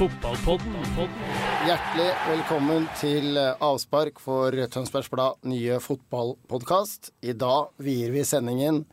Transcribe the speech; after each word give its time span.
Hjertelig 0.00 2.06
velkommen 2.24 2.86
til 2.96 3.36
avspark 3.36 4.16
for 4.24 4.56
Tønsbergs 4.72 5.10
Blad 5.12 5.36
nye 5.44 5.76
fotballpodkast. 5.84 7.10
I 7.20 7.34
dag 7.36 7.68
vier 7.84 8.08
vi 8.14 8.22
sendingen 8.24 8.86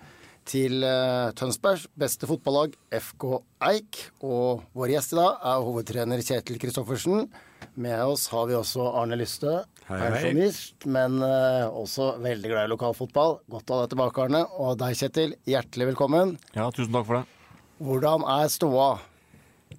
til 0.44 0.84
eh, 0.84 1.32
Tønsbergs 1.32 1.88
beste 1.96 2.28
fotballag, 2.28 2.76
FK 2.92 3.40
Eik. 3.70 4.02
Og 4.20 4.68
vår 4.76 4.98
gjest 4.98 5.16
i 5.16 5.20
dag 5.22 5.48
er 5.54 5.64
hovedtrener 5.70 6.28
Kjetil 6.28 6.60
Kristoffersen. 6.60 7.32
Med 7.80 8.04
oss 8.04 8.28
har 8.36 8.52
vi 8.52 8.60
også 8.60 8.92
Arne 8.92 9.16
Lystø, 9.16 9.64
pensjonist, 9.88 10.92
men 10.92 11.24
eh, 11.24 11.72
også 11.72 12.20
veldig 12.20 12.52
glad 12.52 12.68
i 12.68 12.76
lokalfotball. 12.76 13.40
Godt 13.48 13.72
å 13.72 13.80
ha 13.80 13.86
deg 13.86 13.96
tilbake, 13.96 14.28
Arne. 14.28 14.44
Og 14.60 14.76
deg, 14.84 15.00
Kjetil, 15.00 15.40
hjertelig 15.48 15.94
velkommen. 15.94 16.36
Ja, 16.52 16.68
tusen 16.68 16.92
takk 16.92 17.08
for 17.08 17.22
det. 17.22 17.28
Hvordan 17.80 18.28
er 18.42 18.52
ståa 18.52 18.98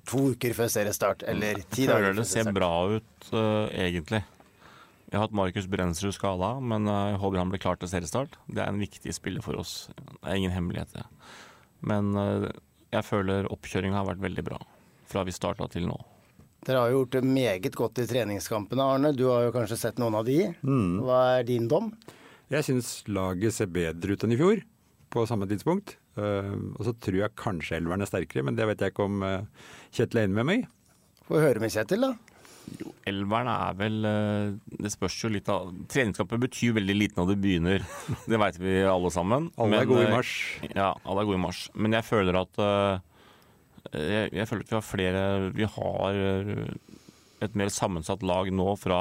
to 0.09 0.33
uker 0.35 0.57
før 0.57 0.71
seriestart, 0.73 1.25
eller 1.29 1.63
ti 1.69 1.87
dager 1.89 2.11
Jeg 2.11 2.17
seriestart. 2.17 2.17
føler 2.17 2.19
det 2.19 2.27
ser 2.33 2.53
bra 2.57 2.73
ut, 2.97 3.31
uh, 3.33 3.69
egentlig. 3.73 4.23
Jeg 5.09 5.17
har 5.17 5.25
hatt 5.25 5.37
Markus 5.37 5.67
Brensrud 5.73 6.13
skada, 6.13 6.51
men 6.61 6.85
eh, 6.85 7.05
jeg 7.15 7.21
håper 7.23 7.41
han 7.41 7.49
blir 7.49 7.63
klar 7.63 7.79
til 7.81 7.89
seriestart. 7.89 8.35
Det 8.45 8.61
er 8.61 8.69
en 8.69 8.83
viktig 8.83 9.15
spiller 9.17 9.41
for 9.41 9.57
oss. 9.57 9.89
Det 9.97 10.05
er 10.21 10.37
ingen 10.37 10.53
hemmelighet, 10.53 10.93
det. 10.93 11.07
Men 11.81 12.13
uh, 12.13 12.45
jeg 12.93 13.07
føler 13.09 13.49
oppkjøringa 13.49 13.97
har 13.97 14.09
vært 14.11 14.21
veldig 14.27 14.45
bra 14.51 14.59
fra 15.09 15.25
vi 15.25 15.33
starta 15.33 15.65
til 15.73 15.89
nå. 15.89 15.97
Dere 16.67 16.83
har 16.83 16.93
jo 16.93 16.99
gjort 17.01 17.15
det 17.17 17.25
meget 17.25 17.73
godt 17.79 18.03
i 18.03 18.07
treningskampene, 18.11 18.85
Arne. 18.85 19.15
Du 19.17 19.31
har 19.31 19.47
jo 19.47 19.55
kanskje 19.55 19.79
sett 19.81 20.01
noen 20.03 20.19
av 20.19 20.29
de. 20.29 20.43
Mm. 20.61 21.01
Hva 21.07 21.23
er 21.39 21.49
din 21.49 21.71
dom? 21.71 21.93
Jeg 22.53 22.67
syns 22.67 22.91
laget 23.09 23.57
ser 23.57 23.73
bedre 23.73 24.13
ut 24.13 24.25
enn 24.25 24.35
i 24.37 24.41
fjor, 24.41 24.61
på 25.09 25.25
samme 25.31 25.49
tidspunkt. 25.49 25.97
Uh, 26.19 26.53
og 26.77 26.85
så 26.85 26.93
tror 27.01 27.21
jeg 27.23 27.39
kanskje 27.39 27.79
elveren 27.79 28.05
er 28.05 28.11
sterkere, 28.11 28.45
men 28.45 28.59
det 28.59 28.69
vet 28.69 28.85
jeg 28.85 28.93
ikke 28.93 29.09
om 29.09 29.25
uh, 29.25 29.71
Kjetil 29.95 30.23
er 30.23 30.29
enig 30.29 30.39
med 30.39 30.49
meg. 30.49 30.67
Få 31.29 31.41
høre 31.43 31.63
med 31.63 31.73
Kjetil, 31.75 32.07
da. 32.07 32.15
Elveren 33.09 33.49
er 33.49 33.77
vel 33.79 33.95
eh, 34.05 34.51
Det 34.83 34.91
spørs 34.93 35.15
jo 35.23 35.31
litt 35.33 35.47
av 35.49 35.71
Treningskampen 35.89 36.43
betyr 36.43 36.75
veldig 36.77 36.97
lite 36.99 37.17
når 37.17 37.31
det 37.33 37.39
begynner. 37.45 37.87
Det 38.29 38.41
veit 38.41 38.61
vi 38.61 38.79
alle 38.85 39.13
sammen. 39.15 39.51
Alle 39.57 39.83
er 39.83 39.89
gode 39.89 40.05
i 40.05 40.11
eh, 40.11 40.15
mars. 40.15 40.35
Ja, 40.69 40.93
alle 41.05 41.25
er 41.25 41.31
gode 41.31 41.41
i 41.41 41.45
mars. 41.47 41.65
Men 41.75 41.97
jeg 41.97 42.09
føler 42.09 42.41
at 42.43 42.63
eh, 42.65 43.05
jeg, 43.97 44.33
jeg 44.37 44.49
føler 44.51 44.67
at 44.67 44.73
vi 44.73 44.77
har 44.77 44.85
flere 44.85 45.23
Vi 45.57 45.69
har 45.79 46.23
et 47.45 47.55
mer 47.57 47.71
sammensatt 47.73 48.25
lag 48.27 48.51
nå 48.53 48.73
fra 48.81 48.99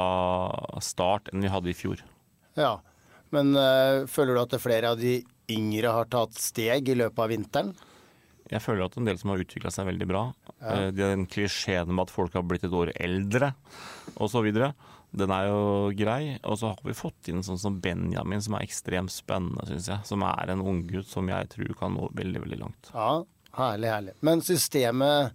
start 0.84 1.32
enn 1.32 1.42
vi 1.44 1.50
hadde 1.52 1.72
i 1.72 1.76
fjor. 1.76 2.02
Ja. 2.58 2.78
Men 3.34 3.52
øh, 3.58 4.06
føler 4.08 4.36
du 4.36 4.42
at 4.44 4.56
flere 4.62 4.94
av 4.94 5.00
de 5.00 5.18
yngre 5.52 5.92
har 5.92 6.08
tatt 6.12 6.36
steg 6.40 6.88
i 6.88 6.96
løpet 6.96 7.24
av 7.24 7.32
vinteren? 7.32 7.72
Jeg 8.48 8.64
føler 8.64 8.86
at 8.86 8.96
en 8.98 9.08
del 9.08 9.18
som 9.20 9.32
har 9.32 9.42
utvikla 9.42 9.72
seg 9.74 9.88
veldig 9.90 10.08
bra. 10.08 10.22
ja. 10.60 10.90
Den 10.94 11.26
klisjeen 11.30 11.90
med 11.92 12.06
at 12.06 12.14
folk 12.14 12.36
har 12.36 12.46
blitt 12.48 12.64
et 12.64 12.74
år 12.74 12.92
eldre 12.96 13.52
osv., 14.16 14.48
den 15.08 15.32
er 15.32 15.46
jo 15.48 15.60
grei. 15.96 16.36
Og 16.44 16.58
så 16.60 16.74
har 16.74 16.82
vi 16.84 16.96
fått 16.96 17.30
inn 17.32 17.40
sånn 17.44 17.60
som 17.60 17.78
Benjamin, 17.80 18.42
som 18.44 18.58
er 18.58 18.66
ekstremt 18.66 19.12
spennende, 19.12 19.64
syns 19.68 19.88
jeg. 19.88 20.04
Som 20.08 20.24
er 20.26 20.52
en 20.52 20.60
unggutt 20.60 21.08
som 21.08 21.28
jeg 21.30 21.48
tror 21.54 21.72
kan 21.80 21.96
nå 21.96 22.10
veldig, 22.18 22.42
veldig 22.44 22.60
langt. 22.60 22.90
Ja, 22.92 23.24
herlig, 23.56 23.88
herlig. 23.94 24.16
Men 24.20 24.44
systemet 24.44 25.32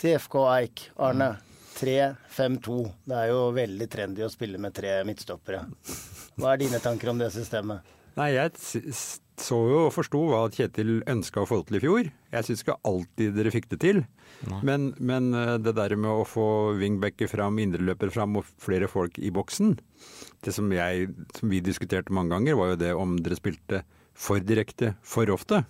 til 0.00 0.18
FK 0.18 0.38
Eik, 0.56 0.86
Arne. 0.98 1.34
3-5-2. 1.72 2.74
Det 3.08 3.16
er 3.16 3.30
jo 3.30 3.38
veldig 3.56 3.86
trendy 3.90 4.22
å 4.26 4.30
spille 4.30 4.58
med 4.60 4.74
tre 4.76 4.98
midtstoppere. 5.08 5.62
Hva 6.36 6.52
er 6.52 6.60
dine 6.60 6.82
tanker 6.84 7.10
om 7.12 7.20
det 7.22 7.30
systemet? 7.34 7.80
Nei, 8.18 8.32
jeg 8.34 8.52
så 9.40 9.58
jo 9.66 9.78
og 9.86 9.94
forsto 9.94 10.20
hva 10.28 10.42
Kjetil 10.52 11.00
ønska 11.08 11.42
å 11.42 11.48
få 11.48 11.62
til 11.66 11.78
i 11.78 11.82
fjor. 11.82 12.10
Jeg 12.32 12.46
syns 12.46 12.62
ikke 12.64 12.78
alltid 12.88 13.36
dere 13.38 13.52
fikk 13.54 13.70
det 13.72 13.78
til. 13.82 14.02
Men, 14.66 14.90
men 14.98 15.30
eh, 15.38 15.56
det 15.62 15.74
der 15.78 15.94
med 15.96 16.10
å 16.10 16.26
få 16.28 16.46
wingbacker 16.78 17.30
fram, 17.30 17.60
indreløper 17.62 18.12
fram 18.12 18.36
og 18.40 18.48
flere 18.62 18.88
folk 18.90 19.20
i 19.22 19.30
boksen 19.34 19.76
Det 20.42 20.54
som, 20.54 20.70
jeg, 20.74 21.12
som 21.36 21.52
vi 21.52 21.60
diskuterte 21.64 22.14
mange 22.14 22.34
ganger, 22.34 22.58
var 22.58 22.72
jo 22.72 22.80
det 22.80 22.92
om 22.98 23.14
dere 23.22 23.38
spilte 23.38 23.84
for 24.12 24.42
direkte 24.44 24.96
for 25.06 25.30
ofte. 25.32 25.62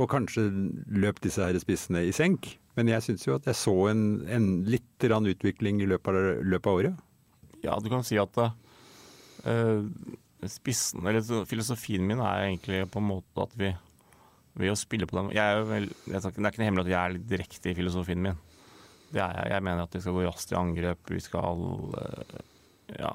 Og 0.00 0.08
kanskje 0.10 0.48
løp 0.96 1.20
disse 1.22 1.44
her 1.44 1.58
spissene 1.60 2.06
i 2.08 2.14
senk. 2.16 2.54
Men 2.78 2.88
jeg 2.88 3.04
syns 3.04 3.26
jo 3.26 3.36
at 3.36 3.46
jeg 3.50 3.58
så 3.58 3.74
en, 3.90 4.04
en 4.30 4.48
litt 4.64 4.86
utvikling 5.04 5.82
i 5.82 5.88
løpet 5.90 6.08
av, 6.08 6.42
løpet 6.42 6.70
av 6.70 6.80
året. 6.80 7.06
Ja, 7.60 7.76
du 7.76 7.90
kan 7.92 8.04
si 8.06 8.16
at 8.16 8.36
eh, 8.40 9.84
spissen, 10.48 11.04
eller 11.06 11.44
filosofien 11.48 12.06
min 12.06 12.22
er 12.24 12.46
egentlig 12.46 12.84
på 12.92 13.02
en 13.02 13.08
måte 13.10 13.44
at 13.44 13.56
vi 13.60 13.74
ved 14.60 14.72
å 14.72 14.78
spille 14.78 15.06
på 15.06 15.16
den 15.16 15.32
jeg 15.34 15.56
er 15.56 15.66
vel, 15.66 15.88
jeg 16.10 16.20
Det 16.20 16.30
er 16.30 16.50
ikke 16.50 16.62
noe 16.62 16.68
hemmelig 16.68 16.86
at 16.86 16.92
jeg 16.92 17.00
er 17.00 17.14
litt 17.16 17.28
direkte 17.30 17.70
i 17.70 17.76
filosofien 17.78 18.24
min. 18.24 18.38
Det 19.10 19.20
er 19.22 19.36
jeg. 19.36 19.52
Jeg 19.54 19.66
mener 19.66 19.84
at 19.84 19.94
vi 19.94 20.02
skal 20.02 20.16
gå 20.16 20.24
raskt 20.26 20.52
i 20.52 20.58
angrep. 20.58 21.10
Vi 21.10 21.22
skal 21.22 21.64
eh, 21.98 22.34
ja, 22.98 23.10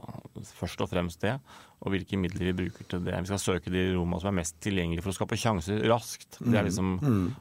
først 0.55 0.83
og 0.83 0.91
fremst 0.91 1.23
det. 1.23 1.35
Og 1.83 1.93
hvilke 1.93 2.19
midler 2.19 2.49
vi 2.49 2.57
bruker 2.63 2.87
til 2.91 3.03
det. 3.05 3.15
Vi 3.25 3.31
skal 3.31 3.41
søke 3.41 3.73
de 3.73 3.87
rommene 3.93 4.21
som 4.23 4.31
er 4.31 4.39
mest 4.41 4.59
tilgjengelige 4.63 5.05
for 5.05 5.13
å 5.13 5.17
skape 5.17 5.39
sjanser 5.39 5.83
raskt. 5.91 6.39
Det 6.39 6.59
er 6.59 6.67
liksom, 6.67 6.97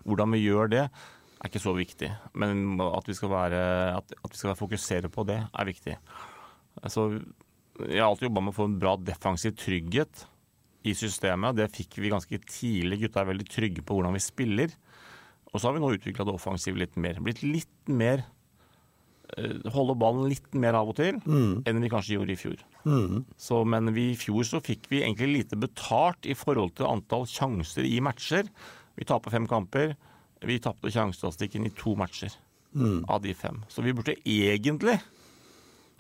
Hvordan 0.07 0.35
vi 0.35 0.45
gjør 0.45 0.71
det, 0.75 0.85
er 0.89 1.51
ikke 1.51 1.63
så 1.63 1.75
viktig. 1.77 2.11
Men 2.41 2.81
at 2.87 3.11
vi 3.11 3.17
skal, 3.19 3.33
være, 3.35 3.63
at, 3.99 4.15
at 4.23 4.35
vi 4.35 4.41
skal 4.41 4.59
fokusere 4.59 5.11
på 5.13 5.27
det, 5.29 5.41
er 5.47 5.71
viktig. 5.71 5.99
Så 6.91 7.09
jeg 7.83 7.99
har 7.99 8.09
alltid 8.09 8.29
jobba 8.29 8.45
med 8.45 8.55
å 8.55 8.59
få 8.59 8.69
en 8.69 8.79
bra 8.79 8.95
defensiv 9.01 9.57
trygghet 9.59 10.27
i 10.87 10.95
systemet. 10.97 11.57
Det 11.59 11.71
fikk 11.75 11.99
vi 12.03 12.13
ganske 12.13 12.39
tidlig. 12.47 13.01
Gutta 13.05 13.23
er 13.23 13.33
veldig 13.33 13.49
trygge 13.51 13.83
på 13.87 13.97
hvordan 13.97 14.15
vi 14.15 14.23
spiller. 14.23 14.77
Og 15.51 15.59
så 15.59 15.69
har 15.69 15.77
vi 15.77 15.83
nå 15.83 15.91
utvikla 15.95 16.27
det 16.29 16.35
offensivt 16.35 16.79
litt 16.81 16.97
mer. 17.01 17.19
Blitt 17.25 17.43
litt 17.47 17.91
mer 17.91 18.25
eh, 19.37 19.59
Holde 19.75 19.97
ballen 19.99 20.29
litt 20.31 20.55
mer 20.59 20.79
av 20.79 20.91
og 20.93 20.99
til 20.99 21.19
enn 21.67 21.83
vi 21.83 21.91
kanskje 21.93 22.19
gjorde 22.19 22.35
i 22.35 22.39
fjor. 22.39 22.65
Så, 23.41 23.63
men 23.65 23.91
vi, 23.95 24.11
i 24.13 24.19
fjor 24.19 24.47
så 24.47 24.63
fikk 24.63 24.91
vi 24.91 25.03
egentlig 25.03 25.31
lite 25.33 25.59
betalt 25.59 26.27
i 26.27 26.35
forhold 26.39 26.75
til 26.79 26.91
antall 26.91 27.27
sjanser 27.31 27.87
i 27.87 28.01
matcher. 28.05 28.51
Vi 28.99 29.07
taper 29.09 29.35
fem 29.35 29.47
kamper. 29.51 29.97
Vi 30.45 30.61
tapte 30.61 30.93
sjansestatistikken 30.93 31.67
i 31.67 31.75
to 31.75 31.95
matcher 31.97 32.35
av 33.09 33.23
de 33.23 33.33
fem. 33.39 33.63
Så 33.71 33.83
vi 33.83 33.95
burde 33.95 34.19
egentlig 34.27 34.99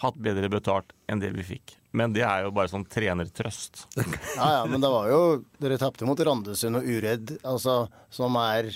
hatt 0.03 0.16
bedre 0.21 0.50
betalt 0.53 0.94
enn 1.10 1.22
det 1.22 1.31
vi 1.37 1.44
fikk. 1.55 1.77
Men 1.94 2.15
det 2.15 2.25
er 2.27 2.47
jo 2.47 2.55
bare 2.55 2.71
sånn 2.72 2.87
trenertrøst. 2.91 3.84
Ja 4.34 4.49
ja, 4.59 4.65
men 4.66 4.82
det 4.82 4.91
var 4.91 5.06
jo 5.12 5.21
Dere 5.62 5.78
tapte 5.78 6.09
mot 6.09 6.19
Randesund 6.19 6.81
og 6.81 6.88
Uredd, 6.91 7.37
altså, 7.47 7.84
som 8.10 8.34
er 8.41 8.72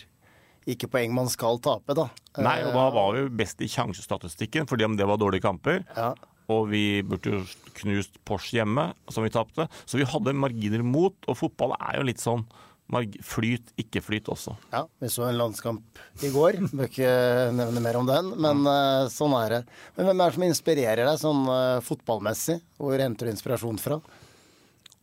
ikke 0.69 0.91
poeng 0.93 1.15
man 1.17 1.31
skal 1.33 1.59
tape, 1.65 1.97
da. 1.97 2.07
Nei, 2.45 2.59
og 2.67 2.75
da 2.77 2.89
var 2.95 3.15
vi 3.17 3.25
best 3.41 3.62
i 3.65 3.71
sjansestatistikken, 3.73 4.69
fordi 4.69 4.84
om 4.87 4.99
det 4.99 5.07
var 5.09 5.19
dårlige 5.21 5.47
kamper. 5.47 5.81
Ja. 5.97 6.12
Og 6.53 6.69
vi 6.71 7.01
burde 7.05 7.33
jo 7.33 7.41
knust 7.81 8.21
Porsche 8.28 8.61
hjemme, 8.61 8.91
som 9.12 9.25
vi 9.25 9.33
tapte. 9.33 9.67
Så 9.89 9.99
vi 10.01 10.07
hadde 10.09 10.37
marginer 10.37 10.84
mot, 10.84 11.16
og 11.27 11.39
fotball 11.41 11.75
er 11.78 11.98
jo 11.98 12.07
litt 12.09 12.22
sånn 12.22 12.45
flyt, 12.89 13.73
ikke 13.77 14.01
flyt 14.01 14.29
også. 14.33 14.55
Ja, 14.73 14.87
vi 15.01 15.11
så 15.13 15.27
en 15.29 15.37
landskamp 15.37 16.01
i 16.25 16.31
går. 16.33 16.61
Bør 16.73 16.89
ikke 16.89 17.11
nevne 17.57 17.83
mer 17.85 17.99
om 18.01 18.09
den, 18.09 18.31
men 18.41 18.65
eh, 18.71 19.09
sånn 19.13 19.35
er 19.37 19.59
det. 19.59 19.61
Men 19.97 20.09
hvem 20.09 20.23
er 20.23 20.31
det 20.31 20.39
som 20.39 20.47
inspirerer 20.47 21.05
deg 21.05 21.21
sånn 21.21 21.43
eh, 21.53 21.83
fotballmessig? 21.85 22.59
Hvor 22.81 22.97
henter 23.05 23.29
du 23.29 23.35
inspirasjon 23.35 23.81
fra? 23.83 24.01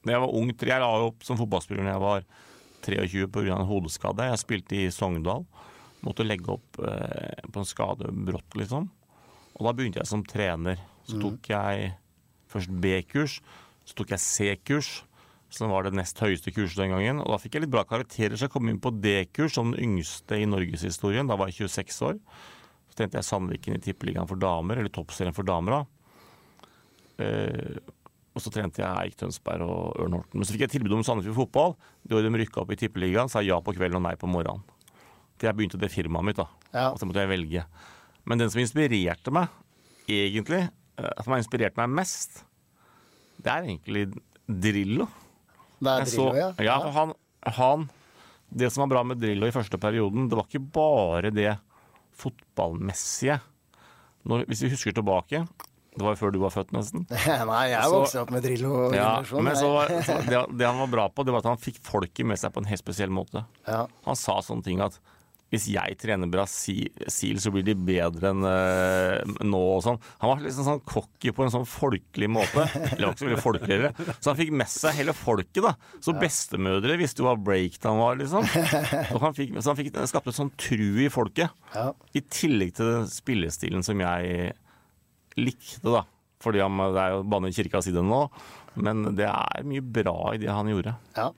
Da 0.05 0.15
jeg 0.15 0.21
var 0.21 0.33
ung, 0.37 0.49
jeg 0.53 0.81
la 0.81 0.89
opp 1.05 1.23
som 1.25 1.37
fotballspiller 1.37 1.85
da 1.85 1.95
jeg 1.95 2.03
var 2.03 2.25
23 2.85 3.29
pga. 3.33 3.55
en 3.59 3.69
hodeskade. 3.69 4.29
Jeg 4.31 4.41
spilte 4.41 4.77
i 4.77 4.89
Sogndal. 4.93 5.45
Måtte 6.05 6.25
legge 6.25 6.53
opp 6.53 6.81
eh, 6.81 7.45
på 7.49 7.61
en 7.61 7.69
skade 7.69 8.09
brått, 8.13 8.57
liksom. 8.57 8.89
Og 9.55 9.65
da 9.65 9.73
begynte 9.73 10.01
jeg 10.01 10.09
som 10.09 10.25
trener. 10.25 10.81
Så 11.05 11.17
tok 11.21 11.49
jeg 11.49 11.93
først 12.49 12.71
B-kurs, 12.81 13.39
så 13.85 13.97
tok 13.97 14.13
jeg 14.15 14.23
C-kurs, 14.23 14.89
som 15.53 15.69
var 15.71 15.83
det 15.87 15.93
nest 15.95 16.19
høyeste 16.19 16.51
kurset 16.51 16.81
den 16.81 16.91
gangen. 16.95 17.21
Og 17.23 17.29
da 17.31 17.37
fikk 17.39 17.55
jeg 17.55 17.65
litt 17.65 17.73
bra 17.75 17.83
karakterer, 17.87 18.35
så 18.35 18.47
jeg 18.47 18.53
kom 18.55 18.67
inn 18.71 18.79
på 18.83 18.91
D-kurs 18.99 19.53
som 19.55 19.71
den 19.71 19.83
yngste 19.97 20.39
i 20.41 20.47
norgeshistorien. 20.49 21.27
Da 21.29 21.37
var 21.39 21.51
jeg 21.51 21.69
26 21.69 22.01
år. 22.09 22.17
Så 22.91 22.97
tjente 22.99 23.19
jeg 23.19 23.27
Sandviken 23.27 23.77
i 23.77 23.83
Tippeligaen 23.83 24.27
for 24.27 24.39
damer, 24.41 24.81
eller 24.81 24.91
Toppserien 24.93 25.35
for 25.35 25.47
damer, 25.47 25.79
da. 25.81 25.83
Eh, 27.25 27.77
Og 28.35 28.43
så 28.43 28.51
trente 28.51 28.81
jeg 28.81 28.91
Eik 28.99 29.13
Tønsberg 29.15 29.61
og 29.63 29.95
Ørn 30.03 30.11
Horten. 30.17 30.35
Men 30.35 30.43
så 30.43 30.51
fikk 30.51 30.65
jeg 30.65 30.71
tilbud 30.73 30.91
om 30.97 31.03
Sandefjord 31.07 31.37
fotball. 31.37 31.75
Det 32.03 32.17
året 32.17 32.27
de 32.27 32.41
rykka 32.41 32.65
opp 32.65 32.73
i 32.75 32.75
Tippeligaen, 32.81 33.29
sa 33.31 33.39
jeg 33.39 33.53
ja 33.53 33.61
på 33.63 33.71
kvelden 33.77 33.95
og 34.01 34.03
nei 34.03 34.17
på 34.19 34.27
morgenen. 34.27 34.59
Til 35.39 35.47
jeg 35.47 35.55
begynte 35.55 35.79
det 35.79 35.87
firmaet 35.93 36.27
mitt, 36.27 36.41
da. 36.41 36.49
Ja. 36.73 36.89
Og 36.89 36.99
så 36.99 37.07
måtte 37.07 37.23
jeg 37.23 37.31
velge. 37.31 37.63
Men 38.27 38.41
den 38.43 38.51
som 38.51 38.59
inspirerte 38.59 39.31
meg, 39.31 39.47
egentlig, 40.11 40.65
eh, 40.99 41.23
som 41.23 41.31
har 41.31 41.39
inspirert 41.45 41.79
meg 41.79 41.93
mest, 41.95 42.41
det 43.39 43.53
er 43.53 43.69
egentlig 43.69 44.03
Drillo. 44.51 45.07
Det 45.79 45.91
er 45.91 46.05
Drillo, 46.07 46.27
ja. 46.39 46.49
ja. 46.63 46.77
Han, 46.95 47.13
han 47.57 47.87
Det 48.49 48.69
som 48.71 48.85
var 48.85 48.91
bra 48.93 49.03
med 49.03 49.19
Drillo 49.21 49.47
i 49.49 49.53
første 49.55 49.77
perioden, 49.81 50.29
det 50.31 50.37
var 50.39 50.47
ikke 50.47 50.63
bare 50.75 51.31
det 51.35 51.55
fotballmessige. 52.15 53.39
Når, 54.25 54.45
hvis 54.49 54.63
vi 54.65 54.69
husker 54.73 54.95
tilbake, 54.95 55.43
det 55.95 56.03
var 56.03 56.15
jo 56.15 56.19
før 56.19 56.31
du 56.33 56.39
var 56.41 56.53
født, 56.53 56.71
nesten. 56.75 57.05
Nei, 57.51 57.63
jeg 57.71 57.91
vokste 57.93 58.23
opp 58.23 58.31
med 58.33 58.43
Drillo. 58.45 58.71
Ja, 58.95 59.11
men 59.35 59.55
så, 59.59 59.69
var- 59.75 59.93
så 60.07 60.17
det, 60.31 60.41
det 60.59 60.67
han 60.67 60.79
var 60.85 60.91
bra 60.91 61.05
på, 61.13 61.23
det 61.27 61.35
var 61.35 61.43
at 61.43 61.51
han 61.53 61.61
fikk 61.61 61.79
folket 61.85 62.25
med 62.27 62.39
seg 62.41 62.53
på 62.55 62.63
en 62.63 62.69
helt 62.71 62.81
spesiell 62.83 63.13
måte. 63.13 63.45
Ja. 63.67 63.83
Han 64.07 64.17
sa 64.19 64.39
sånne 64.43 64.65
ting 64.65 64.81
at 64.83 64.97
hvis 65.55 65.67
jeg 65.71 65.97
trener 66.01 66.29
Brasil, 66.31 67.39
så 67.41 67.51
blir 67.53 67.65
de 67.65 67.75
bedre 67.75 68.31
enn 68.33 68.45
uh, 68.45 69.35
nå 69.45 69.61
og 69.75 69.83
sånn. 69.85 69.99
Han 70.21 70.31
var 70.31 70.43
liksom 70.43 70.67
sånn 70.67 70.83
cocky 70.87 71.33
på 71.35 71.45
en 71.45 71.53
sånn 71.53 71.67
folkelig 71.69 72.29
måte. 72.31 72.65
Eller 72.91 73.09
også 73.09 73.15
ikke 73.15 73.23
så 73.23 73.29
veldig 73.29 73.43
folkeligere. 73.43 73.91
Så 74.19 74.31
han 74.31 74.39
fikk 74.39 74.53
med 74.61 74.71
seg 74.71 74.99
hele 74.99 75.15
folket, 75.17 75.61
da. 75.65 75.75
Så 76.03 76.15
bestemødre 76.19 76.97
visste 76.99 77.23
jo 77.23 77.29
hva 77.29 77.37
breakdown 77.39 78.01
var, 78.01 78.19
liksom. 78.19 78.45
Så 78.45 79.21
han 79.23 79.37
fikk, 79.37 79.55
så 79.59 79.71
han 79.71 79.79
fikk 79.79 79.93
skapte 80.11 80.33
et 80.33 80.39
sånn 80.39 80.53
tru 80.59 81.01
i 81.05 81.09
folket. 81.13 81.65
Ja. 81.75 81.87
I 82.15 82.23
tillegg 82.23 82.75
til 82.77 82.91
den 82.91 83.09
spillestilen 83.11 83.85
som 83.85 84.03
jeg 84.03 84.53
likte, 85.39 85.87
da. 85.87 86.05
Fordi 86.43 86.61
han, 86.61 86.77
det 86.93 87.01
er 87.01 87.15
jo 87.15 87.25
banne 87.31 87.49
i 87.49 87.55
kirka 87.55 87.81
si 87.81 87.93
det 87.95 88.03
nå. 88.05 88.25
Men 88.75 89.15
det 89.15 89.27
er 89.31 89.67
mye 89.67 89.83
bra 89.83 90.17
i 90.35 90.41
det 90.41 90.51
han 90.51 90.69
gjorde. 90.69 90.95
Ja. 91.15 91.31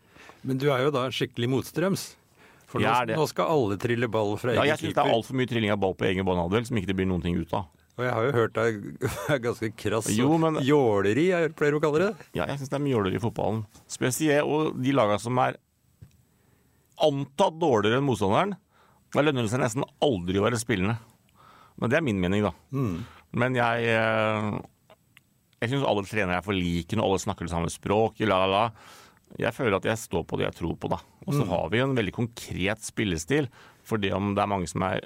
Men 0.48 0.60
du 0.62 0.70
er 0.72 0.86
jo 0.86 0.94
da 0.96 1.08
skikkelig 1.14 1.50
motstrøms. 1.52 2.10
For 2.68 2.84
nå, 2.84 2.92
nå 3.16 3.26
skal 3.32 3.48
alle 3.54 3.78
trille 3.80 4.10
ball 4.12 4.34
fra 4.42 4.52
Ja, 4.54 4.62
egen 4.66 4.74
jeg 4.74 4.80
syns 4.82 4.94
det 4.94 4.98
er 5.00 5.04
keeper. 5.08 5.16
altfor 5.16 5.38
mye 5.40 5.48
trilling 5.48 5.72
av 5.72 5.80
ball 5.80 5.94
på 5.96 6.08
egen 6.10 6.26
banehalvdel 6.28 6.66
som 6.68 6.78
ikke 6.82 6.90
det 6.92 6.96
blir 7.00 7.08
noen 7.08 7.24
ting 7.24 7.38
ut 7.40 7.54
av. 7.56 7.70
Og 7.98 8.04
jeg 8.06 8.14
har 8.14 8.26
jo 8.28 8.34
hørt 8.36 8.54
deg 8.54 8.82
er 9.34 9.40
ganske 9.42 9.70
krass. 9.80 10.10
Jo, 10.14 10.36
men- 10.38 10.60
Jåleri, 10.68 11.30
jeg 11.32 11.56
pleier 11.58 11.78
å 11.78 11.82
kalle 11.82 12.02
det. 12.04 12.28
Ja, 12.38 12.46
jeg 12.52 12.60
syns 12.60 12.70
det 12.74 12.78
er 12.78 12.84
mye 12.84 12.94
jåleri 12.98 13.16
i 13.18 13.24
fotballen. 13.24 13.64
Spesielt 13.90 14.46
og 14.46 14.76
de 14.84 14.92
lagene 14.94 15.20
som 15.24 15.40
er 15.42 15.56
antatt 17.08 17.58
dårligere 17.62 18.00
enn 18.02 18.08
motstanderen. 18.08 18.56
Da 19.14 19.24
lønner 19.24 19.46
det 19.46 19.52
seg 19.54 19.62
nesten 19.64 19.86
aldri 20.04 20.40
å 20.42 20.46
være 20.48 20.60
spillende. 20.60 20.98
Men 21.78 21.92
det 21.94 22.00
er 22.00 22.06
min 22.06 22.20
mening, 22.22 22.44
da. 22.48 22.52
Men 23.38 23.56
jeg 23.58 23.90
eh, 23.94 24.48
Jeg 25.62 25.72
syns 25.72 25.86
alle 25.90 26.04
trenere 26.06 26.40
er 26.42 26.46
for 26.46 26.54
like 26.58 26.98
når 26.98 27.06
alle 27.08 27.22
snakker 27.24 27.48
det 27.48 27.54
samme 27.54 27.70
språket. 27.72 28.28
La, 28.30 28.44
la, 28.44 28.48
la. 28.52 28.64
Jeg 29.36 29.54
føler 29.54 29.78
at 29.78 29.86
jeg 29.90 30.00
står 30.00 30.24
på 30.28 30.40
det 30.40 30.48
jeg 30.48 30.58
tror 30.62 30.78
på, 30.80 30.90
da. 30.92 31.02
Og 31.28 31.36
så 31.36 31.44
har 31.50 31.68
vi 31.70 31.82
jo 31.82 31.90
en 31.90 31.98
veldig 31.98 32.16
konkret 32.16 32.86
spillestil. 32.86 33.50
For 33.86 34.00
det 34.02 34.14
om 34.16 34.32
det 34.36 34.44
er 34.44 34.50
mange 34.50 34.70
som 34.72 34.86
er 34.88 35.04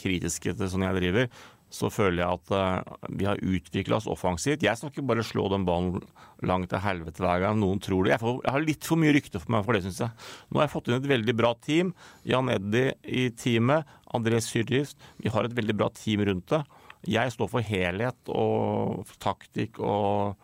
kritiske 0.00 0.54
til 0.58 0.70
sånn 0.70 0.84
jeg 0.86 0.98
driver, 0.98 1.28
så 1.72 1.88
føler 1.88 2.20
jeg 2.20 2.36
at 2.36 2.50
uh, 2.52 3.06
vi 3.16 3.24
har 3.24 3.40
utvikla 3.40 3.96
oss 3.96 4.08
offensivt. 4.10 4.64
Jeg 4.64 4.76
skal 4.76 4.92
ikke 4.92 5.06
bare 5.08 5.24
slå 5.24 5.46
den 5.52 5.64
ballen 5.64 6.02
langt 6.44 6.68
til 6.72 6.82
helvete 6.84 7.24
hver 7.24 7.40
gang 7.46 7.56
noen 7.60 7.80
tror 7.82 8.04
det. 8.04 8.12
Jeg, 8.12 8.22
får, 8.22 8.40
jeg 8.44 8.54
har 8.56 8.66
litt 8.66 8.88
for 8.88 9.00
mye 9.00 9.14
rykte 9.16 9.40
for 9.40 9.54
meg 9.54 9.64
for 9.64 9.76
det, 9.76 9.84
syns 9.86 10.02
jeg. 10.04 10.28
Nå 10.50 10.60
har 10.60 10.68
jeg 10.68 10.74
fått 10.74 10.90
inn 10.90 10.98
et 10.98 11.10
veldig 11.14 11.36
bra 11.38 11.54
team. 11.64 11.94
Jan 12.28 12.52
Eddi 12.52 12.84
i 13.08 13.24
teamet. 13.40 13.88
André 14.12 14.42
Syrjus. 14.44 14.92
Vi 15.24 15.32
har 15.32 15.48
et 15.48 15.56
veldig 15.56 15.78
bra 15.80 15.88
team 15.96 16.26
rundt 16.28 16.52
det. 16.52 16.60
Jeg 17.08 17.32
står 17.34 17.48
for 17.50 17.64
helhet 17.66 18.30
og 18.30 19.08
taktikk 19.22 19.80
og, 19.82 20.36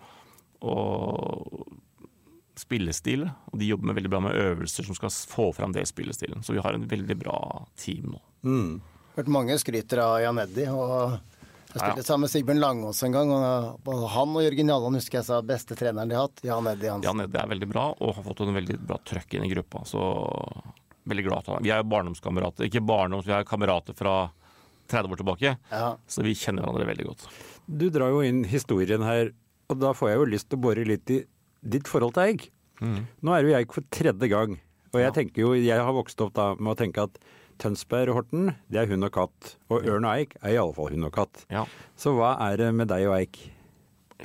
og 0.65 1.69
spillestil. 2.59 3.25
Og 3.53 3.59
de 3.61 3.71
jobber 3.71 3.91
med 3.91 3.99
veldig 4.01 4.11
bra 4.13 4.21
med 4.27 4.37
øvelser 4.39 4.87
som 4.89 4.97
skal 4.99 5.11
få 5.11 5.49
fram 5.57 5.73
det 5.77 5.87
spillestilen. 5.89 6.43
Så 6.45 6.53
vi 6.57 6.63
har 6.65 6.75
en 6.77 6.87
veldig 6.91 7.17
bra 7.21 7.39
team 7.81 8.15
nå. 8.15 8.23
Hørt 9.19 9.27
mange 9.35 9.57
skryter 9.59 9.99
av 10.05 10.21
Jan 10.23 10.39
Eddi. 10.45 10.67
Og 10.71 11.19
jeg 11.69 11.77
Ja, 11.77 11.81
spilte 11.83 12.01
ja. 12.01 12.07
sammen 12.09 12.25
med 12.25 12.31
Sigbjørn 12.33 12.61
Langås 12.63 13.03
en 13.05 13.13
gang. 13.13 13.31
Og 13.35 14.05
han 14.15 14.37
og 14.37 14.43
Jørgen 14.47 14.71
Jalland 14.73 14.97
husker 14.97 15.19
jeg 15.21 15.27
sa 15.29 15.41
beste 15.45 15.77
treneren 15.77 16.09
de 16.09 16.17
har 16.17 16.29
hatt. 16.31 16.41
Jan 16.47 16.67
Eddi 16.71 16.89
Hansen. 16.89 17.05
Jan 17.11 17.21
Edde 17.27 17.43
er 17.43 17.51
veldig 17.51 17.69
bra 17.69 17.87
og 17.99 18.15
har 18.17 18.25
fått 18.31 18.41
en 18.47 18.55
veldig 18.57 18.79
bra 18.89 18.97
trøkk 19.05 19.35
inn 19.37 19.45
i 19.45 19.51
gruppa. 19.53 19.83
Så 19.89 20.01
veldig 21.09 21.25
glad 21.27 21.45
til 21.45 21.55
han. 21.59 21.63
Vi 21.67 21.71
er 21.75 21.83
jo 21.83 21.89
barndomskamerater. 21.93 22.69
Ikke 22.69 22.85
barndoms, 22.85 23.27
vi 23.29 23.33
er 23.37 23.45
kamerater 23.49 23.97
fra 23.97 24.15
30 24.89 25.13
år 25.13 25.21
tilbake. 25.21 25.55
Ja. 25.73 25.91
Så 26.09 26.25
vi 26.25 26.33
kjenner 26.37 26.65
hverandre 26.65 26.89
veldig 26.89 27.07
godt. 27.11 27.27
Du 27.69 27.89
drar 27.93 28.15
jo 28.15 28.23
inn 28.25 28.43
historien 28.49 29.03
her, 29.05 29.33
og 29.69 29.81
da 29.83 29.91
får 29.97 30.09
jeg 30.15 30.21
jo 30.23 30.29
lyst 30.33 30.49
til 30.49 30.57
å 30.57 30.63
bore 30.65 30.85
litt 30.89 31.11
i 31.13 31.19
ditt 31.63 31.89
forhold 31.91 32.15
til 32.17 32.29
Eik. 32.29 32.49
Nå 32.81 33.35
er 33.35 33.43
jo 33.47 33.53
jeg 33.55 33.67
for 33.75 33.87
tredje 33.95 34.29
gang, 34.31 34.57
og 34.93 35.01
jeg 35.03 35.15
tenker 35.17 35.43
jo, 35.43 35.53
jeg 35.59 35.83
har 35.83 35.95
vokst 35.97 36.21
opp 36.23 36.35
da 36.37 36.53
med 36.59 36.73
å 36.73 36.79
tenke 36.79 37.03
at 37.09 37.19
Tønsberg 37.59 38.13
og 38.13 38.21
Horten, 38.21 38.53
det 38.71 38.79
er 38.85 38.91
hund 38.93 39.03
og 39.03 39.11
katt. 39.17 39.55
Og 39.75 39.83
Ørn 39.83 40.07
og 40.07 40.13
Eik 40.15 40.37
er 40.45 40.55
i 40.55 40.59
alle 40.61 40.75
fall 40.77 40.93
hund 40.95 41.09
og 41.09 41.15
katt. 41.17 41.41
Ja. 41.51 41.65
Så 41.99 42.13
hva 42.15 42.37
er 42.47 42.61
det 42.61 42.69
med 42.79 42.87
deg 42.93 43.09
og 43.11 43.17
Eik? 43.19 43.41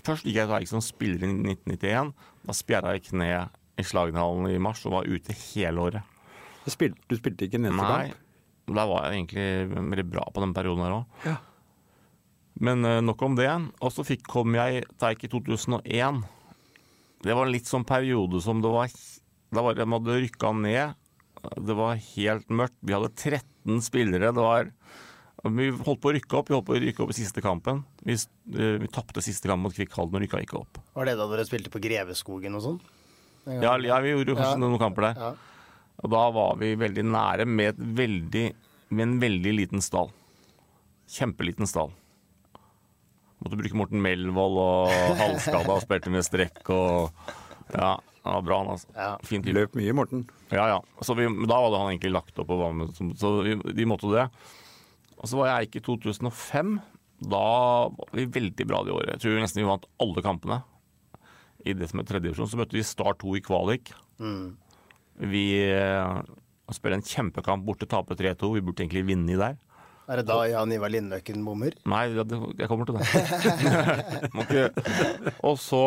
Først 0.05 0.25
gikk 0.27 0.37
jeg 0.37 0.49
til 0.49 0.57
Eik 0.59 0.69
som 0.69 0.83
spiller 0.85 1.25
i 1.25 1.31
1991. 1.33 2.11
Da 2.45 2.55
spjæra 2.57 2.93
jeg 2.93 3.07
kneet 3.09 3.81
i 3.81 3.85
Slagenhallen 3.89 4.51
i 4.53 4.59
mars 4.61 4.83
og 4.85 4.93
var 4.99 5.09
ute 5.09 5.33
hele 5.33 5.81
året. 5.87 6.11
Du 6.63 6.69
spilte, 6.71 7.01
du 7.09 7.17
spilte 7.17 7.47
ikke 7.47 7.57
en 7.57 7.71
eneste 7.71 7.89
Nei, 7.89 8.11
kamp? 8.13 8.19
da 8.77 8.85
var 8.87 9.07
jeg 9.09 9.17
egentlig 9.17 9.47
veldig 9.73 10.05
bra 10.13 10.27
på 10.31 10.43
den 10.45 10.53
perioden 10.55 10.85
her 10.85 10.95
òg. 11.01 11.17
Ja. 11.25 11.35
Men 12.63 12.85
eh, 12.85 13.01
nok 13.03 13.21
om 13.25 13.35
det. 13.35 13.49
Og 13.81 13.91
så 13.91 14.05
kom 14.29 14.53
jeg 14.55 14.85
til 14.93 15.09
Eik 15.09 15.25
i 15.25 15.31
2001. 15.33 16.21
Det 17.23 17.35
var 17.35 17.47
en 17.47 17.53
litt 17.55 17.69
sånn 17.69 17.85
periode 17.87 18.41
som 18.43 18.59
det 18.63 18.71
var 18.71 18.91
Da 19.53 19.61
var 19.63 19.75
det, 19.75 19.85
de 19.85 19.95
hadde 19.95 20.19
rykka 20.25 20.51
ned. 20.57 20.95
Det 21.43 21.75
var 21.77 21.99
helt 21.99 22.49
mørkt. 22.49 22.75
Vi 22.81 22.95
hadde 22.95 23.11
13 23.13 23.81
spillere. 23.85 24.31
Det 24.33 24.43
var 24.43 24.71
Vi 25.43 25.69
holdt 25.71 25.99
på 25.99 26.11
å 26.11 26.13
rykke 26.15 26.37
opp. 26.39 26.49
Vi 26.49 26.55
holdt 26.55 26.67
på 26.69 26.75
å 26.77 26.81
rykke 26.81 27.03
opp 27.03 27.11
i 27.11 27.17
siste 27.17 27.41
kampen. 27.43 27.83
Vi, 28.03 28.13
eh, 28.13 28.77
vi 28.79 28.87
tapte 28.87 29.21
siste 29.21 29.49
kamp 29.51 29.61
mot 29.65 29.75
Kvikkhalden 29.75 30.15
og 30.15 30.23
rykka 30.23 30.39
ikke 30.39 30.59
opp. 30.61 30.79
Var 30.95 31.05
det 31.05 31.17
da 31.19 31.27
dere 31.27 31.43
spilte 31.43 31.71
på 31.73 31.81
Greveskogen 31.83 32.55
og 32.55 32.63
sånn? 32.63 32.79
Ja, 33.47 33.75
ja 33.75 33.99
vi 33.99 34.13
gjorde 34.13 34.31
jo 34.31 34.37
kanskje 34.39 34.55
Ja. 34.55 34.61
noen 34.63 34.79
kamper 34.79 35.01
der. 35.13 35.15
Ja. 35.19 35.33
Og 36.03 36.09
da 36.09 36.31
var 36.31 36.55
vi 36.55 36.75
veldig 36.75 37.03
nære 37.03 37.45
med, 37.45 37.75
veldig, 37.75 38.53
med 38.89 39.03
en 39.03 39.19
veldig 39.19 39.53
liten 39.53 39.81
stall. 39.81 40.11
Kjempeliten 41.07 41.67
stall. 41.67 41.91
Måtte 43.43 43.59
bruke 43.59 43.75
Morten 43.77 44.01
Melvold 44.03 44.59
og 44.63 44.93
halvskada 45.19 45.75
og 45.75 45.83
spilte 45.83 46.11
med 46.13 46.23
strekk 46.25 46.63
og 46.71 47.11
Ja, 47.73 47.97
han 48.23 48.37
var 48.37 48.43
bra, 48.47 48.57
han 48.61 48.71
altså. 48.75 48.91
Ja. 48.95 49.11
Fin 49.27 49.43
type. 49.43 49.55
Løp 49.57 49.75
mye, 49.75 49.93
Morten. 49.97 50.23
Ja, 50.53 50.67
ja. 50.71 50.79
Så 51.03 51.15
vi, 51.17 51.25
da 51.27 51.57
hadde 51.59 51.79
han 51.81 51.91
egentlig 51.91 52.13
lagt 52.13 52.39
opp 52.39 52.51
og 52.53 52.61
var 52.61 52.75
med, 52.77 52.93
så 53.19 53.31
vi, 53.43 53.57
de 53.75 53.87
måtte 53.89 54.11
det. 54.13 54.27
Og 55.19 55.27
så 55.31 55.39
var 55.39 55.49
jeg 55.49 55.67
ikke 55.67 55.81
i 55.81 55.87
2005. 55.89 56.77
Da 57.33 57.41
var 57.95 58.13
vi 58.15 58.27
veldig 58.37 58.67
bra 58.69 58.83
det 58.87 58.95
året. 58.95 59.11
Jeg 59.15 59.23
tror 59.23 59.43
nesten 59.43 59.63
vi 59.63 59.67
vant 59.67 59.89
alle 60.03 60.23
kampene 60.23 60.61
i 61.63 61.75
det 61.75 61.89
som 61.91 62.01
er 62.01 62.07
tredjedivisjon. 62.07 62.51
Så 62.51 62.59
møtte 62.59 62.75
vi 62.77 62.85
Start 62.87 63.21
2 63.23 63.37
i 63.39 63.43
kvalik. 63.43 63.93
Vi 65.33 65.45
eh, 65.67 66.17
spiller 66.75 66.99
en 66.99 67.05
kjempekamp 67.07 67.63
borte, 67.67 67.87
taper 67.91 68.19
3-2. 68.19 68.55
Vi 68.57 68.63
burde 68.65 68.83
egentlig 68.83 69.05
vinne 69.11 69.35
i 69.35 69.39
der. 69.39 69.59
Er 70.13 70.19
det 70.21 70.29
da 70.29 70.43
Jan 70.45 70.69
Ivar 70.75 70.91
Lindløkken 70.93 71.41
bommer? 71.41 71.73
Nei, 71.89 72.03
jeg 72.13 72.67
kommer 72.69 72.85
til 72.85 72.99
det. 72.99 74.67
Og 75.49 75.57
så, 75.57 75.79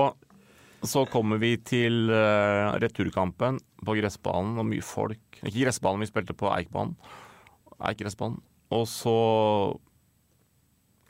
så 0.82 1.04
kommer 1.12 1.38
vi 1.38 1.52
til 1.62 2.10
eh, 2.10 2.72
returkampen 2.82 3.60
på 3.86 3.94
gressbanen, 4.00 4.58
og 4.58 4.66
mye 4.66 4.82
folk. 4.82 5.22
Ikke 5.44 5.68
gressbanen, 5.68 6.02
vi 6.02 6.10
spilte 6.10 6.34
på 6.34 6.50
Eikbanen. 6.50 6.96
Eikgressbanen. 7.86 8.42
Og 8.74 8.88
så 8.90 9.14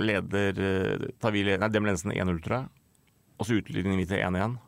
leder 0.04 0.60
eh, 0.60 1.08
tar 1.16 1.32
vi 1.32 1.46
leder, 1.46 1.64
Nei, 1.64 1.72
dem 1.72 1.88
Lensen 1.88 2.12
1-0, 2.12 2.42
tror 2.44 2.58
jeg. 2.58 2.68
Og 3.40 3.48
så 3.48 3.56
utligner 3.62 3.96
vi 3.96 4.10
til 4.12 4.20
1-1. 4.20 4.60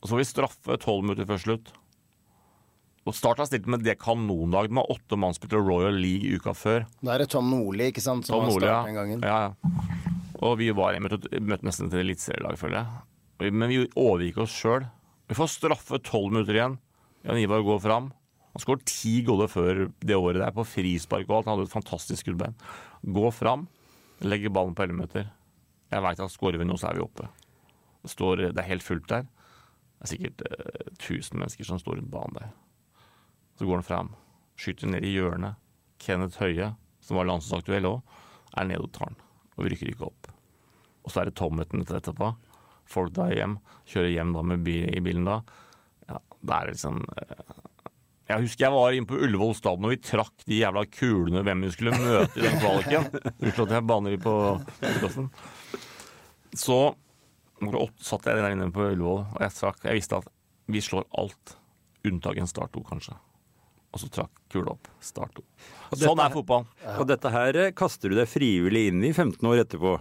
Og 0.00 0.08
så 0.08 0.14
får 0.14 0.24
vi 0.24 0.30
straffe 0.32 0.80
tolv 0.80 1.04
minutter 1.04 1.28
før 1.28 1.44
slutt. 1.44 1.76
Og 3.06 3.14
Start 3.14 3.38
har 3.38 3.46
stilt 3.46 3.68
med 3.70 3.84
det 3.86 3.94
kanonlaget 4.02 4.74
med 4.74 4.88
åtte 4.90 5.18
mann 5.20 5.34
spilte 5.36 5.60
Royal 5.62 5.94
League 5.94 6.40
uka 6.40 6.54
før. 6.58 6.88
Da 7.06 7.14
er 7.14 7.22
det 7.22 7.30
Tom 7.30 7.52
Nordli, 7.52 7.92
ikke 7.92 8.02
sant, 8.02 8.26
som 8.26 8.40
Tom 8.40 8.48
har 8.48 8.50
Nordli, 8.50 8.72
den 8.88 8.98
gangen. 8.98 9.22
Ja, 9.22 9.36
ja. 9.46 10.32
Og 10.42 10.58
vi 10.60 10.72
var 10.74 10.98
møtte, 11.00 11.22
møtte 11.40 11.68
nesten 11.68 11.92
til 11.92 12.02
eliteserielag, 12.02 12.58
føler 12.60 12.80
jeg. 12.82 13.52
Men 13.54 13.70
vi 13.70 13.84
overgikk 13.94 14.42
oss 14.42 14.54
sjøl. 14.58 14.88
Vi 15.30 15.38
får 15.38 15.52
straffe 15.54 16.00
tolv 16.02 16.34
minutter 16.34 16.58
igjen. 16.58 16.76
Jan 17.26 17.40
Ivar 17.40 17.62
går 17.66 17.80
fram. 17.84 18.10
Han 18.56 18.62
skåret 18.62 18.86
ti 18.88 19.20
goller 19.26 19.50
før 19.52 19.86
det 20.00 20.16
året 20.16 20.40
der, 20.40 20.52
på 20.56 20.66
frispark 20.66 21.28
og 21.28 21.38
alt. 21.38 21.48
Han 21.48 21.58
hadde 21.58 21.68
et 21.68 21.74
fantastisk 21.76 22.24
skuddbein. 22.24 22.54
Gå 23.16 23.30
fram, 23.34 23.66
legger 24.24 24.54
ballen 24.54 24.74
på 24.74 24.86
11 24.86 24.98
meter. 24.98 25.26
Jeg 25.92 26.02
veit 26.02 26.22
at 26.24 26.34
skårer 26.34 26.58
vi 26.58 26.66
nå, 26.66 26.78
så 26.80 26.90
er 26.90 26.98
vi 26.98 27.04
oppe. 27.04 27.28
Det, 28.02 28.10
står, 28.10 28.48
det 28.50 28.62
er 28.62 28.70
helt 28.70 28.86
fullt 28.86 29.08
der. 29.12 29.26
Det 29.26 30.06
er 30.06 30.12
sikkert 30.14 30.46
eh, 30.48 30.94
1000 30.96 31.38
mennesker 31.38 31.68
som 31.68 31.78
står 31.82 32.00
rundt 32.00 32.10
banen 32.12 32.38
der. 32.40 32.54
Så 33.56 33.66
går 33.66 33.80
han 33.80 33.86
fram, 33.86 34.10
skyter 34.60 34.90
ned 34.92 35.04
i 35.04 35.14
hjørnet. 35.16 35.56
Kenneth 36.02 36.40
Høie, 36.42 36.74
som 37.00 37.18
var 37.18 37.28
landslagsaktuell 37.28 37.88
òg, 37.88 38.16
er 38.56 38.68
nede 38.68 38.84
og 38.84 38.92
tar 38.94 39.12
den. 39.12 39.22
Og 39.56 39.64
vi 39.64 39.72
rykker 39.72 39.92
ikke 39.92 40.10
opp. 40.10 40.28
Og 41.06 41.12
så 41.12 41.22
er 41.22 41.30
det 41.30 41.38
tomheten 41.38 41.84
etterpå. 41.86 42.34
folk 42.86 43.12
drar 43.14 43.32
hjem. 43.34 43.58
Kjører 43.86 44.12
hjem 44.12 44.34
da 44.34 44.42
med 44.42 44.64
bil, 44.66 44.90
i 44.90 45.00
bilen 45.00 45.24
da. 45.26 45.40
Ja, 46.06 46.20
det 46.20 46.56
er 46.56 46.68
liksom 46.70 47.00
eh, 47.16 47.40
Jeg 48.28 48.44
husker 48.44 48.64
jeg 48.66 48.74
var 48.74 48.94
inne 48.94 49.10
på 49.10 49.18
Ullevål 49.18 49.54
stadion 49.58 49.88
og 49.88 49.94
vi 49.94 49.98
trakk 50.02 50.44
de 50.46 50.60
jævla 50.60 50.84
kulene 50.86 51.42
hvem 51.46 51.64
vi 51.66 51.72
skulle 51.74 51.98
møte 51.98 52.38
i 52.38 52.44
den 52.44 52.60
kvaliken. 52.62 53.08
Unnskyld 53.40 53.66
at 53.66 53.74
jeg 53.78 53.86
baner 53.90 54.18
på 54.22 54.34
podkasten. 54.82 55.28
Så 56.56 56.80
satt 58.04 58.26
jeg 58.28 58.42
der 58.42 58.52
inne 58.52 58.70
på 58.74 58.84
Ullevål, 58.84 59.22
og 59.32 59.40
jeg, 59.42 59.54
trakk, 59.56 59.80
jeg 59.86 59.98
visste 59.98 60.20
at 60.20 60.30
vi 60.70 60.82
slår 60.82 61.06
alt 61.18 61.56
unntatt 62.06 62.38
en 62.38 62.50
Start 62.50 62.74
to, 62.74 62.82
kanskje. 62.86 63.16
Og 63.96 64.00
så 64.02 64.08
trakk 64.12 64.32
kula 64.52 64.74
opp. 64.74 64.88
Start 65.00 65.32
2. 65.40 65.44
Sånn 66.02 66.20
er 66.20 66.32
fotball. 66.34 66.66
Og 66.98 67.06
dette 67.08 67.30
her 67.32 67.56
eh, 67.64 67.70
kaster 67.76 68.12
du 68.12 68.18
deg 68.18 68.28
frivillig 68.28 68.86
inn 68.90 69.00
i 69.08 69.12
15 69.16 69.40
år 69.48 69.62
etterpå. 69.64 69.94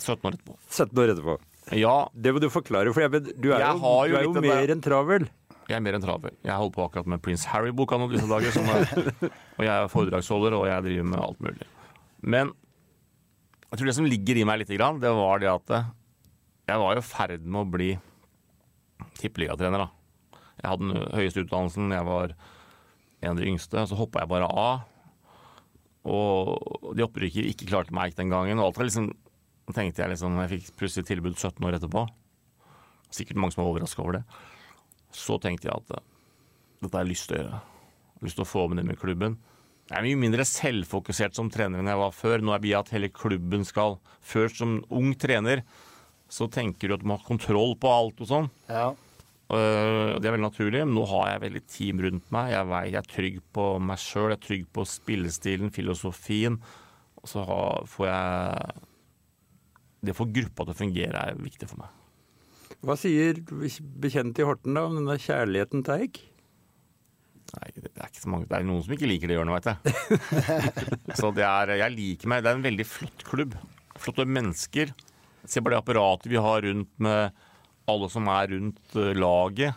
17 0.00 0.24
år 0.30 0.36
etterpå. 0.38 0.56
17 0.72 1.02
år 1.04 1.12
etterpå. 1.14 1.34
Ja, 1.80 1.94
Det 2.12 2.32
må 2.36 2.40
du 2.42 2.48
forklare, 2.52 2.92
for 2.92 3.04
jeg, 3.04 3.12
vet- 3.14 3.32
du 3.40 3.50
er 3.52 3.60
Jeg 3.62 3.78
jo, 3.80 3.92
jo 4.08 4.08
du 4.08 4.16
er 4.18 4.24
jo 4.26 4.32
mer 4.44 4.72
enn 4.74 4.82
travel. 4.84 5.28
jeg 5.68 5.76
er 5.76 5.80
mer 5.84 5.96
enn 5.98 6.02
travel. 6.04 6.34
Jeg 6.44 6.52
holder 6.60 6.74
på 6.76 6.84
akkurat 6.88 7.06
med 7.14 7.22
Prince 7.24 7.48
Harry-boka 7.52 7.96
nå 8.00 8.08
disse 8.12 8.28
dager. 8.28 8.52
Som 8.52 8.68
er, 8.68 8.84
og 9.58 9.62
jeg 9.64 9.72
er 9.74 9.88
foredragsholder, 9.92 10.56
og 10.58 10.66
jeg 10.68 10.86
driver 10.88 11.08
med 11.12 11.20
alt 11.24 11.40
mulig. 11.44 11.68
Men 12.24 12.52
jeg 13.70 13.78
tror 13.80 13.90
det 13.90 13.96
som 13.96 14.08
ligger 14.08 14.40
i 14.40 14.44
meg 14.48 14.60
litt, 14.62 14.72
grann, 14.78 15.00
det 15.02 15.12
var 15.16 15.40
det 15.44 15.50
at 15.52 15.76
eh, 15.78 15.88
jeg 16.72 16.80
var 16.84 17.00
i 17.00 17.04
ferd 17.04 17.44
med 17.44 17.60
å 17.64 17.70
bli 17.76 17.90
tippeligatrener. 19.20 19.84
da. 19.86 20.40
Jeg 20.62 20.70
hadde 20.70 20.86
den 20.90 21.08
høyeste 21.16 21.42
utdannelsen, 21.44 21.92
jeg 21.92 22.06
var 22.08 22.34
en 23.24 23.34
av 23.34 23.40
de 23.42 23.50
yngste. 23.50 23.86
Så 23.88 23.98
hoppa 23.98 24.22
jeg 24.22 24.30
bare 24.30 24.48
av. 24.48 24.84
Og 26.04 26.92
de 26.96 27.04
opprykket 27.06 27.48
ikke 27.50 27.68
klarte 27.70 27.94
meg 27.96 28.16
den 28.18 28.32
gangen. 28.32 28.60
Og 28.60 28.68
alt 28.68 28.80
var 28.80 28.88
liksom, 28.88 29.10
tenkte 29.72 30.04
jeg 30.04 30.12
liksom, 30.12 30.36
jeg 30.42 30.52
fikk 30.52 30.74
plutselig 30.80 31.08
tilbud 31.08 31.38
17 31.38 31.64
år 31.64 31.78
etterpå. 31.78 32.04
Sikkert 33.14 33.40
mange 33.40 33.54
som 33.54 33.64
var 33.64 33.72
overraska 33.72 34.04
over 34.04 34.18
det. 34.20 34.24
Så 35.14 35.38
tenkte 35.42 35.70
jeg 35.70 35.78
at 35.78 35.96
eh, 35.96 36.06
dette 36.82 36.96
har 36.98 37.06
jeg 37.06 37.12
lyst 37.14 37.30
til 37.30 37.38
å 37.38 37.42
gjøre. 37.42 37.62
Lyst 38.24 38.38
til 38.40 38.46
å 38.46 38.50
få 38.50 38.68
med 38.68 38.80
det 38.80 38.86
med 38.88 39.00
klubben. 39.00 39.38
Jeg 39.90 39.98
er 39.98 40.06
mye 40.06 40.20
mindre 40.20 40.46
selvfokusert 40.48 41.36
som 41.36 41.50
trener 41.52 41.80
enn 41.80 41.90
jeg 41.90 42.00
var 42.00 42.14
før. 42.16 42.44
Nå 42.44 42.54
er 42.56 42.62
vi 42.64 42.72
at 42.76 42.92
hele 42.94 43.10
klubben 43.12 43.66
skal 43.68 43.98
Før 44.24 44.48
som 44.48 44.78
ung 44.88 45.12
trener 45.20 45.64
så 46.32 46.48
tenker 46.48 46.88
du 46.88 46.94
at 46.96 47.02
du 47.02 47.08
må 47.08 47.18
ha 47.18 47.26
kontroll 47.26 47.74
på 47.78 47.90
alt 47.92 48.22
og 48.24 48.30
sånn. 48.30 48.46
Ja. 48.66 48.94
Øh, 49.54 50.20
Det 50.20 50.28
er 50.28 50.34
veldig 50.34 50.48
naturlig, 50.48 50.84
men 50.84 50.96
nå 50.96 51.04
har 51.10 51.28
jeg 51.32 51.44
veldig 51.46 51.62
team 51.70 52.02
rundt 52.04 52.32
meg. 52.34 52.52
Jeg, 52.54 52.94
er 53.00 53.10
trygg 53.10 53.40
på 53.54 53.66
meg 53.82 54.00
sjøl, 54.02 54.32
jeg 54.32 54.38
er 54.38 54.46
trygg 54.48 54.66
på 54.74 54.86
spillestilen, 54.88 55.72
filosofien. 55.74 56.58
Og 57.22 57.30
så 57.30 57.44
får 57.88 58.10
jeg 58.10 58.82
Det 60.04 60.12
å 60.12 60.18
få 60.18 60.28
gruppa 60.28 60.66
til 60.66 60.74
å 60.74 60.80
fungere 60.82 61.20
er 61.30 61.38
viktig 61.40 61.68
for 61.70 61.80
meg. 61.80 62.00
Hva 62.84 62.96
sier 63.00 63.38
bekjente 63.40 64.42
i 64.42 64.44
Horten 64.44 64.76
da 64.76 64.82
om 64.84 64.98
denne 64.98 65.16
kjærligheten 65.16 65.84
til 65.86 66.02
Eik? 66.04 66.20
Nei, 67.54 67.70
det 67.78 67.92
er 67.94 68.10
ikke 68.10 68.20
så 68.24 68.32
mange 68.32 68.48
Det 68.50 68.56
er 68.58 68.66
noen 68.66 68.82
som 68.84 68.94
ikke 68.96 69.08
liker 69.08 69.30
det 69.30 69.38
hjørnet, 69.38 69.54
veit 69.56 69.70
jeg. 69.70 69.78
så 71.20 71.30
det 71.36 71.46
er 71.46 71.74
Jeg 71.78 71.94
liker 71.94 72.30
meg. 72.32 72.44
Det 72.44 72.50
er 72.50 72.58
en 72.58 72.68
veldig 72.68 72.86
flott 72.88 73.24
klubb. 73.28 73.56
Flotte 73.96 74.26
mennesker. 74.28 74.92
Se 75.48 75.62
bare 75.62 75.76
det 75.76 75.82
apparatet 75.82 76.30
vi 76.32 76.40
har 76.40 76.64
rundt 76.64 76.92
med 77.04 77.43
alle 77.90 78.08
som 78.12 78.28
er 78.32 78.52
rundt 78.54 78.96
eh, 78.96 79.12
laget. 79.18 79.74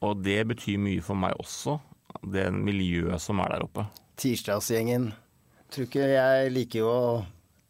Og 0.00 0.22
det 0.24 0.38
betyr 0.48 0.78
mye 0.80 1.02
for 1.04 1.18
meg 1.18 1.36
også. 1.40 1.78
Det 2.24 2.46
miljøet 2.52 3.20
som 3.22 3.40
er 3.44 3.54
der 3.54 3.66
oppe. 3.66 3.84
Tirsdagsgjengen. 4.20 5.10
Tror 5.70 5.86
ikke 5.86 6.08
jeg 6.10 6.50
liker 6.52 6.82
jo 6.82 6.94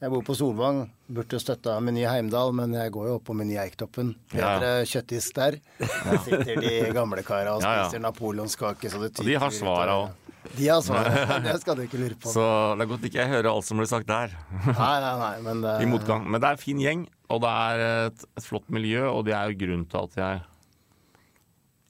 Jeg 0.01 0.09
bor 0.15 0.23
på 0.25 0.33
Solvang. 0.39 0.87
Burde 1.13 1.37
støtta 1.43 1.75
Meny 1.85 2.07
Heimdal, 2.09 2.55
men 2.57 2.73
jeg 2.73 2.93
går 2.95 3.11
jo 3.11 3.17
opp 3.19 3.27
på 3.29 3.35
Meny 3.37 3.59
Eiktoppen. 3.61 4.15
Ja. 4.33 4.55
kjøttis 4.57 4.95
kjøttdisk 4.95 5.37
der. 5.37 5.59
Der 5.83 6.23
sitter 6.25 6.63
de 6.63 6.73
gamle 6.97 7.25
kara 7.27 7.59
og 7.59 7.67
Ja, 7.67 7.75
ja. 7.75 7.85
spiser 7.85 8.01
napoleonskake 8.07 8.89
så 8.89 9.03
det 9.03 9.13
Og 9.21 9.27
de 9.29 9.37
har 9.43 9.53
svara 9.53 9.99
òg. 10.07 10.31
De 10.57 10.69
har 10.71 10.81
svaret. 10.81 11.43
Det 11.45 11.61
skal 11.61 11.77
du 11.77 11.83
ikke 11.85 11.99
lure 12.01 12.17
på. 12.17 12.31
Så 12.33 12.43
det 12.79 12.87
er 12.87 12.89
godt 12.89 13.05
ikke 13.05 13.21
jeg 13.21 13.29
hører 13.29 13.51
alt 13.53 13.67
som 13.69 13.77
blir 13.77 13.91
sagt 13.91 14.09
der. 14.09 14.33
Nei, 14.65 14.97
nei, 15.05 15.13
nei, 15.21 15.35
men 15.45 15.61
det, 15.67 15.75
I 15.85 15.89
motgang. 15.91 16.25
Men 16.25 16.41
det 16.41 16.49
er 16.49 16.57
en 16.57 16.63
fin 16.65 16.81
gjeng, 16.81 17.03
og 17.31 17.41
det 17.45 17.51
er 17.51 17.83
et, 18.11 18.25
et 18.37 18.47
flott 18.47 18.69
miljø, 18.75 19.05
og 19.11 19.25
det 19.29 19.35
er 19.37 19.51
jo 19.53 19.59
grunnen 19.63 19.87
til 19.91 20.07
at 20.07 20.17
jeg 20.21 20.41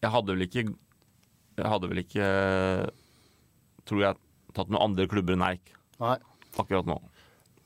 Jeg 0.04 0.12
hadde 0.14 0.35
vel 0.37 0.47
ikke 0.47 0.64
Jeg 1.61 1.70
hadde 1.75 1.88
vel 1.90 2.02
ikke 2.02 2.26
Tror 3.88 4.04
jeg 4.04 4.20
tatt 4.56 4.70
noen 4.73 4.82
andre 4.90 5.06
klubber 5.11 5.37
enn 5.37 5.44
Eik 5.47 5.73
Nei. 6.00 6.16
akkurat 6.59 6.88
nå. 6.88 6.97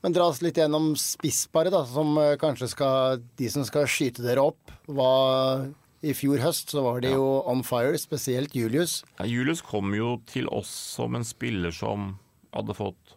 Men 0.05 0.13
dra 0.13 0.27
oss 0.29 0.41
litt 0.43 0.59
gjennom 0.59 0.91
spissparet, 0.99 1.73
da, 1.73 1.79
som 1.89 2.11
eh, 2.21 2.35
kanskje 2.41 2.67
skal 2.73 3.23
De 3.39 3.47
som 3.49 3.65
skal 3.65 3.87
skyte 3.89 4.21
dere 4.25 4.43
opp, 4.43 4.73
var 4.85 5.65
I 6.05 6.13
fjor 6.13 6.43
høst 6.43 6.69
så 6.75 6.83
var 6.85 6.99
de 7.01 7.15
jo 7.15 7.25
on 7.49 7.63
fire, 7.65 7.97
spesielt 7.97 8.53
Julius. 8.53 8.99
Ja, 9.17 9.25
Julius 9.25 9.63
kom 9.65 9.95
jo 9.97 10.19
til 10.29 10.45
oss 10.53 10.69
som 10.69 11.17
en 11.17 11.25
spiller 11.25 11.73
som 11.73 12.11
hadde 12.53 12.75
fått 12.77 13.15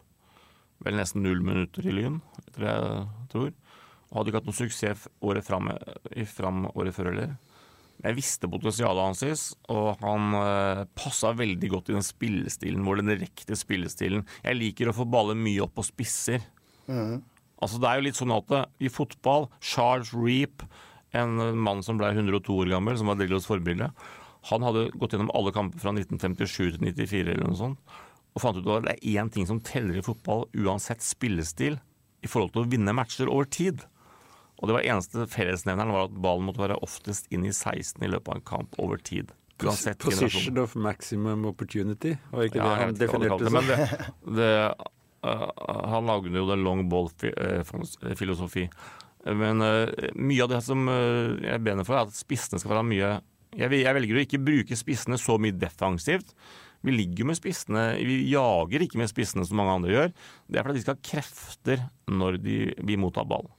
vel 0.81 0.95
nesten 0.97 1.21
null 1.25 1.43
minutter 1.43 1.85
i 1.85 1.93
Lyn, 1.93 2.21
etter 2.47 2.63
det 2.65 2.73
jeg 2.73 3.27
tror. 3.33 3.51
Og 4.09 4.19
hadde 4.19 4.31
ikke 4.31 4.41
hatt 4.41 4.49
noe 4.49 4.57
suksess 4.57 5.07
året 5.21 5.45
fram, 5.45 5.69
fram 6.33 6.65
året 6.73 6.95
før 6.95 7.11
heller. 7.11 7.37
Jeg 7.99 8.15
visste 8.15 8.47
potensialet 8.47 9.03
hans, 9.03 9.41
og 9.67 9.99
han 9.99 10.35
eh, 10.39 10.85
passa 10.95 11.33
veldig 11.35 11.69
godt 11.73 11.89
i 11.91 11.97
den 11.97 12.05
spillestilen 12.05 12.85
vår, 12.87 13.01
den 13.01 13.11
direkte 13.11 13.57
spillestilen. 13.59 14.23
Jeg 14.45 14.55
liker 14.55 14.89
å 14.91 14.95
få 14.95 15.05
baller 15.09 15.35
mye 15.35 15.65
opp 15.65 15.75
på 15.75 15.83
spisser. 15.89 16.45
Altså 17.59 17.81
Det 17.81 17.89
er 17.89 17.99
jo 17.99 18.05
litt 18.07 18.19
sånn 18.19 18.31
at 18.31 18.55
eh, 18.55 18.69
i 18.87 18.91
fotball 18.93 19.49
Charles 19.59 20.13
Reap, 20.15 20.63
en 21.11 21.43
eh, 21.43 21.59
mann 21.67 21.83
som 21.83 21.99
ble 21.99 22.13
102 22.13 22.55
år 22.63 22.71
gammel, 22.71 22.95
som 22.95 23.11
var 23.11 23.19
Drillos 23.19 23.49
forbilde, 23.49 23.91
han 24.47 24.63
hadde 24.63 24.87
gått 24.95 25.17
gjennom 25.17 25.33
alle 25.35 25.51
kamper 25.51 25.83
fra 25.83 25.91
1957 25.91 26.77
til 26.77 26.79
94 26.79 27.25
eller 27.25 27.49
noe 27.49 27.59
sånt, 27.59 27.97
og 28.31 28.43
fant 28.45 28.55
ut 28.61 28.69
at 28.77 28.87
det 28.87 28.95
er 28.95 29.19
én 29.19 29.31
ting 29.33 29.43
som 29.49 29.59
teller 29.59 29.99
i 29.99 30.05
fotball, 30.05 30.47
uansett 30.55 31.03
spillestil, 31.03 31.81
i 32.23 32.31
forhold 32.31 32.55
til 32.55 32.63
å 32.63 32.69
vinne 32.71 32.95
matcher 32.95 33.27
over 33.27 33.47
tid. 33.51 33.83
Og 34.59 34.67
det 34.67 34.75
var 34.75 34.87
eneste 34.91 35.25
fellesnevneren 35.31 35.93
var 35.95 36.09
at 36.09 36.15
ballen 36.19 36.47
måtte 36.49 36.61
være 36.61 36.79
oftest 36.83 37.29
inn 37.31 37.45
i 37.47 37.53
16 37.55 38.03
i 38.03 38.11
løpet 38.11 38.33
av 38.33 38.39
en 38.39 38.47
kamp 38.49 38.79
over 38.83 38.99
tid. 38.99 39.31
Uansett. 39.63 39.99
Position 40.03 40.57
of 40.57 40.75
maximum 40.75 41.45
opportunity, 41.45 42.15
var 42.31 42.47
ikke 42.47 42.59
Ja, 42.59 42.69
det 42.69 42.83
han 42.83 42.95
definerte 42.99 43.43
det 43.43 43.51
som? 43.51 43.55
det, 43.55 43.55
men 43.55 43.65
det, 43.67 44.37
det, 44.39 44.51
uh, 45.27 45.87
Han 45.93 46.07
lagde 46.07 46.31
jo 46.35 46.47
den 46.47 46.63
long 46.63 46.85
ball-filosofi. 46.91 48.69
Men 49.25 49.63
uh, 49.63 49.87
mye 50.15 50.45
av 50.45 50.53
det 50.53 50.61
som 50.63 50.87
uh, 50.87 51.35
jeg 51.43 51.63
brenner 51.63 51.87
for, 51.87 51.99
er 51.99 52.07
at 52.07 52.15
spissene 52.15 52.59
skal 52.59 52.77
være 52.77 52.87
mye 52.87 53.11
jeg, 53.57 53.79
jeg 53.81 53.95
velger 53.97 54.17
å 54.17 54.25
ikke 54.25 54.41
bruke 54.45 54.77
spissene 54.77 55.17
så 55.17 55.39
mye 55.41 55.55
defensivt. 55.57 56.35
Vi 56.85 56.93
ligger 56.93 57.27
med 57.27 57.35
spissene, 57.35 57.97
vi 57.97 58.21
jager 58.29 58.85
ikke 58.85 58.99
med 59.01 59.09
spissene 59.11 59.43
som 59.47 59.57
mange 59.59 59.79
andre 59.79 59.95
gjør. 59.95 60.11
Det 60.47 60.59
er 60.59 60.67
fordi 60.67 60.79
de 60.79 60.83
skal 60.85 60.95
ha 60.99 61.07
krefter 61.09 61.81
når 62.07 62.37
de, 62.43 62.59
vi 62.87 62.99
mottar 62.99 63.27
ball. 63.27 63.49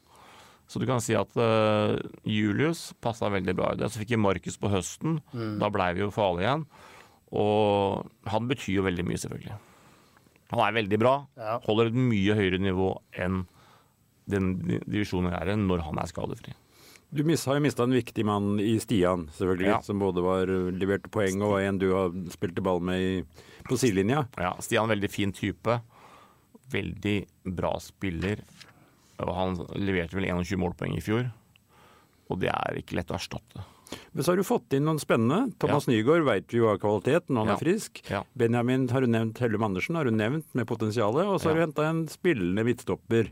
Så 0.70 0.78
du 0.78 0.86
kan 0.86 1.02
si 1.02 1.16
at 1.18 1.34
uh, 1.34 1.98
Julius 2.22 2.92
passa 3.02 3.26
veldig 3.32 3.56
bra 3.58 3.72
i 3.74 3.80
det. 3.80 3.88
Så 3.90 4.04
fikk 4.04 4.14
vi 4.14 4.20
Markus 4.22 4.58
på 4.60 4.70
høsten. 4.70 5.18
Da 5.58 5.70
blei 5.74 5.90
vi 5.96 6.04
jo 6.04 6.12
farlige 6.14 6.46
igjen. 6.46 6.64
Og 7.34 8.06
han 8.30 8.46
betyr 8.50 8.76
jo 8.78 8.86
veldig 8.86 9.06
mye, 9.06 9.18
selvfølgelig. 9.18 9.56
Han 10.50 10.62
er 10.64 10.76
veldig 10.78 10.98
bra. 10.98 11.14
Ja. 11.38 11.58
Holder 11.66 11.90
et 11.90 11.98
mye 11.98 12.38
høyere 12.38 12.62
nivå 12.62 12.92
enn 13.18 13.44
den 14.30 14.52
divisjonen 14.86 15.34
er 15.34 15.54
når 15.58 15.82
han 15.88 15.98
er 15.98 16.10
skadefri. 16.10 16.54
Du 17.10 17.24
har 17.26 17.56
jo 17.58 17.62
mista 17.64 17.82
en 17.82 17.94
viktig 17.94 18.22
mann 18.22 18.60
i 18.62 18.76
Stian, 18.78 19.24
selvfølgelig. 19.34 19.70
Ja. 19.72 19.80
Som 19.82 19.98
både 19.98 20.22
var 20.22 20.50
uh, 20.50 20.70
leverte 20.70 21.10
poeng 21.10 21.42
og 21.42 21.58
en 21.58 21.80
du 21.82 21.88
har 21.90 22.14
spilte 22.30 22.62
ball 22.62 22.78
med 22.86 23.02
i, 23.02 23.14
på 23.66 23.78
sidelinja. 23.78 24.28
Ja, 24.38 24.54
Stian 24.62 24.84
er 24.84 24.86
en 24.86 24.94
veldig 24.94 25.10
fin 25.10 25.34
type. 25.34 25.80
Veldig 26.70 27.16
bra 27.58 27.74
spiller. 27.82 28.44
Og 29.20 29.34
han 29.36 29.58
leverte 29.76 30.16
vel 30.16 30.28
21 30.30 30.58
målpoeng 30.62 30.96
i 30.96 31.02
fjor. 31.04 31.28
Og 32.30 32.38
det 32.40 32.50
er 32.52 32.78
ikke 32.80 32.96
lett 32.98 33.10
å 33.10 33.18
erstatte. 33.18 33.64
Men 34.14 34.22
så 34.22 34.30
har 34.32 34.38
du 34.38 34.46
fått 34.46 34.74
inn 34.76 34.84
noen 34.86 35.00
spennende. 35.02 35.50
Thomas 35.58 35.88
Nygaard 35.90 36.22
veit 36.28 36.52
vi 36.52 36.60
jo 36.60 36.68
har 36.70 36.78
kvalitet 36.78 37.26
når 37.28 37.40
han 37.42 37.48
Ja. 37.48 37.54
er 37.56 37.58
frisk. 37.64 38.02
Ja. 38.08 38.22
Benjamin 38.38 38.88
har 38.88 39.00
du 39.02 39.08
nevnt, 39.10 39.38
Hellum 39.42 39.64
Andersen 39.66 39.96
har 39.98 40.04
du 40.06 40.12
nevnt 40.14 40.46
med 40.54 40.66
potensialet. 40.70 41.26
Og 41.26 41.40
så 41.40 41.50
har 41.50 41.56
Ja. 41.58 41.66
du 41.66 41.72
henta 41.72 41.88
en 41.90 42.06
spillende 42.06 42.62
midtstopper. 42.64 43.30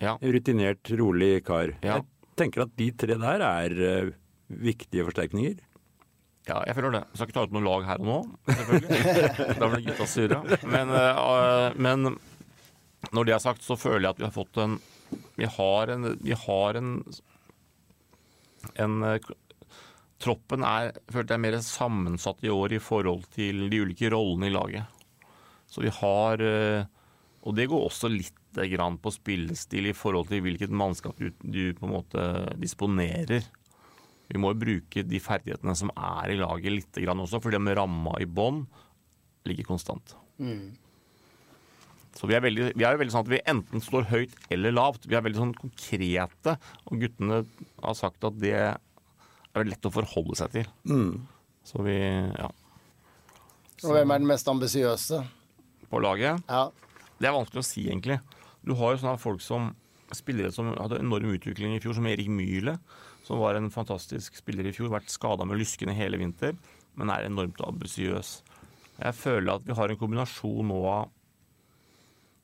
Ja. 0.00 0.16
Rutinert, 0.18 0.82
rolig 0.98 1.44
kar. 1.44 1.76
Ja. 1.82 2.00
Jeg 2.02 2.04
tenker 2.36 2.62
at 2.62 2.74
de 2.76 2.90
tre 2.90 3.14
der 3.14 3.40
er 3.46 3.70
uh, 4.08 4.10
viktige 4.50 5.04
forsterkninger. 5.06 5.58
Ja, 6.48 6.64
jeg 6.66 6.74
føler 6.74 6.90
det. 6.90 7.04
Jeg 7.12 7.14
skal 7.14 7.26
ikke 7.28 7.34
ta 7.34 7.42
ut 7.46 7.52
noe 7.52 7.62
lag 7.62 7.84
her 7.86 8.00
og 8.00 8.06
nå, 8.08 8.16
selvfølgelig. 8.48 9.58
da 9.60 9.68
blir 9.68 9.84
gutta 9.86 10.06
sure. 10.10 10.40
Men, 10.66 10.90
uh, 10.90 11.70
men 11.78 12.18
når 13.12 13.24
det 13.28 13.34
er 13.36 13.38
sagt, 13.38 13.62
så 13.62 13.78
føler 13.78 14.00
jeg 14.08 14.10
at 14.16 14.18
vi 14.18 14.24
har 14.26 14.34
fått 14.34 14.58
en 14.58 14.80
Vi 15.36 15.48
har 15.48 15.92
en, 15.94 16.10
vi 16.22 16.36
har 16.36 16.78
en, 16.80 16.96
en 18.80 18.98
øh, 19.08 19.32
Troppen 20.22 20.62
er 20.62 20.92
følte 21.10 21.34
jeg, 21.34 21.42
mer 21.42 21.56
sammensatt 21.66 22.44
i 22.46 22.50
år 22.52 22.76
i 22.76 22.82
forhold 22.82 23.24
til 23.34 23.64
de 23.72 23.80
ulike 23.82 24.10
rollene 24.12 24.46
i 24.46 24.54
laget. 24.54 25.00
Så 25.66 25.82
vi 25.82 25.90
har 25.90 26.42
øh, 26.42 26.84
Og 27.42 27.56
det 27.56 27.66
går 27.66 27.88
også 27.88 28.06
litt 28.12 28.38
grann 28.70 29.00
på 29.02 29.10
spillestil 29.10 29.88
i 29.90 29.96
forhold 29.96 30.28
til 30.28 30.44
hvilket 30.44 30.70
mannskap 30.70 31.18
du, 31.18 31.32
du 31.42 31.72
på 31.74 31.88
en 31.88 31.94
måte 31.96 32.26
disponerer. 32.60 33.42
vi 34.28 34.38
må 34.38 34.52
jo 34.52 34.60
bruke 34.60 35.02
de 35.02 35.18
ferdighetene 35.20 35.74
som 35.74 35.90
er 35.96 36.30
i 36.30 36.38
laget 36.38 36.72
litt 36.72 37.00
grann 37.02 37.20
også, 37.20 37.40
fordi 37.42 37.58
de 37.58 37.74
ramma 37.74 38.14
i 38.20 38.28
bånn 38.28 38.62
ligger 39.48 39.64
konstant. 39.64 40.14
Så 42.16 42.28
vi 42.28 42.34
er, 42.36 42.42
veldig, 42.44 42.70
vi 42.76 42.84
er 42.84 42.94
jo 42.94 43.00
veldig 43.00 43.12
sånn 43.14 43.24
at 43.24 43.30
vi 43.32 43.40
enten 43.48 43.82
står 43.82 44.08
høyt 44.10 44.34
eller 44.52 44.74
lavt. 44.74 45.06
Vi 45.08 45.16
er 45.16 45.24
veldig 45.24 45.40
sånn 45.40 45.54
konkrete, 45.56 46.56
og 46.86 47.00
guttene 47.00 47.42
har 47.82 47.96
sagt 47.98 48.24
at 48.28 48.36
det 48.42 48.52
er 48.58 49.68
lett 49.68 49.88
å 49.88 49.92
forholde 49.94 50.36
seg 50.38 50.52
til. 50.58 50.68
Så 51.64 51.84
vi, 51.86 51.96
ja, 52.36 52.50
Og 53.82 53.94
hvem 53.96 54.12
er 54.12 54.20
den 54.22 54.28
mest 54.30 54.48
ambisiøse? 54.50 55.22
på 55.92 56.00
laget 56.00 56.40
Ja. 56.48 56.70
Det 57.20 57.28
er 57.28 57.34
vanskelig 57.36 57.60
å 57.60 57.66
si, 57.68 57.82
egentlig. 57.86 58.16
Du 58.64 58.72
har 58.74 58.94
jo 58.94 59.00
sånne 59.02 59.20
folk 59.20 59.42
som 59.44 59.74
spillere 60.12 60.52
som 60.52 60.70
hadde 60.74 60.98
enorm 61.00 61.32
utvikling 61.36 61.76
i 61.76 61.80
fjor, 61.80 61.94
som 61.94 62.06
Erik 62.08 62.28
Myhle, 62.28 62.78
som 63.24 63.38
var 63.38 63.54
en 63.56 63.70
fantastisk 63.70 64.34
spiller 64.40 64.66
i 64.66 64.72
fjor. 64.74 64.90
Vært 64.92 65.12
skada 65.12 65.44
med 65.46 65.60
lyskene 65.60 65.94
hele 65.94 66.18
vinter, 66.20 66.56
men 66.96 67.12
er 67.12 67.28
enormt 67.28 67.60
ambisiøs. 67.64 68.42
Jeg 68.98 69.14
føler 69.14 69.54
at 69.54 69.64
vi 69.66 69.76
har 69.78 69.92
en 69.92 70.00
kombinasjon 70.00 70.66
nå 70.68 70.80
av 70.88 71.10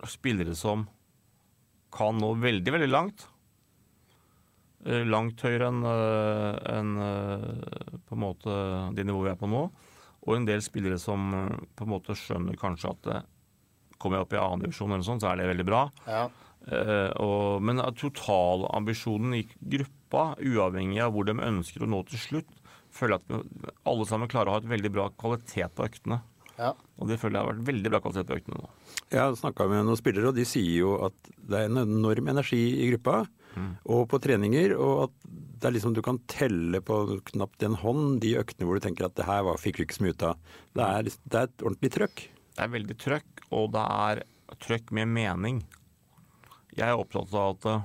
spillere 0.06 0.54
som 0.54 0.86
kan 1.94 2.18
nå 2.20 2.34
veldig, 2.38 2.72
veldig 2.76 2.90
langt. 2.90 3.26
Eh, 4.86 5.02
Langt 5.08 5.42
høyere 5.42 5.70
enn 5.72 5.82
en, 5.82 6.58
enn, 6.70 6.92
eh, 7.02 7.96
på 8.06 8.14
en 8.14 8.22
måte 8.22 8.58
det 8.94 9.06
nivået 9.08 9.30
vi 9.30 9.34
er 9.34 9.40
på 9.40 9.50
nå. 9.50 9.64
Og 10.28 10.36
en 10.36 10.46
del 10.46 10.62
spillere 10.62 11.00
som 11.02 11.32
eh, 11.34 11.56
på 11.74 11.86
en 11.86 11.94
måte 11.96 12.14
skjønner 12.18 12.58
kanskje 12.60 12.92
at 12.92 13.10
eh, 13.14 13.24
kommer 13.98 14.20
jeg 14.20 14.28
opp 14.28 14.36
i 14.36 14.42
annen 14.42 14.62
divisjon, 14.62 14.92
eller 14.94 15.06
sånt, 15.06 15.24
så 15.24 15.32
er 15.32 15.40
det 15.40 15.50
veldig 15.50 15.66
bra. 15.66 15.88
ja. 16.06 16.28
Uh, 16.68 17.08
og, 17.22 17.62
men 17.64 17.78
totalambisjonen 17.96 19.38
i 19.38 19.44
gruppa, 19.56 20.34
uavhengig 20.36 20.98
av 21.00 21.14
hvor 21.14 21.24
de 21.24 21.32
ønsker 21.40 21.84
å 21.86 21.88
nå 21.88 22.02
til 22.10 22.20
slutt, 22.20 22.50
føler 22.92 23.16
jeg 23.16 23.38
at 23.38 23.70
alle 23.88 24.06
sammen 24.10 24.28
klarer 24.28 24.50
å 24.50 24.56
ha 24.56 24.60
et 24.60 24.68
veldig 24.68 24.90
bra 24.92 25.06
kvalitet 25.16 25.72
på 25.78 25.86
øktene. 25.86 26.18
Ja. 26.58 26.72
Og 26.98 27.08
det 27.08 27.18
føler 27.22 27.38
jeg 27.38 27.44
har 27.46 27.52
vært 27.54 27.66
veldig 27.68 27.90
bra 27.94 28.00
kvalitet 28.02 28.26
på 28.28 28.36
øktene 28.40 28.58
nå. 28.60 28.68
Jeg 29.14 29.20
har 29.22 29.36
snakka 29.38 29.68
med 29.70 29.84
noen 29.86 29.98
spillere, 30.00 30.28
og 30.32 30.34
de 30.36 30.44
sier 30.48 30.80
jo 30.80 30.96
at 31.06 31.30
det 31.38 31.60
er 31.60 31.68
en 31.70 31.82
enorm 31.86 32.28
energi 32.34 32.62
i 32.82 32.88
gruppa. 32.92 33.20
Og 33.90 34.04
på 34.06 34.20
treninger, 34.22 34.70
og 34.78 35.08
at 35.08 35.14
det 35.58 35.66
er 35.66 35.72
liksom 35.74 35.94
du 35.96 35.98
kan 36.06 36.20
telle 36.30 36.78
på 36.86 36.96
knapt 37.32 37.64
en 37.66 37.74
hånd 37.80 38.20
de 38.22 38.36
øktene 38.38 38.68
hvor 38.68 38.78
du 38.78 38.84
tenker 38.84 39.08
at 39.08 39.16
det 39.18 39.24
her 39.26 39.40
var, 39.48 39.58
fikk 39.58 39.80
vi 39.80 39.86
ikke 39.88 39.96
så 39.96 40.04
mye 40.04 40.14
ut 40.14 40.22
av. 40.28 40.36
Det 40.78 40.84
er, 40.84 41.02
liksom- 41.08 41.24
det 41.26 41.38
er 41.40 41.48
et 41.48 41.64
ordentlig 41.66 41.90
trøkk. 41.96 42.22
Det 42.54 42.62
er 42.62 42.68
veldig 42.76 42.96
trøkk, 43.02 43.42
og 43.50 43.72
det 43.74 43.82
er 43.90 44.22
trøkk 44.62 44.92
med 44.94 45.08
mening. 45.10 45.58
Jeg 46.78 46.86
er 46.86 46.98
opptatt 47.02 47.34
av 47.34 47.56
at 47.56 47.66
eh, 47.72 47.82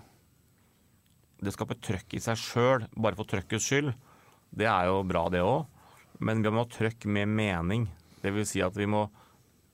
det 1.43 1.53
skaper 1.55 1.79
trøkk 1.81 2.13
i 2.13 2.21
seg 2.21 2.37
sjøl, 2.37 2.85
bare 2.95 3.17
for 3.17 3.25
trøkkets 3.25 3.65
skyld. 3.71 3.93
Det 4.53 4.67
er 4.69 4.91
jo 4.91 5.01
bra, 5.09 5.25
det 5.33 5.41
òg. 5.41 5.65
Men 6.21 6.43
vi 6.45 6.49
må 6.53 6.61
ha 6.63 6.69
trøkk 6.69 7.07
med 7.09 7.27
mening. 7.33 7.87
Det 8.23 8.31
vil 8.33 8.47
si 8.47 8.63
at 8.63 8.77
vi 8.79 8.89
må 8.89 9.07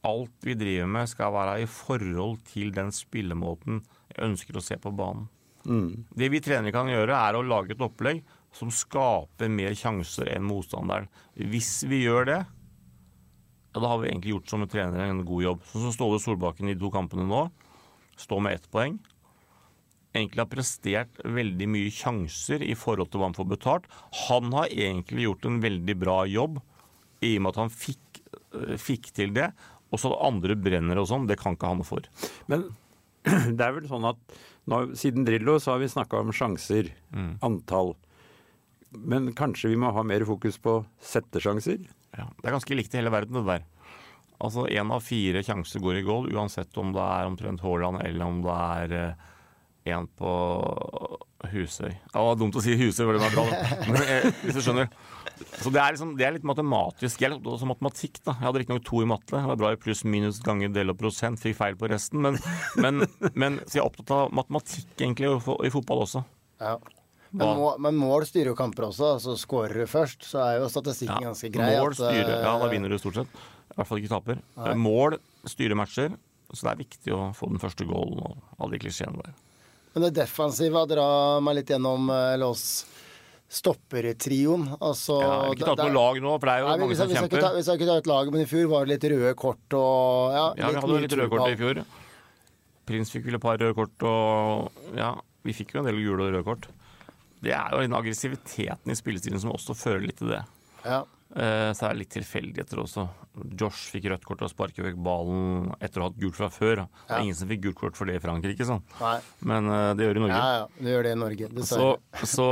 Alt 0.08 0.46
vi 0.48 0.54
driver 0.56 0.88
med, 0.88 1.10
skal 1.12 1.34
være 1.36 1.58
i 1.60 1.66
forhold 1.68 2.38
til 2.48 2.70
den 2.72 2.88
spillemåten 2.96 3.82
jeg 4.14 4.30
ønsker 4.30 4.56
å 4.56 4.64
se 4.64 4.78
på 4.80 4.94
banen. 4.96 5.26
Det 6.16 6.30
vi 6.32 6.40
trenere 6.40 6.72
kan 6.72 6.88
gjøre, 6.88 7.18
er 7.20 7.36
å 7.36 7.44
lage 7.44 7.76
et 7.76 7.84
opplegg 7.84 8.22
som 8.56 8.72
skaper 8.72 9.52
mer 9.52 9.76
sjanser 9.76 10.32
enn 10.32 10.48
motstanderen. 10.48 11.10
Hvis 11.36 11.84
vi 11.92 12.06
gjør 12.06 12.30
det, 12.32 12.40
ja, 13.70 13.78
da 13.78 13.92
har 13.92 14.00
vi 14.02 14.10
egentlig 14.10 14.34
gjort 14.34 14.50
som 14.50 14.66
trenere 14.66 15.12
en 15.12 15.26
god 15.28 15.44
jobb. 15.46 15.68
Sånn 15.70 15.86
som 15.86 15.94
Ståle 15.94 16.24
Solbakken 16.24 16.72
i 16.72 16.74
de 16.78 16.82
to 16.82 16.90
kampene 16.94 17.28
nå. 17.30 17.44
Står 18.20 18.42
med 18.42 18.58
ett 18.58 18.72
poeng. 18.72 18.98
Egentlig 20.16 20.42
har 20.42 20.50
prestert 20.50 21.20
veldig 21.22 21.68
mye 21.70 21.92
sjanser 21.94 22.64
i 22.66 22.74
forhold 22.74 23.12
til 23.12 23.22
hva 23.22 23.30
han 23.30 23.38
får 23.38 23.50
betalt. 23.52 23.86
Han 24.26 24.50
har 24.58 24.74
egentlig 24.74 25.28
gjort 25.28 25.46
en 25.46 25.60
veldig 25.62 25.96
bra 26.02 26.24
jobb 26.26 26.58
i 27.22 27.36
og 27.36 27.44
med 27.44 27.52
at 27.52 27.62
han 27.62 27.74
fikk, 27.74 28.09
fikk 28.82 29.12
til 29.16 29.34
det. 29.36 29.50
Og 29.90 30.02
så 30.02 30.12
andre 30.22 30.58
brenner 30.60 31.02
og 31.02 31.10
sånn. 31.10 31.28
Det 31.30 31.40
kan 31.42 31.58
ikke 31.58 31.72
han 31.72 31.82
noe 31.82 31.88
for. 31.88 32.06
Men 32.52 32.68
det 33.58 33.66
er 33.66 33.76
vel 33.78 33.90
sånn 33.90 34.08
at 34.10 34.22
nå, 34.70 34.84
siden 35.00 35.26
Drillo 35.26 35.58
så 35.62 35.74
har 35.74 35.82
vi 35.82 35.90
snakka 35.90 36.22
om 36.22 36.34
sjanser, 36.36 36.92
antall. 37.46 37.96
Men 38.94 39.32
kanskje 39.38 39.72
vi 39.72 39.80
må 39.82 39.90
ha 39.94 40.04
mer 40.06 40.26
fokus 40.30 40.60
på 40.62 40.80
settesjanser? 41.02 41.82
Ja, 42.18 42.28
det 42.40 42.48
er 42.48 42.56
ganske 42.56 42.78
likt 42.78 42.94
i 42.94 43.00
hele 43.00 43.14
verden, 43.14 43.38
det 43.40 43.46
der. 43.50 43.66
Altså 44.40 44.66
Én 44.72 44.94
av 44.94 45.04
fire 45.04 45.42
sjanser 45.44 45.82
går 45.84 46.00
i 46.00 46.06
goal, 46.08 46.30
uansett 46.32 46.78
om 46.80 46.94
det 46.96 47.04
er 47.04 47.28
omtrent 47.28 47.64
Haaland 47.64 48.00
eller 48.06 48.26
om 48.26 48.40
det 48.46 48.56
er 48.56 48.96
eh, 49.00 49.26
en 49.94 50.08
på 50.20 50.32
Husøy. 51.52 51.92
Ja, 51.92 52.14
det 52.14 52.26
var 52.30 52.40
dumt 52.40 52.56
å 52.56 52.64
si 52.64 52.78
Husøy, 52.80 53.04
for 53.04 53.18
det 53.18 53.24
var 53.26 53.36
bra, 53.36 53.46
men 53.90 54.00
eh, 54.06 54.30
hvis 54.44 54.58
du 54.58 54.64
skjønner. 54.64 54.90
Så 55.60 55.72
det 55.72 55.80
er, 55.80 55.94
liksom, 55.96 56.14
det 56.20 56.26
er 56.28 56.36
litt 56.36 56.46
matematisk. 56.48 57.22
Jeg 57.22 57.30
er 57.30 57.36
litt 57.36 57.48
også 57.48 57.68
matematikk, 57.70 58.20
da. 58.26 58.36
Jeg 58.38 58.48
hadde 58.48 58.62
riktignok 58.64 58.86
to 58.88 59.02
i 59.04 59.08
matte. 59.10 59.36
Jeg 59.38 59.50
var 59.50 59.60
bra 59.60 59.72
i 59.76 59.80
pluss, 59.80 60.04
minus, 60.08 60.40
ganger, 60.44 60.72
del 60.76 60.92
og 60.94 61.00
prosent. 61.00 61.40
Fikk 61.42 61.58
feil 61.60 61.78
på 61.80 61.90
resten. 61.92 62.22
Men, 62.26 62.40
men, 62.80 63.06
men 63.34 63.60
så 63.66 63.80
jeg 63.80 63.84
er 63.84 63.90
opptatt 63.90 64.14
av 64.16 64.34
matematikk 64.36 64.94
egentlig 65.00 65.30
i 65.68 65.74
fotball 65.74 66.06
også. 66.08 66.24
ja. 66.64 66.78
Men, 67.30 67.46
Hva? 67.46 67.50
må, 67.60 67.66
men 67.86 67.98
mål 68.02 68.24
styrer 68.26 68.50
jo 68.50 68.56
kamper 68.58 68.88
også. 68.88 69.12
Altså 69.20 69.36
Skårer 69.38 69.84
du 69.84 69.86
først, 69.86 70.24
så 70.26 70.40
er 70.42 70.56
jo 70.64 70.70
statistikken 70.74 71.28
ganske 71.28 71.52
grei. 71.54 71.68
Mål 71.78 71.92
at, 71.94 72.00
styrer, 72.00 72.32
ja, 72.40 72.54
da 72.58 72.66
eh, 72.66 72.72
vinner 72.74 72.90
du 72.90 72.98
stort 72.98 73.20
sett. 73.20 73.36
I 73.70 73.76
hvert 73.78 73.90
fall 73.92 74.02
ikke 74.02 74.14
taper. 74.16 74.40
Mål 74.82 75.20
styrer 75.46 75.78
matcher, 75.78 76.16
så 76.50 76.66
det 76.66 76.72
er 76.72 76.80
viktig 76.80 77.14
å 77.14 77.20
få 77.38 77.52
den 77.52 77.62
første 77.62 77.86
goalen 77.86 78.24
og 78.26 78.40
alle 78.58 78.74
de 78.74 78.82
klisjeene 78.82 79.22
der. 79.22 79.38
Men 79.94 80.08
det 80.08 80.16
defensive, 80.18 80.82
dra 80.90 81.06
meg 81.46 81.60
litt 81.60 81.70
gjennom 81.70 82.10
lås. 82.42 82.42
Lås 82.42 82.66
stoppertrioen. 83.50 84.68
Altså, 84.80 85.18
Jeg 85.20 85.30
har 85.30 85.56
ikke 85.56 85.70
tatt 85.72 85.82
noe 85.84 85.96
lag 85.96 86.20
nå, 86.24 86.34
for 86.40 86.46
det 86.50 86.54
er 86.56 86.62
jo 86.64 86.68
Nei, 86.70 86.78
mange 86.84 86.98
som 87.00 87.10
hvis, 87.10 87.18
ta, 87.18 87.24
kjemper. 87.26 87.64
skal 87.66 87.80
ikke 87.80 87.90
ta 87.90 87.98
ut 88.04 88.10
laget, 88.12 88.34
men 88.36 88.44
i 88.46 88.50
fjor 88.50 88.68
var 88.72 88.86
det 88.86 88.94
litt 88.96 89.08
røde 89.14 89.32
kort 89.40 89.78
og 89.80 90.36
Ja, 90.38 90.46
Ja, 90.60 90.70
vi 90.70 90.82
hadde 90.84 91.02
litt 91.06 91.18
røde 91.18 91.30
kort 91.34 91.50
i 91.50 91.58
fjor. 91.60 91.82
Prins 92.90 93.12
fikk 93.14 93.26
vel 93.30 93.38
et 93.38 93.42
par 93.44 93.58
røde 93.62 93.76
kort, 93.78 94.06
og 94.10 94.98
ja, 94.98 95.12
vi 95.46 95.54
fikk 95.58 95.74
jo 95.76 95.82
en 95.84 95.90
del 95.90 96.00
gule 96.02 96.26
og 96.28 96.34
røde 96.34 96.46
kort. 96.48 96.68
Det 97.42 97.54
er 97.56 97.72
jo 97.74 97.82
den 97.86 97.94
aggressiviteten 97.96 98.92
i 98.92 98.98
spillestilen 98.98 99.40
som 99.42 99.54
også 99.56 99.76
fører 99.78 100.02
litt 100.06 100.18
til 100.20 100.34
det. 100.34 100.42
Ja. 100.86 101.04
Eh, 101.38 101.70
Så 101.78 101.86
er 101.86 101.94
det 101.94 102.00
litt 102.02 102.14
tilfeldigheter 102.18 102.82
også. 102.82 103.08
Josh 103.56 103.92
fikk 103.94 104.10
rødt 104.10 104.26
kort 104.26 104.42
og 104.42 104.50
sparket 104.50 104.82
vekk 104.84 104.98
ballen 105.06 105.70
etter 105.80 106.02
å 106.02 106.08
ha 106.08 106.10
hatt 106.10 106.18
gult 106.20 106.36
fra 106.36 106.50
før. 106.50 106.82
Det 107.08 107.14
er 107.16 107.22
ingen 107.24 107.38
som 107.38 107.48
fikk 107.48 107.62
gult 107.68 107.78
kort 107.80 107.96
for 107.96 108.10
det 108.10 108.18
i 108.18 108.24
Frankrike, 108.24 108.66
sånn. 108.66 108.82
Men 109.46 109.70
eh, 109.70 109.94
det 109.96 110.08
gjør 110.10 110.18
det 110.18 110.24
i 110.24 110.26
Norge. 110.26 110.40
Ja, 110.42 110.58
ja. 110.58 110.68
det 110.82 110.96
gjør 110.96 111.04
det 111.08 111.12
i 111.14 111.20
Norge, 111.22 111.50
Så, 111.70 111.90
så, 112.26 112.48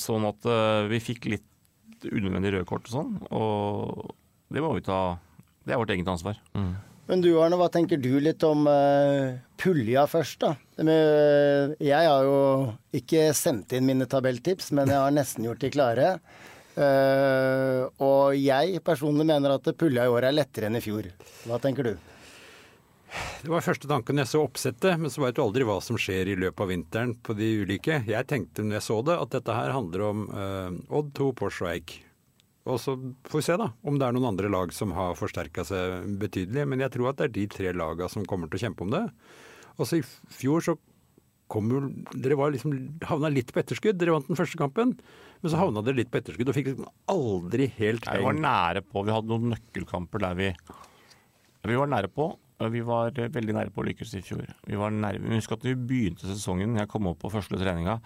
sånn 0.00 0.26
at 0.28 0.48
eh, 0.48 0.86
vi 0.92 1.02
fikk 1.02 1.28
litt 1.32 2.06
unødvendig 2.08 2.54
røde 2.56 2.68
kort 2.68 2.88
og 2.88 2.94
sånn, 2.96 3.12
og 3.30 4.14
det 4.52 4.62
må 4.62 4.72
vi 4.76 4.82
ta 4.84 5.18
Det 5.62 5.74
er 5.74 5.78
vårt 5.78 5.92
eget 5.94 6.08
ansvar. 6.10 6.40
Men 7.06 7.22
du 7.22 7.30
Arne, 7.38 7.58
hva 7.58 7.68
tenker 7.70 7.98
du 8.00 8.16
litt 8.22 8.42
om 8.46 8.64
uh, 8.66 9.34
pulja 9.60 10.06
først, 10.10 10.40
da? 10.42 10.54
Det 10.78 10.86
Med, 10.86 11.74
jeg 11.82 12.08
har 12.08 12.26
jo 12.26 12.38
ikke 12.98 13.28
sendt 13.36 13.74
inn 13.76 13.86
mine 13.86 14.08
tabelltips, 14.10 14.72
men 14.74 14.90
jeg 14.90 14.98
har 15.02 15.14
nesten 15.14 15.46
gjort 15.46 15.62
de 15.62 15.70
klare. 15.74 16.08
Uh, 16.72 17.84
og 18.00 18.38
jeg 18.38 18.80
personlig 18.86 19.26
mener 19.28 19.58
at 19.58 19.70
pulja 19.78 20.06
i 20.08 20.14
år 20.14 20.30
er 20.30 20.38
lettere 20.38 20.70
enn 20.70 20.80
i 20.80 20.84
fjor. 20.84 21.10
Hva 21.46 21.60
tenker 21.62 21.90
du? 21.90 21.94
Det 23.42 23.50
var 23.50 23.64
første 23.64 23.88
tanken 23.90 24.20
jeg 24.22 24.30
så 24.30 24.40
oppsettet, 24.46 24.94
men 25.00 25.12
så 25.12 25.24
vet 25.24 25.36
du 25.36 25.42
aldri 25.44 25.66
hva 25.68 25.76
som 25.84 25.98
skjer 26.00 26.30
i 26.32 26.38
løpet 26.38 26.62
av 26.64 26.70
vinteren 26.70 27.12
på 27.20 27.34
de 27.36 27.48
ulike. 27.64 27.98
Jeg 28.08 28.28
tenkte 28.30 28.64
når 28.64 28.78
jeg 28.78 28.86
så 28.86 29.00
det, 29.04 29.18
at 29.20 29.34
dette 29.34 29.56
her 29.56 29.74
handler 29.74 30.04
om 30.06 30.22
eh, 30.30 30.78
Odd 30.96 31.12
2, 31.18 31.28
Porsche 31.36 31.66
og 31.66 31.72
Eik. 31.74 31.96
Og 32.70 32.78
så 32.78 32.94
får 33.26 33.40
vi 33.40 33.44
se 33.44 33.56
da, 33.58 33.66
om 33.82 33.98
det 33.98 34.06
er 34.06 34.14
noen 34.14 34.30
andre 34.30 34.50
lag 34.52 34.72
som 34.74 34.94
har 34.94 35.16
forsterka 35.18 35.64
seg 35.66 36.06
betydelig. 36.22 36.64
Men 36.70 36.84
jeg 36.84 36.94
tror 36.94 37.10
at 37.10 37.18
det 37.18 37.26
er 37.28 37.34
de 37.34 37.46
tre 37.50 37.74
laga 37.74 38.08
som 38.12 38.24
kommer 38.28 38.48
til 38.48 38.60
å 38.60 38.64
kjempe 38.68 38.86
om 38.86 38.94
det. 38.94 39.02
Og 39.76 39.88
så 39.88 39.98
i 39.98 40.04
fjor 40.32 40.64
så 40.64 40.76
kom 41.52 41.68
jo 41.68 41.82
Dere 42.16 42.38
var 42.38 42.54
liksom 42.54 42.72
havna 43.10 43.28
litt 43.32 43.50
på 43.52 43.60
etterskudd. 43.60 43.98
Dere 44.00 44.14
vant 44.14 44.30
den 44.30 44.38
første 44.38 44.60
kampen, 44.60 44.94
men 45.42 45.52
så 45.52 45.58
havna 45.60 45.82
dere 45.84 45.98
litt 45.98 46.12
på 46.12 46.22
etterskudd 46.22 46.48
og 46.48 46.56
fikk 46.56 46.70
liksom 46.70 46.88
aldri 47.12 47.66
helt 47.80 48.06
heng. 48.08 48.22
Vi 48.22 48.28
var 48.30 48.38
nære 48.38 48.84
på. 48.86 49.02
Vi 49.04 49.16
hadde 49.16 49.32
noen 49.34 49.52
nøkkelkamper 49.56 50.24
der 50.28 50.38
vi 50.38 50.48
Vi 51.66 51.76
var 51.78 51.90
nære 51.90 52.08
på. 52.14 52.30
Vi 52.72 52.84
var 52.86 53.16
eh, 53.18 53.32
veldig 53.32 53.56
nære 53.56 53.72
på 53.74 53.82
å 53.82 53.88
lykkes 53.88 54.14
i 54.18 54.22
fjor. 54.24 54.46
Vi 54.68 54.78
var 54.78 54.94
nære, 54.94 55.22
men 55.22 55.40
Husk 55.40 55.56
at 55.56 55.66
vi 55.66 55.74
begynte 55.78 56.28
sesongen, 56.28 56.78
jeg 56.78 56.90
kom 56.90 57.10
opp 57.10 57.20
på 57.22 57.32
første 57.32 57.58
treninga. 57.60 57.98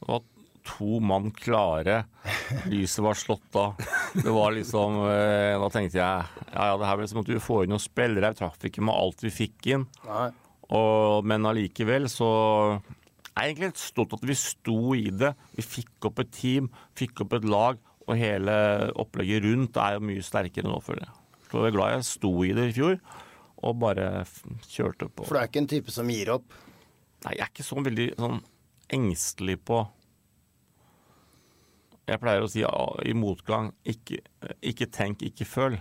Det 0.00 0.08
var 0.10 0.22
to 0.64 0.98
mann 1.04 1.30
klare. 1.36 2.04
Lyset 2.72 3.02
var 3.04 3.18
slått 3.18 3.58
av. 3.60 3.80
Det 4.14 4.32
var 4.32 4.54
liksom 4.56 5.00
eh, 5.10 5.54
Da 5.60 5.68
tenkte 5.72 5.98
jeg 5.98 6.04
ja, 6.06 6.68
ja, 6.70 6.76
det 6.80 6.88
her 6.88 7.00
ble 7.00 7.08
som 7.10 7.20
at 7.20 7.28
du 7.28 7.36
får 7.42 7.64
inn 7.64 7.74
noen 7.74 7.82
spillere. 7.82 8.30
Jeg 8.32 8.40
traff 8.40 8.68
ikke 8.70 8.84
med 8.84 8.96
alt 8.96 9.24
vi 9.26 9.32
fikk 9.34 9.72
inn. 9.74 9.88
Og, 10.74 11.26
men 11.28 11.44
allikevel 11.44 12.08
så 12.08 12.30
er 13.34 13.48
jeg 13.48 13.50
egentlig 13.50 13.72
litt 13.72 13.82
stolt 13.82 14.14
at 14.16 14.24
vi 14.24 14.38
sto 14.38 14.78
i 14.96 15.10
det. 15.10 15.34
Vi 15.58 15.66
fikk 15.66 16.08
opp 16.08 16.22
et 16.22 16.32
team, 16.32 16.70
fikk 16.96 17.26
opp 17.26 17.36
et 17.36 17.48
lag, 17.50 17.80
og 18.04 18.18
hele 18.20 18.54
opplegget 19.00 19.44
rundt 19.44 19.78
er 19.80 19.96
jo 19.96 20.06
mye 20.06 20.24
sterkere 20.24 20.70
nå, 20.70 20.78
føler 20.84 21.06
jeg. 21.06 21.14
Så 21.50 21.60
jeg 21.60 21.70
er 21.70 21.76
glad 21.76 21.94
jeg 21.94 22.06
sto 22.08 22.32
i 22.46 22.52
det 22.56 22.68
i 22.70 22.74
fjor, 22.76 22.96
og 23.64 23.78
bare 23.82 24.24
kjørte 24.68 25.08
på. 25.08 25.26
For 25.26 25.36
du 25.36 25.40
er 25.42 25.50
ikke 25.50 25.62
en 25.64 25.70
type 25.70 25.94
som 25.94 26.10
gir 26.12 26.32
opp? 26.36 26.56
Nei, 27.24 27.36
jeg 27.38 27.46
er 27.46 27.52
ikke 27.52 27.66
så 27.66 27.80
veldig 27.80 28.08
sånn 28.20 28.40
engstelig 28.92 29.56
på 29.64 29.78
Jeg 32.04 32.20
pleier 32.20 32.44
å 32.44 32.48
si 32.52 32.60
ja, 32.60 32.72
i 33.08 33.14
motgang 33.16 33.70
ikke, 33.88 34.18
ikke 34.60 34.90
tenk, 34.92 35.22
ikke 35.24 35.46
føl. 35.48 35.78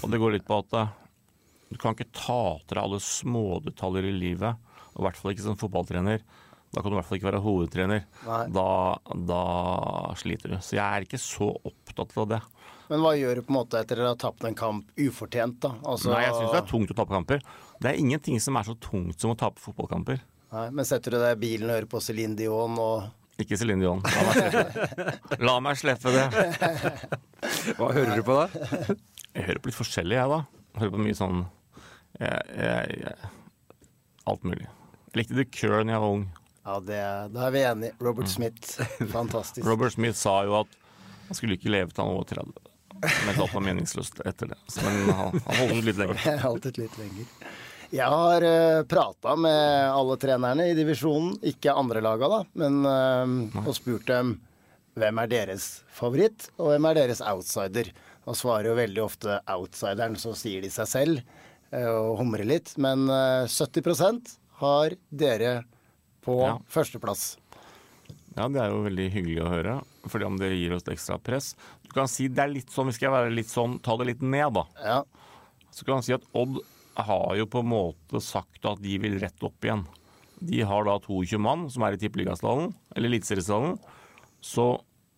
Og 0.00 0.08
det 0.10 0.18
går 0.18 0.34
litt 0.34 0.46
på 0.48 0.58
at 0.58 0.74
eh, 0.74 0.94
du 1.70 1.78
kan 1.78 1.94
ikke 1.94 2.10
ta 2.10 2.58
til 2.66 2.74
deg 2.74 2.82
alle 2.82 2.98
smådetaljer 3.06 4.08
i 4.10 4.16
livet, 4.16 4.72
og 4.90 4.98
i 4.98 5.04
hvert 5.06 5.20
fall 5.20 5.32
ikke 5.32 5.44
som 5.44 5.60
fotballtrener. 5.60 6.24
Da 6.72 6.80
kan 6.80 6.90
du 6.90 6.96
i 6.96 6.98
hvert 6.98 7.08
fall 7.08 7.20
ikke 7.20 7.28
være 7.28 7.44
hovedtrener. 7.44 8.04
Da, 8.50 8.66
da 9.28 9.42
sliter 10.18 10.54
du. 10.54 10.58
Så 10.64 10.74
jeg 10.78 10.82
er 10.82 11.06
ikke 11.06 11.20
så 11.20 11.52
opptatt 12.00 12.24
av 12.24 12.28
det. 12.30 12.40
Men 12.90 13.00
hva 13.04 13.12
gjør 13.16 13.38
du 13.38 13.44
på 13.46 13.52
en 13.54 13.58
måte 13.60 13.80
etter 13.80 14.00
å 14.02 14.10
ha 14.10 14.16
tapt 14.20 14.44
en 14.44 14.56
kamp 14.58 14.88
ufortjent, 15.00 15.60
da? 15.64 15.74
Altså, 15.88 16.10
Nei, 16.12 16.24
jeg 16.26 16.34
syns 16.36 16.52
det 16.52 16.60
er 16.60 16.68
tungt 16.68 16.92
å 16.92 16.96
tape 16.98 17.14
kamper. 17.14 17.44
Det 17.82 17.90
er 17.92 18.00
ingenting 18.00 18.40
som 18.42 18.58
er 18.60 18.68
så 18.68 18.74
tungt 18.82 19.22
som 19.22 19.32
å 19.32 19.38
tape 19.38 19.62
fotballkamper. 19.62 20.20
Nei, 20.52 20.66
men 20.76 20.84
setter 20.88 21.14
du 21.14 21.18
deg 21.22 21.38
i 21.38 21.40
bilen 21.40 21.70
og 21.70 21.78
hører 21.78 21.88
på 21.88 22.02
Céline 22.04 22.36
Dion 22.36 22.76
og 22.82 23.40
Ikke 23.40 23.56
Céline 23.56 23.80
Dion. 23.80 24.02
La 24.04 24.26
meg 24.28 24.42
slippe, 24.42 25.40
La 25.48 25.54
meg 25.64 25.80
slippe 25.80 26.12
det. 26.12 26.26
Hva 27.78 27.88
hører 27.96 28.12
du 28.18 28.26
på 28.26 28.36
da? 28.36 28.44
Jeg 29.32 29.46
hører 29.48 29.62
på 29.64 29.70
litt 29.72 29.78
forskjellig, 29.78 30.18
jeg, 30.18 30.28
da. 30.34 30.42
Jeg 30.74 30.84
hører 30.84 30.94
på 30.98 31.02
mye 31.06 31.16
sånn 31.16 31.40
jeg, 32.20 32.44
jeg, 32.58 33.00
jeg, 33.06 33.32
Alt 34.28 34.44
mulig. 34.46 34.68
Jeg 35.08 35.22
likte 35.22 35.38
The 35.40 35.48
Cure 35.48 35.80
da 35.80 35.96
jeg 35.96 36.04
var 36.04 36.16
ung. 36.18 36.28
Ja, 36.62 36.76
det, 36.84 37.00
da 37.34 37.46
er 37.48 37.56
vi 37.56 37.64
enige. 37.66 37.96
Robert 38.04 38.30
Smith. 38.30 38.76
Fantastisk. 39.16 39.64
Robert 39.66 39.96
Smith 39.96 40.20
sa 40.20 40.42
jo 40.46 40.60
at 40.60 40.76
han 41.32 41.38
skulle 41.40 41.56
ikke 41.58 41.72
leve 41.72 41.90
til 41.96 42.04
han 42.04 42.14
var 42.20 42.28
30. 42.28 42.68
Men 43.02 43.40
alt 43.42 43.54
var 43.56 43.64
meningsløst 43.66 44.20
etter 44.28 44.52
det. 44.52 44.58
Så, 44.70 44.84
men 44.84 45.08
han, 45.16 45.40
han 45.48 45.60
holdt 45.72 45.86
litt 45.88 45.98
lenger. 45.98 46.20
Jeg 46.22 46.38
har 46.44 46.48
alltid 46.52 46.78
litt 46.84 46.98
lenger. 47.00 47.50
Jeg 47.92 48.08
har 48.08 48.44
uh, 48.46 48.82
prata 48.88 49.34
med 49.36 49.90
alle 49.92 50.14
trenerne 50.22 50.68
i 50.70 50.76
divisjonen, 50.78 51.34
ikke 51.50 51.74
andre 51.76 52.00
laga, 52.04 52.28
da, 52.32 52.38
men 52.62 52.78
uh, 52.88 53.64
og 53.66 53.74
spurt 53.76 54.06
dem 54.08 54.36
hvem 54.96 55.18
er 55.24 55.28
deres 55.32 55.66
favoritt, 55.92 56.50
og 56.60 56.70
hvem 56.70 56.88
er 56.92 57.00
deres 57.02 57.20
outsider. 57.24 57.90
Og 58.28 58.36
svarer 58.38 58.68
jo 58.70 58.78
veldig 58.78 59.02
ofte 59.02 59.40
outsideren, 59.50 60.14
så 60.20 60.30
sier 60.38 60.62
de 60.64 60.70
seg 60.72 60.88
selv 60.88 61.20
uh, 61.74 61.88
og 62.12 62.20
humrer 62.22 62.46
litt. 62.48 62.72
Men 62.80 63.04
uh, 63.10 63.44
70% 63.50 64.36
har 64.62 64.94
dere 65.10 65.54
på 66.22 66.36
Ja. 66.38 66.54
førsteplass. 66.70 67.32
Ja, 68.32 68.46
det 68.48 68.60
er 68.62 68.70
jo 68.72 68.84
veldig 68.86 69.08
hyggelig 69.12 69.40
å 69.44 69.50
høre, 69.52 69.72
fordi 70.08 70.24
om 70.24 70.38
det 70.40 70.52
gir 70.54 70.72
oss 70.72 70.86
et 70.86 70.94
ekstra 70.94 71.18
press. 71.20 71.52
Du 71.84 71.90
kan 71.92 72.08
si 72.08 72.30
det 72.32 72.44
er 72.46 72.52
litt 72.52 72.70
sånn, 72.72 72.88
vi 72.88 72.96
skal 72.96 73.12
være 73.12 73.32
litt 73.34 73.50
sånn, 73.50 73.76
ta 73.84 73.96
det 74.00 74.08
litt 74.08 74.22
ned, 74.24 74.56
da. 74.56 74.64
Ja. 74.80 75.00
Så 75.72 75.84
kan 75.84 75.98
man 75.98 76.06
si 76.06 76.14
at 76.16 76.24
Odd 76.36 76.60
har 76.96 77.36
jo 77.36 77.48
på 77.48 77.60
en 77.62 77.70
måte 77.72 78.20
sagt 78.24 78.64
at 78.68 78.80
de 78.84 78.96
vil 79.00 79.18
rett 79.20 79.44
opp 79.44 79.64
igjen. 79.64 79.84
De 80.42 80.62
har 80.66 80.88
da 80.88 80.96
22 81.00 81.40
mann 81.40 81.68
som 81.72 81.84
er 81.86 81.96
i 81.96 82.00
tippeligastallen, 82.00 82.72
eller 82.96 83.12
eliteseriestallen. 83.12 83.76
Så 84.42 84.66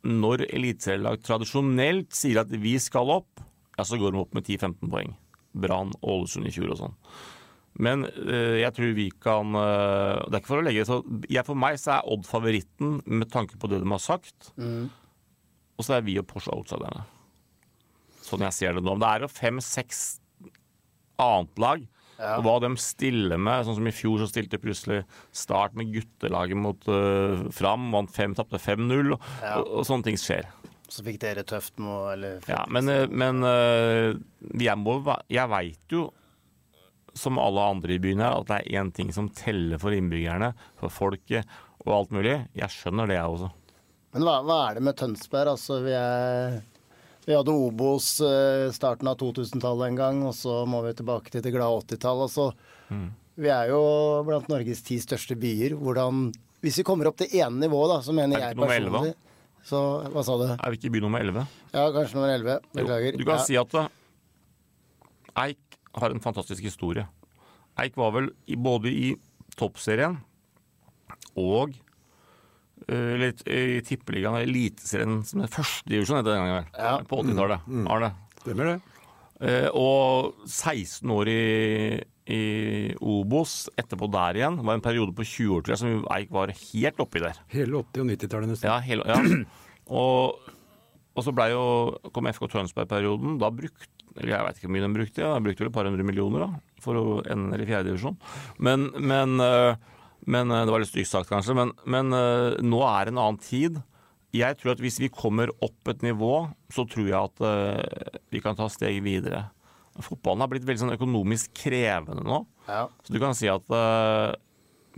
når 0.05 0.45
eliteserielag 0.51 1.23
tradisjonelt 1.25 2.13
sier 2.15 2.43
at 2.43 2.51
vi 2.51 2.75
skal 2.83 3.15
opp, 3.15 3.41
ja, 3.79 3.87
så 3.87 3.99
går 3.99 4.13
de 4.15 4.21
opp 4.21 4.35
med 4.37 4.45
10-15 4.47 4.91
poeng. 4.91 5.15
Brann, 5.55 5.95
Ålesund 6.03 6.51
i 6.51 6.53
fjor 6.55 6.75
og 6.75 6.81
sånn. 6.83 6.99
Men 7.83 8.05
eh, 8.07 8.61
jeg 8.61 8.75
tror 8.77 8.93
vi 8.95 9.09
kan 9.23 9.57
eh, 9.59 10.21
Det 10.29 10.37
er 10.37 10.43
ikke 10.43 10.53
for 10.53 10.63
å 10.63 10.67
legge 10.67 10.85
så 10.87 11.01
jeg, 11.27 11.43
For 11.43 11.59
meg 11.59 11.79
så 11.83 11.97
er 11.97 12.13
Odd 12.15 12.27
favoritten 12.29 13.01
med 13.03 13.33
tanke 13.33 13.59
på 13.59 13.71
det 13.71 13.81
de 13.83 13.91
har 13.91 14.03
sagt. 14.03 14.53
Og 15.75 15.83
så 15.83 15.97
er 15.97 16.05
vi 16.07 16.19
og 16.21 16.29
Porsche 16.31 16.55
outsiderne. 16.55 17.03
Sånn 18.23 18.45
jeg 18.47 18.57
ser 18.57 18.77
det 18.77 18.85
nå. 18.87 18.95
Det 19.03 19.09
er 19.11 19.25
jo 19.25 19.33
fem-seks 19.33 20.05
annet 21.21 21.61
lag. 21.61 21.83
Og 22.15 22.45
hva 22.47 22.55
de 22.63 22.71
stiller 22.79 23.41
med, 23.43 23.65
sånn 23.67 23.81
som 23.81 23.89
i 23.91 23.93
fjor 23.93 24.23
så 24.23 24.29
stilte 24.31 24.61
plutselig 24.63 25.01
Start 25.35 25.75
med 25.75 25.91
guttelaget 25.91 26.61
mot 26.63 26.87
uh, 26.87 27.43
Fram, 27.53 27.89
vant 27.91 28.13
fem, 28.15 28.37
tapte 28.39 28.61
5-0, 28.63 29.17
og, 29.17 29.27
og, 29.51 29.73
og 29.81 29.89
sånne 29.89 30.07
ting 30.07 30.21
skjer. 30.23 30.47
Så 30.87 31.03
fikk 31.03 31.19
dere 31.25 31.43
tøft 31.43 31.75
med 31.83 31.91
å 31.91 32.31
Ja, 32.47 32.63
men, 32.71 32.87
men 33.11 33.43
jeg, 33.43 34.77
må, 34.79 35.01
jeg 35.27 35.51
veit 35.51 35.97
jo, 35.97 36.07
som 37.15 37.39
alle 37.39 37.65
andre 37.75 37.97
i 37.97 38.01
byen 38.03 38.23
her, 38.25 38.41
at 38.41 38.51
det 38.51 38.61
er 38.61 38.83
én 38.83 38.93
ting 38.95 39.13
som 39.15 39.29
teller 39.31 39.81
for 39.83 39.95
innbyggerne, 39.95 40.53
for 40.81 40.93
folket 40.93 41.49
og 41.85 41.93
alt 41.99 42.15
mulig. 42.15 42.37
Jeg 42.59 42.75
skjønner 42.75 43.11
det, 43.11 43.19
jeg 43.21 43.35
også. 43.37 43.51
Men 44.15 44.27
hva, 44.27 44.39
hva 44.47 44.61
er 44.69 44.79
det 44.79 44.85
med 44.87 44.99
Tønsberg? 44.99 45.55
Altså, 45.57 45.81
vi, 45.83 45.95
er, 45.99 46.61
vi 47.27 47.35
hadde 47.35 47.55
Obos 47.55 48.13
eh, 48.23 48.69
starten 48.75 49.11
av 49.11 49.19
2000-tallet 49.23 49.91
en 49.91 49.99
gang, 49.99 50.23
og 50.29 50.35
så 50.39 50.63
må 50.71 50.85
vi 50.87 50.95
tilbake 50.99 51.35
til 51.35 51.43
det 51.45 51.55
glade 51.55 51.83
80-tallet. 51.87 52.31
Altså, 52.31 52.53
Mm. 52.93 53.07
Vi 53.41 53.49
er 53.51 53.71
jo 53.73 53.79
blant 54.27 54.49
Norges 54.53 54.83
ti 54.87 54.99
største 55.03 55.35
byer. 55.41 55.73
Hvordan 55.79 56.29
Hvis 56.61 56.79
vi 56.81 56.85
kommer 56.87 57.09
opp 57.11 57.17
til 57.21 57.33
ene 57.41 57.65
nivå, 57.65 57.81
da, 57.91 58.01
så 58.05 58.13
mener 58.13 58.39
Er 58.39 58.51
jeg 58.51 58.57
ikke 58.59 58.69
11 58.69 58.93
personlig 58.93 59.15
Så 59.65 59.81
hva 60.13 60.25
sa 60.25 60.37
du? 60.39 60.45
Er 60.53 60.71
vi 60.71 60.79
ikke 60.79 60.91
i 60.91 60.95
by 60.95 61.03
nummer 61.05 61.25
11? 61.25 61.47
Ja, 61.73 61.87
kanskje 61.97 62.19
nummer 62.19 62.33
11. 62.35 62.59
Beklager. 62.77 63.19
Du 63.19 63.25
kan 63.25 63.41
ja. 63.41 63.47
si 63.49 63.59
at 63.59 63.77
eh, 63.81 63.89
Eik 65.45 65.64
har 66.01 66.15
en 66.15 66.23
fantastisk 66.23 66.65
historie. 66.67 67.07
Eik 67.81 67.97
var 67.99 68.15
vel 68.15 68.31
i, 68.47 68.57
både 68.57 68.91
i 68.93 69.15
toppserien 69.59 70.19
og 71.39 71.75
eh, 72.87 73.15
eller 73.15 73.33
i 73.51 73.81
tippeligaen, 73.87 74.43
eliteserien, 74.45 75.21
som 75.27 75.45
er 75.45 75.51
het 75.51 76.27
den 76.27 76.27
gangen. 76.27 76.69
Ja. 76.75 76.99
På 77.09 77.23
80-tallet. 77.23 77.71
Arne. 77.91 78.13
Stemmer 78.45 78.75
det? 78.75 78.81
Eh, 79.43 79.69
og 79.75 80.45
16 80.47 81.11
år 81.11 81.29
i, 81.33 81.41
i 82.31 82.43
Obos, 83.03 83.65
etterpå 83.81 84.09
der 84.13 84.39
igjen. 84.39 84.61
Det 84.61 84.67
var 84.69 84.79
en 84.79 84.85
periode 84.85 85.15
på 85.17 85.27
20 85.27 85.57
år 85.57 85.65
tror 85.65 85.75
jeg, 85.75 85.83
som 85.83 86.07
Eik 86.15 86.35
var 86.35 86.55
helt 86.55 87.03
oppi 87.03 87.23
der. 87.25 87.41
Hele 87.53 87.83
80- 87.83 88.05
og 88.05 88.13
90-tallet 88.13 88.53
nesten. 88.53 88.71
Ja, 88.71 88.79
hele, 88.85 89.07
ja. 89.11 89.21
Og, 89.85 90.39
og 91.13 91.25
så 91.27 91.33
ble 91.37 91.51
jo, 91.51 91.65
kom 92.17 92.25
FK 92.31 92.47
Tønsberg-perioden. 92.55 93.35
Da 93.43 93.51
brukte 93.53 93.94
Jeg 94.15 94.47
vet 94.47 94.59
ikke 94.59 94.69
hvor 94.69 94.75
mye 94.77 94.85
de 94.85 94.93
brukte, 94.95 95.23
de 95.27 95.47
brukte 95.47 95.65
vel 95.65 95.71
et 95.71 95.75
par 95.75 95.89
hundre 95.89 96.07
millioner 96.07 96.45
da, 96.45 96.51
for 96.83 96.99
å 97.01 97.05
ende 97.31 97.59
i 97.59 97.67
fjerdedivisjon. 97.67 98.19
Men, 98.63 98.87
men, 98.95 99.35
øh, 99.43 99.75
men 100.31 100.53
øh, 100.55 100.63
Det 100.65 100.75
var 100.75 100.85
litt 100.85 100.93
stygt 100.93 101.11
sagt, 101.11 101.31
kanskje. 101.33 101.57
Men, 101.59 101.75
men 101.91 102.15
øh, 102.15 102.61
nå 102.63 102.85
er 102.87 103.09
det 103.09 103.15
en 103.15 103.23
annen 103.25 103.43
tid. 103.43 103.81
Jeg 104.35 104.59
tror 104.61 104.75
at 104.75 104.83
hvis 104.83 105.01
vi 105.03 105.11
kommer 105.15 105.51
opp 105.63 105.91
et 105.91 106.03
nivå, 106.03 106.47
så 106.75 106.87
tror 106.91 107.07
jeg 107.07 107.19
at 107.19 108.17
vi 108.35 108.41
kan 108.43 108.57
ta 108.59 108.67
steg 108.67 108.99
videre. 109.05 109.45
Fotballen 110.03 110.43
har 110.43 110.51
blitt 110.51 110.67
veldig 110.67 110.83
sånn 110.83 110.97
økonomisk 110.97 111.53
krevende 111.55 112.25
nå. 112.27 112.41
Ja. 112.67 112.89
Så 113.07 113.15
du 113.15 113.21
kan 113.23 113.37
si 113.39 113.47
at 113.47 113.71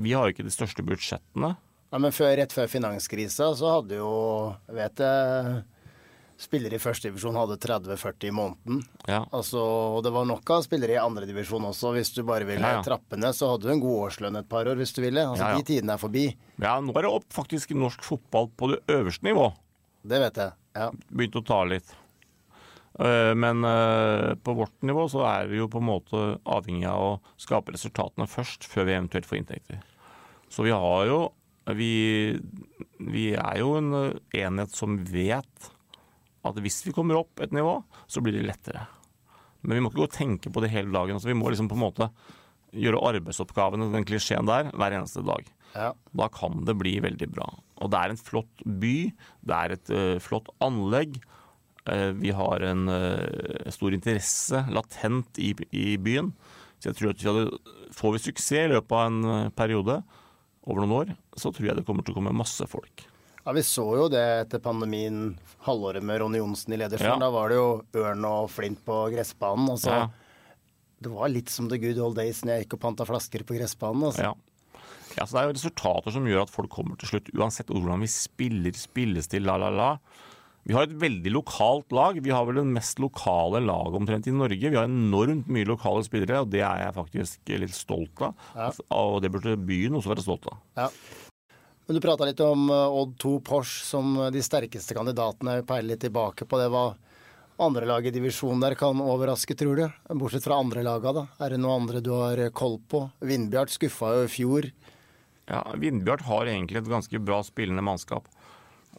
vi 0.00 0.14
har 0.16 0.24
jo 0.24 0.32
ikke 0.32 0.46
de 0.46 0.54
største 0.54 0.84
budsjettene. 0.88 1.52
Ja, 1.92 2.00
men 2.00 2.14
før, 2.16 2.32
rett 2.40 2.52
før 2.56 2.70
finanskrisa 2.70 3.52
så 3.56 3.74
hadde 3.76 4.00
jo 4.00 4.10
vet 4.72 5.04
jeg, 5.04 5.60
spillere 6.36 6.76
i 6.76 6.80
førstedivisjon 6.82 7.36
hadde 7.38 7.56
30-40 7.62 8.28
i 8.28 8.32
måneden. 8.36 8.80
Ja. 9.08 9.22
Altså, 9.32 9.60
og 9.96 10.02
det 10.04 10.12
var 10.12 10.26
nok 10.28 10.50
av 10.52 10.64
spillere 10.66 10.96
i 10.96 11.00
andredivisjon 11.00 11.64
også. 11.70 11.94
Hvis 11.96 12.10
du 12.16 12.22
bare 12.28 12.44
ville 12.44 12.60
Ja, 12.60 12.78
ja. 12.78 12.82
trappe 12.84 13.16
ned, 13.16 13.32
så 13.34 13.48
hadde 13.54 13.64
du 13.68 13.72
en 13.72 13.80
god 13.80 14.02
årslønn 14.10 14.36
et 14.42 14.48
par 14.50 14.68
år 14.68 14.76
hvis 14.76 14.92
du 14.96 15.00
ville. 15.02 15.24
Altså. 15.24 15.48
De 15.56 15.64
tidene 15.72 15.94
er 15.96 16.02
forbi. 16.02 16.26
Ja, 16.60 16.74
nå 16.80 16.92
er 16.96 17.06
det 17.08 17.12
opp 17.16 17.28
faktisk 17.32 17.72
norsk 17.76 18.04
fotball 18.04 18.50
på 18.56 18.72
det 18.74 18.82
øverste 18.92 19.24
nivå. 19.28 19.48
Det 20.06 20.20
vet 20.22 20.36
jeg. 20.42 20.52
Ja. 20.76 20.90
Begynt 21.10 21.40
å 21.40 21.44
ta 21.48 21.62
litt. 21.64 21.94
Eh, 23.00 23.32
Men 23.34 23.64
eh, 23.64 24.34
på 24.40 24.54
vårt 24.56 24.76
nivå 24.82 25.08
så 25.12 25.24
er 25.28 25.48
vi 25.50 25.58
jo 25.60 25.68
på 25.72 25.80
en 25.80 25.88
måte 25.88 26.20
avhengig 26.44 26.86
av 26.88 27.00
å 27.00 27.20
skape 27.40 27.72
resultatene 27.74 28.28
først, 28.28 28.64
før 28.68 28.84
vi 28.88 28.94
eventuelt 28.96 29.26
får 29.28 29.40
inntekter. 29.40 29.80
Så 30.52 30.62
vi 30.68 30.70
har 30.76 31.06
jo 31.08 31.32
Vi, 31.74 32.38
vi 33.02 33.32
er 33.34 33.56
jo 33.58 33.72
en 33.80 33.88
eh, 33.98 34.12
enhet 34.44 34.70
som 34.70 35.00
vet 35.02 35.72
at 36.50 36.62
hvis 36.64 36.80
vi 36.86 36.94
kommer 36.96 37.18
opp 37.20 37.42
et 37.42 37.54
nivå, 37.54 37.78
så 38.10 38.22
blir 38.24 38.36
det 38.36 38.46
lettere. 38.46 38.86
Men 39.62 39.78
vi 39.78 39.82
må 39.82 39.90
ikke 39.90 40.02
gå 40.02 40.08
og 40.08 40.16
tenke 40.16 40.52
på 40.52 40.62
det 40.62 40.72
hele 40.72 40.92
dagen. 40.94 41.16
Altså, 41.16 41.30
vi 41.30 41.38
må 41.38 41.50
liksom 41.50 41.70
på 41.70 41.78
en 41.78 41.84
måte 41.86 42.10
gjøre 42.76 43.00
arbeidsoppgavene, 43.08 43.88
den 43.94 44.06
klisjeen 44.06 44.48
der, 44.48 44.70
hver 44.76 44.96
eneste 44.96 45.24
dag. 45.26 45.48
Ja. 45.76 45.92
Da 46.16 46.28
kan 46.32 46.64
det 46.68 46.76
bli 46.80 46.96
veldig 47.04 47.30
bra. 47.32 47.48
Og 47.80 47.90
det 47.92 48.00
er 48.00 48.12
en 48.12 48.20
flott 48.20 48.62
by, 48.64 48.96
det 49.46 49.56
er 49.56 49.74
et 49.76 49.92
uh, 49.92 50.18
flott 50.22 50.50
anlegg. 50.64 51.18
Uh, 51.86 52.12
vi 52.18 52.34
har 52.36 52.64
en 52.66 52.86
uh, 52.90 53.72
stor 53.74 53.96
interesse 53.96 54.62
latent 54.72 55.40
i, 55.42 55.52
i 55.72 55.96
byen. 56.02 56.32
Så 56.78 56.90
jeg 56.90 56.98
tror 56.98 57.12
at 57.12 57.22
vi 57.22 57.30
hadde, 57.30 57.74
får 57.96 58.14
vi 58.14 58.22
suksess 58.26 58.66
i 58.66 58.70
løpet 58.74 58.96
av 58.96 59.10
en 59.10 59.52
periode, 59.56 60.00
over 60.66 60.82
noen 60.82 60.96
år, 60.96 61.12
så 61.38 61.52
tror 61.54 61.70
jeg 61.70 61.78
det 61.78 61.86
kommer 61.86 62.04
til 62.04 62.14
å 62.14 62.18
komme 62.18 62.34
masse 62.36 62.66
folk. 62.70 63.06
Ja, 63.46 63.52
vi 63.54 63.62
så 63.64 63.86
jo 64.00 64.08
det 64.12 64.22
etter 64.42 64.60
pandemien, 64.62 65.36
halvåret 65.66 66.02
med 66.04 66.20
Ronny 66.20 66.40
Johnsen 66.42 66.74
i 66.74 66.80
ledersjøen. 66.82 67.14
Ja. 67.16 67.22
Da 67.22 67.30
var 67.34 67.52
det 67.52 67.58
jo 67.60 67.68
ørn 68.02 68.26
og 68.28 68.50
flint 68.50 68.82
på 68.86 69.04
gressbanen. 69.14 69.70
Altså, 69.76 69.92
Ja. 69.94 70.06
Det 70.96 71.10
var 71.12 71.28
litt 71.28 71.50
som 71.52 71.66
the 71.68 71.76
good 71.76 71.98
old 72.00 72.16
days 72.16 72.38
når 72.42 72.54
jeg 72.54 72.64
gikk 72.64 72.74
og 72.78 72.80
panta 72.80 73.04
flasker 73.04 73.42
på 73.44 73.54
gressbanen. 73.58 74.06
Altså. 74.08 74.30
Ja. 74.30 74.34
Ja, 75.16 75.24
så 75.24 75.36
Det 75.36 75.40
er 75.42 75.46
jo 75.48 75.56
resultater 75.56 76.12
som 76.14 76.24
gjør 76.28 76.42
at 76.46 76.52
folk 76.52 76.70
kommer 76.72 76.96
til 77.00 77.08
slutt, 77.08 77.28
uansett 77.36 77.68
hvordan 77.72 78.00
vi 78.00 78.08
spiller, 78.08 78.72
spillestil, 78.76 79.44
la, 79.44 79.56
la, 79.60 79.68
la. 79.72 79.90
Vi 80.66 80.74
har 80.74 80.82
et 80.88 80.96
veldig 80.98 81.30
lokalt 81.30 81.92
lag. 81.94 82.16
Vi 82.18 82.32
har 82.34 82.44
vel 82.48 82.58
det 82.58 82.64
mest 82.74 82.98
lokale 82.98 83.60
laget 83.62 83.94
omtrent 84.00 84.26
i 84.26 84.34
Norge. 84.34 84.58
Vi 84.72 84.74
har 84.74 84.88
enormt 84.88 85.46
mye 85.52 85.68
lokale 85.68 86.02
spillere, 86.02 86.40
og 86.42 86.50
det 86.50 86.64
er 86.66 86.80
jeg 86.82 86.96
faktisk 86.96 87.52
litt 87.62 87.76
stolt 87.76 88.24
av. 88.26 88.34
Ja. 88.56 88.72
Og 88.96 89.20
det 89.22 89.30
burde 89.36 89.54
byen 89.62 89.94
også 90.00 90.10
være 90.10 90.24
stolt 90.26 90.48
av. 90.50 90.58
Ja. 90.80 90.88
Men 91.86 91.96
Du 91.96 92.02
prata 92.02 92.26
litt 92.26 92.40
om 92.42 92.68
eh, 92.70 92.98
Odd 93.00 93.16
2 93.22 93.34
Porsche 93.46 93.84
som 93.86 94.14
de 94.32 94.42
sterkeste 94.42 94.94
kandidatene. 94.96 95.60
Peile 95.66 95.92
litt 95.94 96.02
tilbake 96.02 96.46
på 96.48 96.58
det. 96.58 96.66
Hva 96.74 96.88
andre 97.62 97.86
lag 97.88 98.04
i 98.06 98.10
divisjonen 98.12 98.60
der 98.60 98.74
kan 98.76 98.98
overraske, 99.00 99.54
tror 99.56 99.78
du? 99.78 99.86
Bortsett 100.18 100.44
fra 100.44 100.58
andre 100.60 100.82
laga, 100.84 101.12
da. 101.16 101.22
Er 101.40 101.54
det 101.54 101.60
noe 101.62 101.78
andre 101.78 102.02
du 102.04 102.10
har 102.12 102.42
koll 102.52 102.80
på? 102.90 103.06
Vindbjart 103.24 103.72
skuffa 103.72 104.10
jo 104.18 104.26
i 104.26 104.32
fjor. 104.32 104.68
Ja, 105.48 105.62
Vindbjart 105.78 106.26
har 106.26 106.50
egentlig 106.50 106.82
et 106.82 106.90
ganske 106.90 107.20
bra 107.22 107.38
spillende 107.46 107.84
mannskap. 107.86 108.26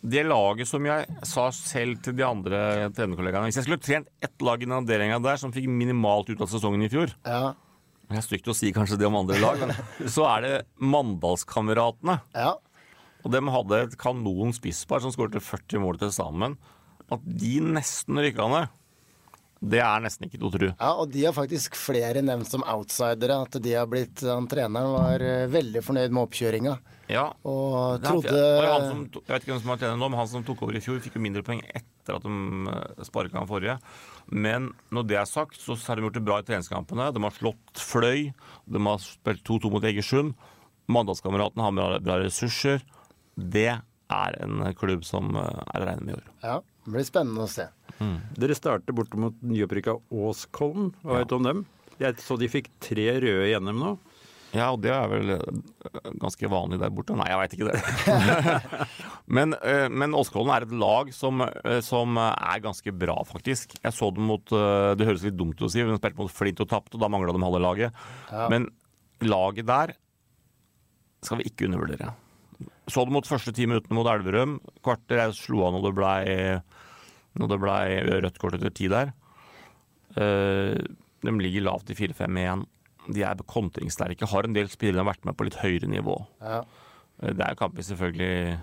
Det 0.02 0.24
laget 0.24 0.70
som 0.70 0.86
jeg 0.86 1.06
sa 1.26 1.48
selv 1.52 2.00
til 2.06 2.14
de 2.14 2.22
andre 2.22 2.58
trenerkollegaene 2.94 3.50
Hvis 3.50 3.58
jeg 3.58 3.66
skulle 3.66 3.82
trent 3.82 4.12
ett 4.22 4.44
lag 4.46 4.62
i 4.62 4.68
den 4.68 4.76
avdelinga 4.78 5.18
der 5.26 5.40
som 5.42 5.50
fikk 5.52 5.66
minimalt 5.74 6.30
ut 6.30 6.44
av 6.46 6.52
sesongen 6.52 6.84
i 6.86 6.90
fjor 6.94 7.10
Ja. 7.26 7.56
Det 8.06 8.20
er 8.20 8.24
stygt 8.24 8.48
å 8.48 8.54
si 8.56 8.70
kanskje 8.76 9.00
det 9.02 9.08
om 9.10 9.18
andre 9.18 9.40
lag, 9.42 9.58
men 9.66 9.74
så 10.16 10.28
er 10.30 10.46
det 10.46 10.52
Mandalskameratene. 10.80 12.20
ja. 12.38 12.54
Og 13.28 13.34
de 13.36 13.44
hadde 13.52 13.84
et 13.84 13.96
kanon 14.00 14.54
spisspar 14.56 15.04
som 15.04 15.12
skåret 15.12 15.36
40 15.44 15.84
mål 15.84 16.00
til 16.00 16.14
sammen. 16.16 16.56
At 17.12 17.24
de 17.28 17.58
nesten 17.64 18.20
rykka 18.24 18.48
ned, 18.52 18.76
det 19.58 19.80
er 19.82 20.04
nesten 20.04 20.28
ikke 20.28 20.38
til 20.38 20.48
å 20.48 20.52
tro. 20.54 20.68
Ja, 20.70 20.90
og 21.02 21.10
de 21.10 21.24
har 21.26 21.34
faktisk 21.34 21.76
flere 21.80 22.22
nevnt 22.22 22.50
som 22.50 22.64
outsidere. 22.70 23.40
At 23.48 23.58
de 23.64 23.74
har 23.74 23.88
blitt 23.90 24.22
han 24.24 24.46
Treneren 24.50 24.94
var 24.94 25.24
eh, 25.26 25.48
veldig 25.50 25.82
fornøyd 25.84 26.14
med 26.14 26.28
oppkjøringa. 26.28 26.76
Ja, 27.10 27.26
Og 27.48 28.04
trodde 28.04 28.34
som, 28.36 29.06
jeg 29.16 29.32
vet 29.32 29.46
ikke 29.46 29.54
hvem 29.54 29.62
som 29.64 29.72
har 29.72 29.80
trener 29.82 30.00
nå, 30.00 30.10
men 30.12 30.20
han 30.20 30.30
som 30.30 30.44
tok 30.46 30.62
over 30.66 30.78
i 30.78 30.84
fjor, 30.84 31.00
fikk 31.02 31.16
jo 31.18 31.24
mindre 31.24 31.44
poeng 31.48 31.64
etter 31.72 32.18
at 32.20 32.28
de 32.28 33.08
sparka 33.08 33.40
han 33.40 33.50
forrige. 33.50 33.78
Men 34.30 34.70
når 34.94 35.08
det 35.10 35.20
er 35.24 35.30
sagt, 35.32 35.58
så 35.64 35.78
har 35.88 35.98
de 35.98 36.06
gjort 36.06 36.20
det 36.20 36.26
bra 36.28 36.42
i 36.44 36.46
treningskampene. 36.48 37.10
De 37.16 37.24
har 37.24 37.36
slått 37.40 37.82
Fløy, 37.82 38.30
de 38.68 38.84
har 38.92 39.02
spilt 39.02 39.44
2-2 39.48 39.74
mot 39.74 39.90
Egersund. 39.90 40.36
Mandalskameratene 40.92 41.66
har 41.66 41.98
bra 42.04 42.20
ressurser. 42.22 42.84
Det 43.38 43.70
er 44.08 44.38
en 44.44 44.64
klubb 44.78 45.06
som 45.08 45.36
eh, 45.38 45.64
er 45.74 45.84
å 45.84 45.88
regne 45.92 46.06
med 46.06 46.16
i 46.16 46.18
år. 46.18 46.28
Ja, 46.44 46.58
det 46.86 46.94
blir 46.96 47.08
spennende 47.08 47.46
å 47.46 47.52
se. 47.52 47.70
Dere 48.38 48.56
starter 48.58 48.96
borte 48.96 49.20
mot 49.20 49.38
nyopprykka 49.46 49.98
Åskollen. 50.14 50.92
Hva 51.04 51.22
vet 51.22 51.32
du 51.32 51.38
om 51.40 51.48
dem? 51.48 51.66
Jeg 52.02 52.20
så 52.22 52.38
de 52.38 52.50
fikk 52.52 52.70
tre 52.84 53.10
røde 53.24 53.50
i 53.50 53.56
NM 53.58 53.82
nå. 53.82 53.96
Ja, 54.56 54.70
og 54.72 54.80
det 54.82 54.94
er 54.96 55.10
vel 55.12 55.34
eh, 55.36 56.12
ganske 56.22 56.50
vanlig 56.50 56.80
der 56.82 56.94
borte. 56.96 57.18
Nei, 57.20 57.28
jeg 57.30 57.42
veit 57.42 57.56
ikke 57.58 57.70
det. 57.70 58.58
men 59.38 59.58
eh, 59.60 59.88
men 59.92 60.16
Åskollen 60.18 60.54
er 60.56 60.66
et 60.66 60.76
lag 60.78 61.12
som, 61.14 61.44
som 61.86 62.22
er 62.22 62.64
ganske 62.64 62.94
bra, 62.96 63.18
faktisk. 63.28 63.76
Jeg 63.84 63.94
så 63.94 64.10
dem 64.16 64.30
mot 64.32 64.46
Det 64.48 65.10
høres 65.10 65.26
litt 65.28 65.38
dumt 65.38 65.60
ut 65.60 65.68
å 65.68 65.74
si, 65.74 65.84
de 65.84 66.00
spilte 66.00 66.22
mot 66.22 66.34
Flint 66.34 66.64
og 66.64 66.72
tapte, 66.72 66.96
og 66.98 67.04
da 67.04 67.12
mangla 67.12 67.36
de 67.36 67.44
halve 67.44 67.62
laget. 67.62 68.08
Men 68.54 68.70
laget 69.26 69.68
der 69.68 69.98
skal 71.26 71.42
vi 71.42 71.52
ikke 71.52 71.68
undervurdere. 71.68 72.14
Så 72.88 73.04
det 73.04 73.12
mot 73.12 73.28
første 73.28 73.52
ti 73.56 73.66
minuttene 73.68 73.98
mot 73.98 74.08
Elverum. 74.08 74.58
Kvarter 74.86 75.20
jeg 75.26 75.36
slo 75.36 75.66
av 75.68 75.76
når 75.76 75.84
det 75.90 75.96
blei 75.98 76.22
når 77.38 77.52
det 77.52 77.58
ble 77.62 77.76
rødt 78.24 78.40
kort 78.42 78.56
etter 78.58 78.72
ti 78.74 78.88
der. 78.90 79.12
Eh, 80.18 80.78
de 81.22 81.34
ligger 81.44 81.66
lavt 81.68 81.92
i 81.94 81.98
4-5-1. 82.00 82.64
De 83.14 83.24
er 83.28 83.44
kontringssterke. 83.48 84.26
Har 84.32 84.48
en 84.48 84.56
del 84.56 84.72
spillere 84.72 84.98
som 85.02 85.06
har 85.06 85.14
vært 85.14 85.28
med 85.28 85.38
på 85.38 85.46
litt 85.48 85.60
høyere 85.62 85.90
nivå. 85.92 86.16
Ja. 86.42 86.64
Eh, 87.22 87.34
Det 87.38 87.46
er 87.46 87.60
kamper 87.60 87.86
selvfølgelig 87.86 88.58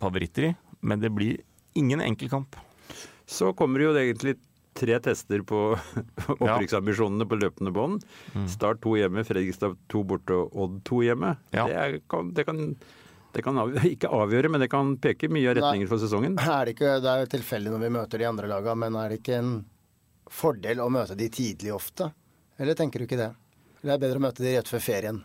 favoritter 0.00 0.50
i, 0.50 0.54
men 0.82 1.00
det 1.00 1.12
blir 1.14 1.38
ingen 1.78 2.02
enkel 2.04 2.28
kamp. 2.32 2.56
Så 3.26 3.52
kommer 3.56 3.78
det 3.80 3.86
jo 3.86 3.94
egentlig 3.96 4.36
tre 4.74 4.98
tester 5.02 5.44
på 5.46 5.60
opprykksambisjonene 6.34 7.26
på 7.30 7.38
løpende 7.38 7.72
bånd. 7.74 8.04
Start 8.50 8.82
to 8.84 8.96
hjemme, 8.98 9.24
Fredrikstad 9.26 9.78
to 9.92 10.04
borte 10.08 10.36
og 10.36 10.54
Odd 10.64 10.82
to 10.88 11.00
hjemme. 11.06 11.36
Ja. 11.54 11.66
Det, 11.68 11.80
er, 11.80 11.98
kan, 12.10 12.34
det 12.36 12.46
kan 12.48 12.62
det 13.34 13.42
kan 13.42 13.58
av, 13.58 13.72
ikke 13.94 14.10
avgjøre, 14.14 14.50
men 14.52 14.62
det 14.62 14.70
kan 14.72 14.94
peke 15.02 15.30
mye 15.32 15.50
av 15.50 15.58
retninger 15.58 15.90
for 15.90 16.02
sesongen. 16.02 16.38
Er 16.38 16.68
det, 16.68 16.76
ikke, 16.76 16.98
det 17.02 17.10
er 17.10 17.24
jo 17.24 17.30
tilfeldig 17.34 17.72
når 17.74 17.82
vi 17.82 17.94
møter 17.96 18.22
de 18.22 18.28
andre 18.30 18.50
laga, 18.50 18.76
men 18.78 18.98
er 19.00 19.10
det 19.10 19.20
ikke 19.22 19.40
en 19.40 19.54
fordel 20.30 20.82
å 20.84 20.90
møte 20.92 21.16
de 21.18 21.28
tidlig 21.34 21.74
ofte? 21.74 22.12
Eller 22.62 22.78
tenker 22.78 23.02
du 23.02 23.08
ikke 23.08 23.18
det? 23.18 23.32
Eller 23.82 23.96
er 23.96 23.98
det 23.98 24.06
bedre 24.06 24.22
å 24.22 24.26
møte 24.28 24.44
de 24.44 24.54
rett 24.54 24.70
før 24.70 24.84
ferien? 24.84 25.20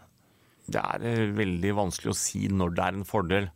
Det 0.70 0.82
er 0.82 1.06
eh, 1.06 1.30
veldig 1.38 1.76
vanskelig 1.78 2.12
å 2.12 2.18
si 2.18 2.48
når 2.52 2.74
det 2.78 2.86
er 2.86 2.98
en 2.98 3.08
fordel. 3.08 3.50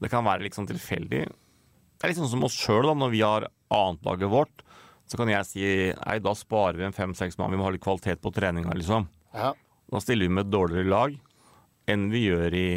Det 0.00 0.10
kan 0.10 0.24
være 0.24 0.50
sånn 0.54 0.70
tilfeldig. 0.70 1.24
Det 1.26 2.06
er 2.06 2.12
litt 2.12 2.20
sånn 2.20 2.30
som 2.32 2.46
oss 2.46 2.56
sjøl, 2.56 2.88
når 2.96 3.12
vi 3.12 3.20
har 3.26 3.50
annetlaget 3.74 4.32
vårt. 4.32 4.62
Så 5.10 5.18
kan 5.18 5.30
jeg 5.32 5.46
si 5.48 5.64
nei, 5.90 6.20
da 6.22 6.32
sparer 6.38 6.78
vi 6.78 6.86
en 6.86 6.94
fem-seks 6.94 7.38
mann, 7.40 7.50
vi 7.50 7.58
må 7.58 7.66
ha 7.66 7.72
litt 7.74 7.82
kvalitet 7.82 8.22
på 8.22 8.30
treninga, 8.34 8.76
liksom. 8.78 9.08
Ja. 9.34 9.50
Da 9.90 10.02
stiller 10.02 10.28
vi 10.28 10.36
med 10.36 10.46
et 10.46 10.52
dårligere 10.54 10.90
lag 10.90 11.16
enn 11.90 12.06
vi 12.12 12.28
gjør 12.28 12.54
i 12.54 12.68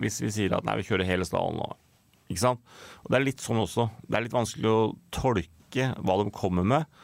Hvis 0.00 0.22
vi 0.24 0.30
sier 0.34 0.54
at 0.56 0.64
nei, 0.66 0.78
vi 0.80 0.86
kjører 0.88 1.06
hele 1.06 1.26
stallen 1.28 1.60
nå. 1.60 1.66
Ikke 2.32 2.42
sant? 2.42 2.62
Og 3.04 3.12
det 3.12 3.18
er 3.18 3.26
litt 3.28 3.42
sånn 3.44 3.60
også. 3.60 3.84
Det 4.08 4.16
er 4.16 4.24
litt 4.24 4.34
vanskelig 4.34 4.70
å 4.70 4.92
tolke 5.14 5.92
hva 6.00 6.16
de 6.18 6.32
kommer 6.34 6.66
med. 6.66 7.02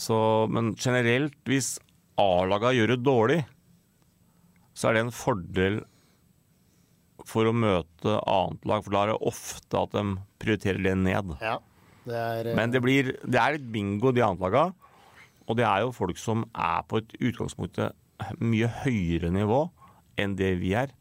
Så, 0.00 0.16
men 0.48 0.70
generelt, 0.78 1.34
hvis 1.50 1.74
A-laga 2.20 2.70
gjør 2.72 2.94
det 2.94 3.02
dårlig, 3.04 3.40
så 4.72 4.88
er 4.88 4.96
det 4.96 5.02
en 5.04 5.12
fordel 5.12 5.80
for 7.28 7.50
å 7.50 7.52
møte 7.52 8.16
annet 8.24 8.64
lag, 8.70 8.86
for 8.86 8.94
da 8.94 9.02
er 9.02 9.12
det 9.12 9.18
ofte 9.28 9.82
at 9.82 9.92
de 9.98 10.04
prioriterer 10.40 10.80
det 10.86 10.94
ned. 11.02 11.34
ja. 11.44 11.58
Det 12.06 12.16
er 12.16 12.50
eh, 12.50 12.56
Men 12.56 12.72
det, 12.72 12.82
blir, 12.84 13.12
det 13.24 13.40
er 13.40 13.56
litt 13.56 13.66
bingo, 13.72 14.12
de 14.14 14.24
annetlaga. 14.24 14.70
Og 15.50 15.58
det 15.58 15.66
er 15.66 15.84
jo 15.84 15.94
folk 15.94 16.18
som 16.20 16.44
er 16.54 16.84
på 16.88 17.00
et 17.00 17.16
utgangspunkt 17.18 17.80
mye 18.38 18.68
høyere 18.84 19.30
nivå 19.34 19.64
enn 20.20 20.36
det 20.38 20.54
vi 20.60 20.74
er. 20.78 20.92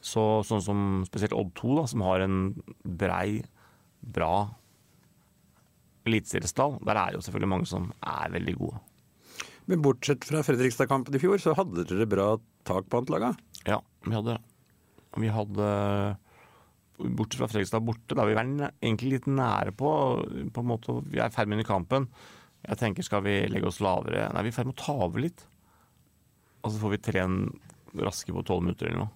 Så, 0.00 0.42
sånn 0.48 0.62
som 0.64 0.84
spesielt 1.08 1.34
Odd 1.36 1.52
2, 1.58 1.72
da, 1.76 1.84
som 1.90 2.04
har 2.06 2.24
en 2.24 2.38
brei, 2.84 3.42
bra 4.00 4.48
eliteseriestall. 6.08 6.78
Der 6.86 6.96
er 6.96 7.16
jo 7.16 7.24
selvfølgelig 7.24 7.52
mange 7.52 7.68
som 7.68 7.90
er 8.00 8.32
veldig 8.32 8.56
gode. 8.60 8.80
Men 9.70 9.84
bortsett 9.84 10.24
fra 10.26 10.40
Fredrikstad-kampen 10.46 11.14
i 11.14 11.20
fjor, 11.22 11.40
så 11.42 11.54
hadde 11.58 11.84
dere 11.86 12.08
bra 12.10 12.30
tak 12.66 12.88
på 12.90 13.02
antlaga. 13.02 13.34
Ja, 13.68 13.80
vi 14.06 14.16
hadde 14.16 14.38
Vi 15.20 15.28
hadde 15.28 15.68
Bortsett 17.00 17.40
fra 17.40 17.48
Fredrikstad 17.48 17.84
borte, 17.86 18.16
da 18.18 18.26
vi 18.28 18.34
er 18.36 18.42
egentlig 18.44 19.14
litt 19.14 19.26
nære 19.30 19.72
på, 19.76 19.90
på 20.52 20.62
en 20.62 20.68
måte, 20.68 20.98
Vi 21.08 21.20
er 21.20 21.30
i 21.30 21.34
ferd 21.34 21.48
med 21.48 21.56
å 21.56 21.60
vinne 21.60 21.68
kampen. 21.68 22.08
Jeg 22.66 22.76
tenker, 22.80 23.06
skal 23.06 23.22
vi 23.24 23.38
legge 23.48 23.70
oss 23.70 23.80
lavere? 23.80 24.26
Nei, 24.34 24.42
vi 24.44 24.50
er 24.50 24.52
i 24.52 24.56
ferd 24.58 24.68
med 24.68 24.76
å 24.76 24.84
ta 24.84 24.96
over 25.06 25.24
litt. 25.24 25.46
Og 26.60 26.72
så 26.74 26.80
får 26.82 26.92
vi 26.92 27.04
tre 27.08 27.22
raske 28.04 28.34
på 28.36 28.44
tolv 28.46 28.66
minutter 28.66 28.90
eller 28.90 29.06
noe. 29.06 29.12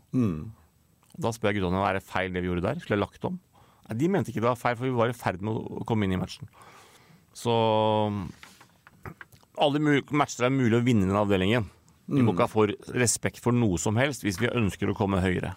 Da 1.20 1.31
spør 1.31 1.53
jeg 1.53 1.61
guttene 1.61 1.83
er 1.87 1.99
det 1.99 2.07
feil 2.09 2.33
det 2.35 2.40
vi 2.42 2.49
gjorde 2.51 2.64
der. 2.64 2.81
Skulle 2.81 2.97
jeg 2.97 3.05
lagt 3.05 3.29
om? 3.29 3.37
Nei, 3.85 3.99
De 4.01 4.09
mente 4.09 4.33
ikke 4.33 4.40
det 4.40 4.49
var 4.49 4.59
feil, 4.59 4.79
for 4.81 4.88
vi 4.88 4.97
var 4.97 5.12
i 5.12 5.18
ferd 5.18 5.44
med 5.44 5.55
å 5.55 5.85
komme 5.87 6.09
inn 6.09 6.16
i 6.16 6.20
matchen. 6.20 6.49
Så 7.37 7.53
alle 9.61 9.83
matcher 10.11 10.49
er 10.49 10.55
mulig 10.55 10.79
å 10.81 10.85
vinne 10.85 11.05
i 11.07 11.11
den 11.11 11.20
avdelingen. 11.20 11.68
Vi 12.11 12.20
må 12.25 12.35
ikke 12.35 12.49
ha 12.49 12.53
for 12.53 12.73
respekt 12.97 13.38
for 13.40 13.55
noe 13.57 13.79
som 13.81 13.97
helst 13.97 14.25
hvis 14.27 14.40
vi 14.40 14.51
ønsker 14.51 14.90
å 14.90 14.97
komme 14.97 15.23
høyere. 15.25 15.55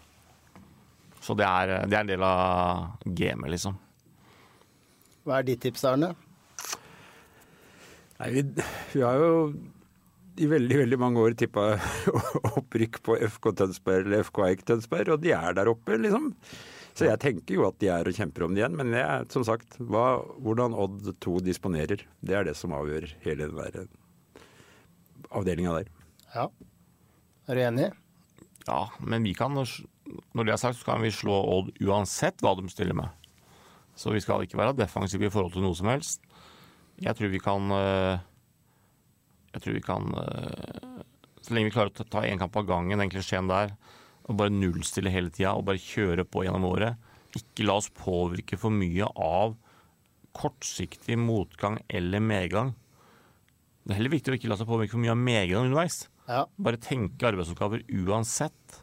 Så 1.27 1.35
det 1.35 1.43
er, 1.43 1.73
det 1.91 1.97
er 1.97 2.05
en 2.05 2.11
del 2.13 2.23
av 2.23 3.03
gamet, 3.03 3.51
liksom. 3.51 3.75
Hva 5.27 5.41
er 5.41 5.49
ditt 5.49 5.59
tips, 5.65 5.83
Arne? 5.89 6.13
Nei, 8.17 8.29
vi, 8.31 8.43
vi 8.93 9.03
har 9.03 9.19
jo 9.19 9.33
i 10.37 10.47
veldig 10.47 10.77
veldig 10.83 10.99
mange 11.01 11.19
år 11.19 11.35
tippa 11.37 11.65
opprykk 12.59 13.01
på 13.03 13.17
FK 13.33 13.51
Tønsberg 13.59 14.07
eller 14.07 14.23
FK 14.23 14.41
Eik 14.45 14.63
Tønsberg, 14.69 15.11
og 15.17 15.25
de 15.25 15.33
er 15.35 15.57
der 15.57 15.71
oppe, 15.73 15.97
liksom. 15.99 16.31
Så 16.97 17.09
jeg 17.09 17.21
tenker 17.21 17.57
jo 17.57 17.67
at 17.67 17.77
de 17.81 17.91
er 17.93 18.07
og 18.09 18.15
kjemper 18.17 18.47
om 18.47 18.55
det 18.55 18.63
igjen. 18.63 18.77
Men 18.79 18.95
jeg, 18.95 19.27
som 19.33 19.43
sagt, 19.45 19.75
hva, 19.77 20.23
hvordan 20.41 20.73
Odd 20.73 21.11
2 21.21 21.35
disponerer, 21.45 22.01
det 22.25 22.39
er 22.39 22.47
det 22.47 22.55
som 22.57 22.73
avgjør 22.73 23.11
hele 23.25 23.51
den 23.51 23.59
der 23.59 23.85
avdelinga 25.29 25.75
der. 25.75 25.91
Ja. 26.33 26.47
Er 27.47 27.59
du 27.59 27.63
enig? 27.67 27.91
Ja, 28.65 28.81
men 29.03 29.27
vi 29.27 29.35
kan, 29.37 29.59
når 30.35 30.47
det 30.47 30.53
er 30.53 30.61
sagt, 30.61 30.79
så 30.79 30.87
kan 30.87 31.03
vi 31.03 31.13
slå 31.13 31.35
Odd 31.57 31.73
uansett 31.83 32.41
hva 32.43 32.55
de 32.57 32.67
stiller 32.71 32.97
med. 32.97 33.27
Så 33.97 34.13
vi 34.13 34.21
skal 34.21 34.45
ikke 34.45 34.59
være 34.59 34.77
defensive 34.77 35.27
i 35.27 35.33
forhold 35.33 35.55
til 35.55 35.65
noe 35.65 35.77
som 35.77 35.89
helst. 35.89 36.23
Jeg 37.01 37.17
tror 37.17 37.29
vi 37.29 37.41
kan 37.41 37.71
øh, 37.73 38.17
Jeg 39.53 39.61
tror 39.61 39.75
vi 39.75 39.83
kan 39.85 40.07
øh, 40.17 41.03
Så 41.41 41.53
lenge 41.53 41.69
vi 41.69 41.75
klarer 41.75 41.93
å 41.93 42.07
ta 42.09 42.23
én 42.25 42.41
kamp 42.41 42.57
av 42.57 42.65
gangen, 42.69 42.97
den 42.99 43.11
klisjeen 43.13 43.49
der, 43.49 43.75
og 44.27 44.39
bare 44.39 44.53
nullstille 44.53 45.13
hele 45.13 45.31
tida 45.31 45.53
og 45.55 45.67
bare 45.69 45.79
kjøre 45.79 46.25
på 46.27 46.43
gjennom 46.43 46.65
året, 46.67 46.97
ikke 47.37 47.67
la 47.67 47.77
oss 47.79 47.87
påvirke 47.95 48.57
for 48.59 48.73
mye 48.73 49.07
av 49.13 49.55
kortsiktig 50.37 51.15
motgang 51.21 51.79
eller 51.87 52.21
medgang. 52.21 52.73
Det 53.85 53.93
er 53.93 54.01
heller 54.01 54.15
viktig 54.17 54.33
å 54.33 54.37
ikke 54.37 54.51
la 54.51 54.57
seg 54.59 54.67
påvirke 54.67 54.97
for 54.97 55.03
mye 55.05 55.13
av 55.13 55.21
medgang 55.21 55.69
underveis. 55.69 56.01
Ja. 56.27 56.43
Bare 56.59 56.81
tenke 56.83 57.29
arbeidsoppgaver 57.29 57.85
uansett. 58.03 58.81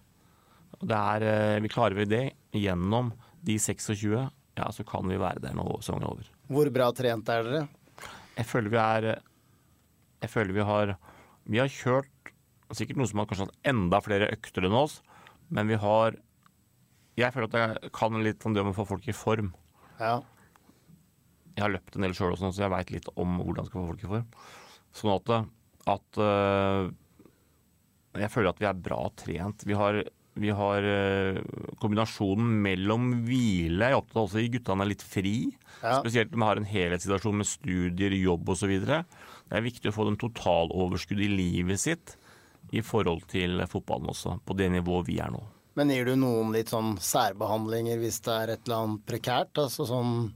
Er, 0.85 1.23
eh, 1.23 1.61
vi 1.65 1.71
klarer 1.73 1.97
vi 1.97 2.05
det 2.05 2.25
gjennom 2.53 3.13
de 3.45 3.59
26, 3.59 4.29
ja, 4.57 4.67
så 4.73 4.85
kan 4.87 5.09
vi 5.09 5.21
være 5.21 5.41
der 5.41 5.55
når 5.57 5.81
sesongen 5.81 6.05
er 6.05 6.13
over. 6.13 6.29
Hvor 6.49 6.71
bra 6.73 6.91
trent 6.93 7.29
er 7.33 7.47
dere? 7.47 7.63
Jeg 8.35 8.47
føler 8.51 8.73
vi 8.73 8.81
er 8.81 9.05
Jeg 10.25 10.31
føler 10.31 10.53
vi 10.57 10.65
har 10.67 10.97
Vi 11.47 11.59
har 11.61 11.69
kjørt 11.71 12.33
sikkert 12.75 12.99
noe 12.99 13.07
som 13.11 13.21
har 13.21 13.29
kanskje 13.31 13.47
hatt 13.49 13.69
enda 13.71 14.01
flere 14.03 14.31
økter 14.35 14.67
enn 14.67 14.77
oss, 14.77 15.01
Men 15.49 15.69
vi 15.69 15.79
har 15.81 16.17
Jeg 17.17 17.33
føler 17.35 17.51
at 17.51 17.59
jeg 17.61 17.93
kan 17.95 18.23
litt 18.23 18.45
om 18.47 18.55
det 18.55 18.65
med 18.65 18.75
å 18.75 18.79
få 18.81 18.89
folk 18.89 19.07
i 19.07 19.15
form. 19.15 19.53
Ja. 20.01 20.19
Jeg 21.55 21.63
har 21.63 21.71
løpt 21.71 21.95
en 21.95 22.03
del 22.03 22.15
sjøl, 22.17 22.35
så 22.35 22.51
jeg 22.51 22.73
veit 22.73 22.91
litt 22.91 23.07
om 23.15 23.37
hvordan 23.39 23.63
jeg 23.63 23.71
skal 23.71 23.81
få 23.81 23.91
folk 23.93 24.03
i 24.03 24.11
form. 24.11 24.25
Sånn 24.99 25.13
at, 25.15 25.31
at 25.95 26.19
øh, 26.19 26.91
Jeg 28.19 28.33
føler 28.35 28.51
at 28.51 28.59
vi 28.59 28.67
er 28.67 28.83
bra 28.89 28.99
trent. 29.15 29.63
Vi 29.63 29.79
har, 29.79 30.01
vi 30.35 30.51
har 30.51 30.83
øh, 30.83 31.39
kombinasjonen 31.79 32.57
mellom 32.65 33.11
hvile 33.27 33.87
Jeg 33.87 33.95
er 33.95 34.01
opptatt 34.01 34.19
av 34.19 34.25
også 34.27 34.43
i 34.43 34.51
guttene 34.51 34.83
er 34.83 34.91
litt 34.91 35.05
fri. 35.07 35.37
Ja. 35.79 36.01
Spesielt 36.01 36.33
når 36.33 36.41
vi 36.41 36.49
har 36.49 36.61
en 36.61 36.71
helhetssituasjon 36.73 37.39
med 37.39 37.49
studier, 37.49 38.17
jobb 38.19 38.51
osv. 38.55 38.75
Det 38.83 39.03
er 39.55 39.67
viktig 39.67 39.91
å 39.91 39.95
få 39.95 40.09
den 40.09 40.19
totaloverskudd 40.19 41.23
i 41.23 41.31
livet 41.31 41.83
sitt 41.83 42.17
i 42.75 42.83
forhold 42.83 43.29
til 43.31 43.63
fotballen 43.71 44.11
også, 44.11 44.39
på 44.43 44.57
det 44.59 44.71
nivået 44.75 45.07
vi 45.07 45.21
er 45.23 45.31
nå. 45.31 45.43
Men 45.79 45.91
gir 45.91 46.07
du 46.07 46.15
noen 46.19 46.53
litt 46.55 46.71
sånn 46.71 46.95
særbehandlinger 47.03 47.99
hvis 48.03 48.21
det 48.25 48.35
er 48.35 48.55
et 48.55 48.67
eller 48.67 48.81
annet 48.81 49.07
prekært? 49.11 49.59
Altså 49.59 49.87
sånn 49.87 50.33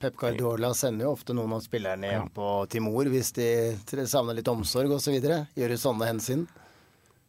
Pep 0.00 0.16
Guardiola 0.16 0.72
sender 0.74 1.04
jo 1.04 1.12
ofte 1.12 1.34
noen 1.36 1.52
av 1.52 1.60
spillerne 1.60 2.08
hjem 2.08 2.30
på 2.32 2.46
Timor 2.72 3.10
hvis 3.12 3.34
de 3.36 3.48
savner 4.08 4.38
litt 4.38 4.48
omsorg 4.48 4.94
osv. 4.96 5.18
Gjør 5.20 5.74
du 5.74 5.78
sånne 5.78 6.08
hensyn? 6.08 6.46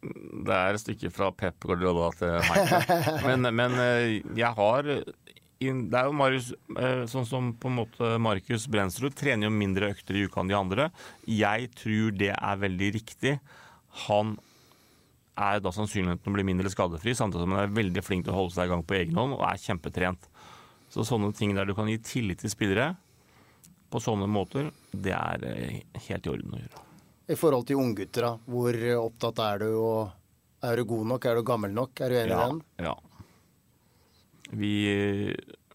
Det 0.02 0.54
er 0.54 0.74
et 0.74 0.82
stykke 0.82 1.10
fra 1.14 1.30
Pep 1.30 1.62
Guardiola 1.62 2.08
til 2.18 2.38
Michael. 2.48 3.04
Men, 3.28 3.46
men 3.54 3.76
eh, 3.78 4.16
jeg 4.34 4.50
har 4.56 4.88
Det 4.88 5.94
er 5.94 6.08
jo 6.08 6.14
Marius, 6.18 6.48
eh, 6.74 7.04
sånn 7.10 7.28
som 7.28 7.52
på 7.54 7.70
en 7.70 7.78
måte 7.78 8.08
Markus 8.18 8.66
Brensrud 8.66 9.14
trener 9.18 9.46
jo 9.46 9.54
mindre 9.54 9.92
økter 9.94 10.18
i 10.18 10.24
uka 10.26 10.42
enn 10.42 10.50
de 10.50 10.58
andre. 10.58 10.88
Jeg 11.30 11.70
tror 11.78 12.16
det 12.18 12.32
er 12.34 12.64
veldig 12.64 12.90
riktig. 12.98 13.36
Han 14.08 14.34
er 15.38 15.62
da 15.62 15.70
sannsynligheten 15.72 16.28
å 16.28 16.34
bli 16.34 16.44
mindre 16.50 16.70
skadefri, 16.72 17.14
samtidig 17.16 17.46
som 17.46 17.54
han 17.54 17.64
er 17.64 17.78
veldig 17.78 18.02
flink 18.04 18.26
til 18.26 18.34
å 18.34 18.40
holde 18.42 18.56
seg 18.56 18.66
i 18.66 18.74
gang 18.74 18.82
på 18.84 18.98
egen 18.98 19.22
hånd 19.22 19.38
og 19.38 19.46
er 19.46 19.62
kjempetrent. 19.62 20.26
Så 20.92 21.06
sånne 21.08 21.30
ting 21.36 21.54
der 21.56 21.68
du 21.70 21.76
kan 21.78 21.88
gi 21.88 22.00
tillit 22.04 22.42
til 22.42 22.52
spillere 22.52 22.92
på 23.92 24.00
sånne 24.02 24.26
måter, 24.28 24.72
det 24.92 25.14
er 25.14 25.46
eh, 25.46 25.82
helt 26.08 26.26
i 26.26 26.32
orden 26.34 26.56
å 26.56 26.60
gjøre. 26.64 26.88
I 27.32 27.36
forhold 27.38 27.64
til 27.68 27.80
unggutter, 27.80 28.26
da. 28.26 28.32
Hvor 28.52 28.76
opptatt 29.00 29.38
er 29.44 29.62
du, 29.64 29.70
og 29.80 30.66
er 30.68 30.76
du 30.76 30.84
god 30.90 31.06
nok? 31.14 31.24
Er 31.30 31.38
du 31.38 31.42
gammel 31.48 31.72
nok? 31.74 32.00
Er 32.04 32.12
du 32.12 32.18
enig 32.20 32.34
i 32.34 32.36
Ja, 32.36 32.48
den? 32.50 32.60
ja. 32.84 32.94
Vi 34.52 34.72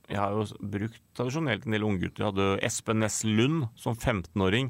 Jeg 0.08 0.20
har 0.22 0.32
jo 0.32 0.46
brukt 0.62 1.02
tradisjonelt 1.18 1.66
en 1.68 1.74
del 1.76 1.84
unggutter. 1.84 2.22
Jeg 2.24 2.30
hadde 2.32 2.60
Espen 2.64 3.02
Næss 3.04 3.24
Lund 3.28 3.66
som 3.76 3.96
15-åring 3.98 4.70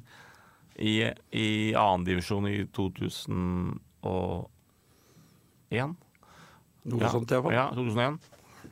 i, 0.82 1.12
i 1.34 1.74
annendivisjon 1.78 2.48
i 2.50 2.64
2001. 2.74 3.78
Noe 6.88 7.04
ja. 7.04 7.12
sånt 7.12 7.32
iallfall. 7.36 7.54
Ja, 7.54 7.68
2001. 7.76 8.18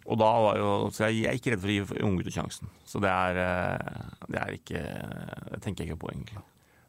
Og 0.05 0.17
da 0.21 0.31
var 0.41 0.57
jo, 0.57 0.71
så 0.93 1.07
jeg, 1.09 1.21
jeg 1.23 1.29
er 1.29 1.37
ikke 1.39 1.53
redd 1.53 1.61
for 1.61 1.69
å 1.69 1.75
gi 1.75 2.05
unggutter 2.07 2.33
sjansen. 2.33 2.69
Så 2.87 3.01
det 3.03 3.11
er, 3.13 3.39
eh, 3.41 4.25
det 4.29 4.41
er 4.41 4.51
ikke 4.57 4.81
Det 5.51 5.61
tenker 5.65 5.83
jeg 5.83 5.91
ikke 5.91 6.01
på, 6.05 6.11
egentlig. 6.13 6.41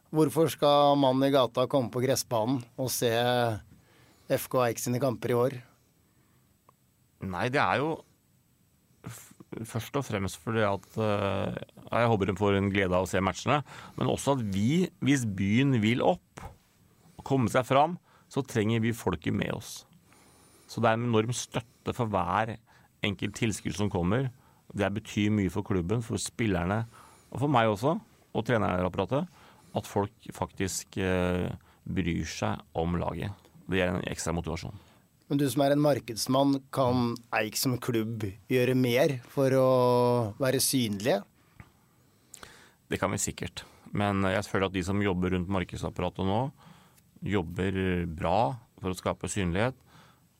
Hvorfor 0.07 0.47
skal 0.51 0.95
mannen 0.99 1.27
i 1.27 1.33
gata 1.33 1.65
komme 1.67 1.91
på 1.91 2.01
gressbanen 2.03 2.61
og 2.79 2.91
se 2.93 3.09
FK 4.31 4.61
Eik 4.67 4.79
sine 4.79 5.01
kamper 5.03 5.33
i 5.33 5.37
år? 5.37 5.57
Nei, 7.27 7.47
det 7.51 7.59
er 7.59 7.81
jo 7.81 7.97
først 9.67 9.95
og 9.97 10.05
fremst 10.05 10.39
fordi 10.43 10.63
at 10.67 10.85
eh, 10.99 11.57
Jeg 11.87 12.09
håper 12.11 12.29
de 12.29 12.35
får 12.37 12.57
en 12.57 12.69
glede 12.71 12.95
av 12.95 13.05
å 13.05 13.09
se 13.09 13.21
matchene. 13.23 13.61
Men 13.99 14.11
også 14.11 14.37
at 14.37 14.43
vi, 14.53 14.87
hvis 15.03 15.25
byen 15.27 15.75
vil 15.83 16.03
opp 16.05 16.43
komme 17.27 17.51
seg 17.51 17.67
fram, 17.67 17.97
så 18.31 18.43
trenger 18.43 18.83
vi 18.83 18.95
folket 18.95 19.35
med 19.35 19.51
oss. 19.55 19.81
Så 20.67 20.83
det 20.83 20.91
er 20.91 20.99
en 20.99 21.07
enorm 21.09 21.33
støtte 21.35 21.95
for 21.95 22.11
hver 22.11 22.57
enkelt 23.07 23.35
tilskudd 23.39 23.75
som 23.75 23.91
kommer. 23.91 24.29
Det 24.75 24.87
betyr 24.99 25.31
mye 25.35 25.51
for 25.51 25.67
klubben, 25.67 26.03
for 26.03 26.19
spillerne 26.19 26.85
og 27.31 27.41
for 27.43 27.51
meg 27.51 27.71
også, 27.71 27.97
og 28.35 28.45
trenerapparatet, 28.47 29.27
at 29.77 29.87
folk 29.87 30.29
faktisk 30.35 30.99
eh, 31.01 31.47
bryr 31.87 32.27
seg 32.29 32.61
om 32.77 32.97
laget. 32.99 33.31
Det 33.67 33.79
gir 33.79 33.91
en 33.91 34.03
ekstra 34.07 34.33
motivasjon. 34.35 34.75
Men 35.27 35.41
du 35.41 35.47
som 35.51 35.63
er 35.65 35.73
en 35.75 35.83
markedsmann, 35.83 36.59
kan 36.71 37.15
Eik 37.35 37.57
som 37.59 37.75
klubb 37.83 38.23
gjøre 38.47 38.77
mer 38.79 39.17
for 39.33 39.51
å 39.59 39.71
være 40.39 40.61
synlige? 40.63 41.19
Det 42.87 42.99
kan 43.01 43.11
vi 43.11 43.19
sikkert. 43.19 43.65
Men 43.91 44.23
jeg 44.23 44.47
føler 44.47 44.69
at 44.69 44.75
de 44.75 44.83
som 44.87 45.03
jobber 45.03 45.35
rundt 45.35 45.51
markedsapparatet 45.51 46.27
nå, 46.27 46.39
jobber 47.27 47.75
bra 48.07 48.39
for 48.79 48.93
å 48.93 48.97
skape 48.97 49.27
synlighet. 49.31 49.75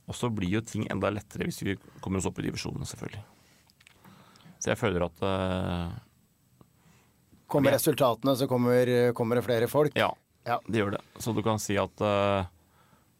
Og 0.08 0.16
så 0.16 0.30
blir 0.32 0.56
jo 0.56 0.64
ting 0.64 0.86
enda 0.92 1.12
lettere 1.12 1.50
hvis 1.50 1.64
vi 1.68 1.76
kommer 2.00 2.22
oss 2.22 2.30
opp 2.30 2.40
i 2.40 2.48
divisjonene, 2.48 2.88
selvfølgelig. 2.88 3.26
Så 4.58 4.72
jeg 4.72 4.80
føler 4.80 5.04
at 5.06 5.24
eh, 5.28 5.98
Kommer 7.48 7.72
Ja. 7.72 7.78
resultatene, 7.78 8.36
så 8.36 8.48
kommer, 8.48 9.14
kommer 9.16 9.36
det 9.40 9.46
flere 9.46 9.68
folk? 9.72 9.96
ja, 9.96 10.12
Ja. 10.46 10.60
det 10.68 10.82
gjør 10.82 10.92
det. 10.98 11.02
Så 11.20 11.34
du 11.36 11.42
kan 11.44 11.60
si 11.60 11.78
at 11.80 12.02
uh, 12.02 12.46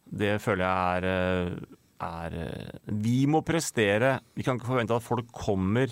det 0.08 0.40
føler 0.40 0.64
jeg 0.64 1.02
er, 1.02 1.04
eh, 1.04 1.56
er 2.00 2.34
eh, 2.34 2.78
Vi 2.86 3.26
må 3.26 3.42
prestere. 3.44 4.20
Vi 4.34 4.42
kan 4.42 4.56
ikke 4.56 4.70
forvente 4.70 4.94
at 4.96 5.02
folk 5.04 5.26
kommer 5.32 5.88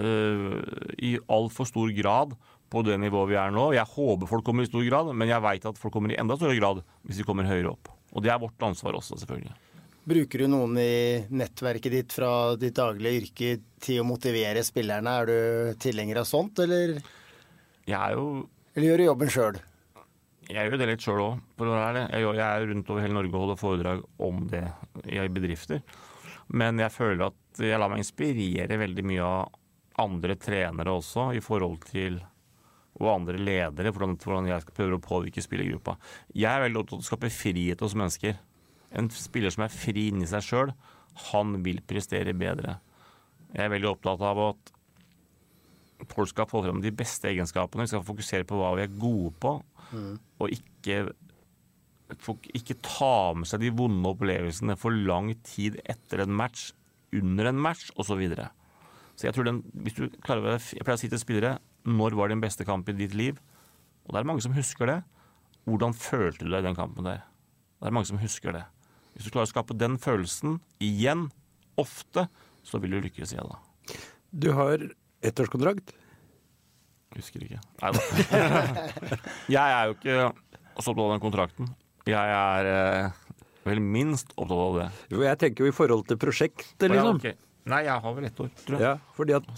uh, 0.00 0.60
i 0.98 1.16
altfor 1.28 1.66
stor 1.68 1.90
grad 1.96 2.34
på 2.68 2.82
det 2.84 2.98
nivået 3.00 3.30
vi 3.32 3.38
er 3.40 3.50
nå. 3.54 3.70
Jeg 3.72 3.88
håper 3.88 4.28
folk 4.28 4.44
kommer 4.44 4.66
i 4.66 4.68
stor 4.68 4.84
grad, 4.84 5.14
men 5.16 5.28
jeg 5.30 5.40
veit 5.42 5.64
at 5.64 5.78
folk 5.80 5.94
kommer 5.94 6.12
i 6.12 6.18
enda 6.20 6.36
større 6.36 6.58
grad 6.58 6.82
hvis 7.06 7.22
vi 7.22 7.24
kommer 7.28 7.48
høyere 7.48 7.72
opp. 7.72 7.88
Og 8.12 8.22
det 8.24 8.32
er 8.32 8.40
vårt 8.40 8.60
ansvar 8.64 8.96
også, 8.98 9.16
selvfølgelig. 9.20 9.54
Bruker 10.08 10.40
du 10.40 10.48
noen 10.48 10.78
i 10.80 11.24
nettverket 11.36 11.92
ditt 11.92 12.14
fra 12.16 12.30
ditt 12.56 12.76
daglige 12.78 13.18
yrke 13.20 13.48
til 13.84 14.00
å 14.00 14.06
motivere 14.08 14.62
spillerne? 14.64 15.16
Er 15.20 15.28
du 15.28 15.80
tilhenger 15.82 16.22
av 16.22 16.28
sånt, 16.28 16.62
eller, 16.64 17.00
Jeg 17.84 17.98
er 17.98 18.14
jo 18.16 18.46
eller 18.78 18.86
gjør 18.86 19.00
du 19.00 19.04
jobben 19.04 19.30
sjøl? 19.32 19.56
Jeg 20.48 20.70
gjør 20.70 20.80
det 20.80 20.86
litt 20.88 21.04
sjøl 21.04 21.20
òg, 21.24 21.40
jeg 21.58 22.44
er 22.44 22.66
rundt 22.70 22.90
over 22.92 23.04
hele 23.04 23.16
Norge 23.18 23.34
og 23.34 23.42
holder 23.42 23.60
foredrag 23.60 24.04
om 24.22 24.46
det 24.48 24.64
i 25.04 25.20
bedrifter. 25.34 25.82
Men 26.48 26.80
jeg 26.80 26.94
føler 26.94 27.26
at 27.26 27.60
jeg 27.60 27.80
lar 27.80 27.90
meg 27.92 28.00
inspirere 28.00 28.78
veldig 28.80 29.04
mye 29.10 29.26
av 29.26 29.58
andre 30.00 30.38
trenere 30.40 30.94
også, 30.94 31.32
i 31.36 31.42
forhold 31.44 31.82
til 31.90 32.20
og 32.98 33.10
andre 33.12 33.38
ledere, 33.38 33.92
hvordan, 33.94 34.16
hvordan 34.18 34.48
jeg 34.50 34.64
skal 34.64 34.74
prøve 34.74 34.96
å 34.96 35.02
påvirke 35.02 35.42
spillergruppa. 35.42 35.98
Jeg 36.34 36.48
er 36.50 36.64
veldig 36.64 36.80
opptatt 36.80 36.96
av 36.98 37.04
å 37.04 37.08
skape 37.10 37.30
frihet 37.30 37.82
hos 37.84 37.94
mennesker. 37.98 38.38
En 38.96 39.10
spiller 39.12 39.52
som 39.52 39.66
er 39.66 39.72
fri 39.74 40.08
inni 40.08 40.28
seg 40.28 40.44
sjøl, 40.44 40.72
han 41.28 41.58
vil 41.64 41.82
prestere 41.86 42.34
bedre. 42.36 42.78
Jeg 43.52 43.64
er 43.64 43.72
veldig 43.72 43.90
opptatt 43.90 44.22
av 44.24 44.40
at 44.44 44.72
folk 46.12 46.30
skal 46.30 46.48
få 46.48 46.62
frem 46.64 46.82
de 46.82 46.92
beste 46.94 47.30
egenskapene. 47.30 47.84
Vi 47.84 47.92
skal 47.92 48.06
fokusere 48.06 48.46
på 48.48 48.60
hva 48.60 48.74
vi 48.78 48.84
er 48.84 48.98
gode 49.00 49.32
på, 49.42 49.56
og 50.38 50.54
ikke, 50.54 51.00
ikke 52.54 52.78
ta 52.84 53.34
med 53.36 53.48
seg 53.50 53.64
de 53.64 53.72
vonde 53.74 54.12
opplevelsene 54.12 54.78
for 54.78 54.94
lang 54.94 55.32
tid 55.48 55.80
etter 55.84 56.24
en 56.24 56.36
match, 56.38 56.70
under 57.16 57.50
en 57.50 57.60
match 57.60 57.90
osv. 57.96 58.12
Så, 58.12 58.18
videre. 58.20 58.50
så 59.16 59.28
jeg 59.28 59.36
tror 59.36 59.48
den, 59.48 59.62
hvis 59.72 59.96
du 59.96 60.08
klarer 60.24 60.58
jeg 60.58 60.84
pleier 60.84 60.98
å 60.98 61.00
si 61.00 61.10
til 61.10 61.20
spillere 61.20 61.56
når 61.88 62.16
var 62.18 62.28
din 62.28 62.42
beste 62.42 62.66
kamp 62.68 62.88
i 62.92 62.96
ditt 62.96 63.16
liv? 63.16 63.38
Og 64.06 64.14
det 64.14 64.20
er 64.20 64.28
mange 64.28 64.44
som 64.44 64.56
husker 64.56 64.88
det. 64.88 64.98
Hvordan 65.68 65.94
følte 65.96 66.44
du 66.44 66.52
deg 66.52 66.62
i 66.62 66.68
den 66.68 66.76
kampen 66.76 67.04
der? 67.04 67.24
Det 67.78 67.88
er 67.88 67.94
mange 67.94 68.08
som 68.08 68.20
husker 68.20 68.54
det. 68.56 68.64
Hvis 69.18 69.26
du 69.26 69.34
klarer 69.34 69.48
å 69.48 69.50
skape 69.50 69.74
den 69.74 69.96
følelsen 69.98 70.60
igjen, 70.78 71.26
ofte, 71.74 72.28
så 72.62 72.78
vil 72.78 72.94
du 72.94 73.00
lykkes 73.02 73.34
igjen 73.34 73.50
da. 73.50 73.58
Du 74.30 74.52
har 74.54 74.84
ettårskontrakt. 75.26 75.90
Husker 77.16 77.42
ikke. 77.42 77.58
Nei 77.82 77.90
da. 77.96 78.04
jeg 79.56 79.64
er 79.64 79.88
jo 79.90 79.96
ikke 79.96 80.18
så 80.78 80.92
opptatt 80.92 81.02
av 81.02 81.14
den 81.16 81.24
kontrakten. 81.24 81.72
Jeg 82.08 82.34
er 82.36 82.68
eh, 82.70 83.22
vel 83.66 83.82
minst 83.82 84.30
opptatt 84.36 84.62
av 84.68 84.78
det. 84.78 84.88
Jo, 85.16 85.24
Jeg 85.26 85.40
tenker 85.42 85.66
jo 85.66 85.72
i 85.72 85.74
forhold 85.74 86.06
til 86.06 86.20
prosjektet, 86.20 86.86
Ja, 86.86 87.08
liksom. 87.10 87.46
Nei, 87.68 87.82
jeg 87.84 88.00
har 88.04 88.14
vel 88.16 88.28
ett 88.30 88.38
år, 88.40 88.52
tror 88.64 88.78
jeg. 88.78 88.86
Ja, 88.86 89.16
fordi 89.18 89.34
at 89.36 89.48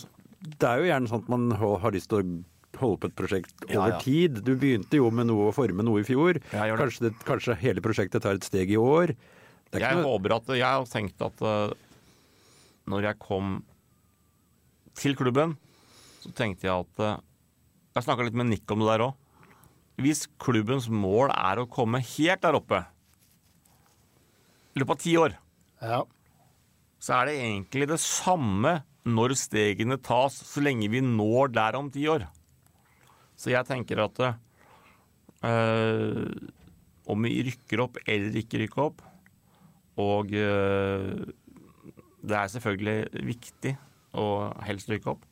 det 0.41 0.67
er 0.67 0.81
jo 0.81 0.89
gjerne 0.89 1.11
sånn 1.11 1.21
at 1.21 1.29
man 1.31 1.51
har 1.61 1.93
lyst 1.95 2.11
til 2.11 2.23
å 2.23 2.81
holde 2.81 3.03
på 3.03 3.11
et 3.11 3.19
prosjekt 3.19 3.67
over 3.69 3.93
ja. 3.93 3.99
tid. 4.01 4.41
Du 4.47 4.55
begynte 4.59 4.99
jo 4.99 5.11
med 5.15 5.29
noe 5.29 5.51
å 5.51 5.55
forme 5.55 5.85
noe 5.87 6.01
i 6.03 6.07
fjor. 6.07 6.41
Ja, 6.55 6.65
det. 6.65 6.79
Kanskje, 6.81 7.05
det, 7.07 7.13
kanskje 7.29 7.59
hele 7.61 7.85
prosjektet 7.85 8.25
tar 8.25 8.41
et 8.41 8.47
steg 8.47 8.73
i 8.73 8.81
år. 8.81 9.13
Jeg 9.79 9.95
noe, 10.01 10.03
håper 10.09 10.35
at 10.35 10.49
Jeg 10.59 10.67
har 10.67 10.87
tenkt 10.91 11.23
at 11.23 11.43
eh, 11.47 11.73
når 12.91 13.05
jeg 13.07 13.19
kom 13.23 13.61
til 14.99 15.15
klubben, 15.15 15.53
så 16.25 16.33
tenkte 16.35 16.67
jeg 16.67 16.75
at 16.75 17.03
eh, 17.07 17.19
Jeg 17.95 18.07
snakka 18.09 18.27
litt 18.27 18.35
med 18.39 18.51
Nick 18.51 18.71
om 18.75 18.83
det 18.83 18.89
der 18.91 19.05
òg. 19.07 19.15
Hvis 20.01 20.25
klubbens 20.41 20.89
mål 20.91 21.31
er 21.35 21.61
å 21.63 21.69
komme 21.71 22.01
helt 22.03 22.43
der 22.43 22.57
oppe 22.57 22.81
i 24.75 24.81
løpet 24.81 24.95
av 24.95 25.01
ti 25.03 25.13
år, 25.19 25.35
Ja. 25.83 26.05
så 27.03 27.15
er 27.21 27.27
det 27.27 27.35
egentlig 27.43 27.89
det 27.91 27.99
samme 28.01 28.79
når 29.05 29.35
stegene 29.37 29.97
tas, 30.03 30.35
så 30.47 30.63
lenge 30.63 30.89
vi 30.93 31.01
når 31.05 31.53
der 31.53 31.77
om 31.79 31.91
ti 31.91 32.05
år. 32.09 32.27
Så 33.37 33.51
jeg 33.53 33.67
tenker 33.69 34.03
at 34.05 34.21
eh, 35.43 36.25
om 37.11 37.23
vi 37.27 37.43
rykker 37.51 37.83
opp 37.85 37.99
eller 38.07 38.37
ikke 38.41 38.61
rykker 38.65 38.85
opp, 38.89 39.03
Og 40.01 40.33
eh, 40.37 41.11
det 42.21 42.37
er 42.37 42.53
selvfølgelig 42.53 43.27
viktig 43.31 43.75
å 44.21 44.27
helst 44.67 44.91
rykke 44.93 45.13
opp. 45.15 45.27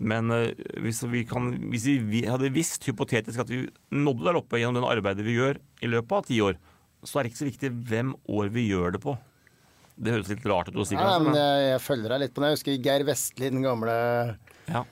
Men 0.00 0.32
eh, 0.32 0.52
hvis, 0.80 1.02
vi 1.12 1.24
kan, 1.28 1.50
hvis 1.72 1.86
vi 2.08 2.22
hadde 2.28 2.52
visst 2.54 2.86
hypotetisk 2.88 3.42
at 3.44 3.50
vi 3.52 3.62
nådde 3.92 4.26
der 4.30 4.38
oppe 4.40 4.60
gjennom 4.60 4.80
den 4.80 4.88
arbeidet 4.90 5.26
vi 5.26 5.36
gjør 5.38 5.60
i 5.84 5.90
løpet 5.92 6.16
av 6.20 6.28
ti 6.30 6.38
år, 6.44 6.56
så 7.04 7.18
er 7.20 7.24
det 7.26 7.32
ikke 7.32 7.42
så 7.42 7.48
viktig 7.50 7.72
hvem 7.90 8.14
år 8.28 8.48
vi 8.54 8.66
gjør 8.70 8.96
det 8.96 9.02
på. 9.04 9.16
Det 10.00 10.14
høres 10.14 10.30
litt 10.32 10.46
rart 10.48 10.70
ut 10.72 10.78
å 10.80 10.86
si. 10.88 10.96
Ja, 10.96 11.18
men 11.20 11.32
men- 11.34 11.40
jeg, 11.40 11.66
jeg 11.74 11.82
følger 11.84 12.14
deg 12.14 12.22
litt 12.24 12.32
på 12.36 12.40
det. 12.40 12.48
Jeg 12.50 12.56
husker 12.58 12.78
Geir 12.86 13.04
Vestli, 13.08 13.50
den 13.52 13.64
gamle 13.66 13.96
ja. 14.70 14.84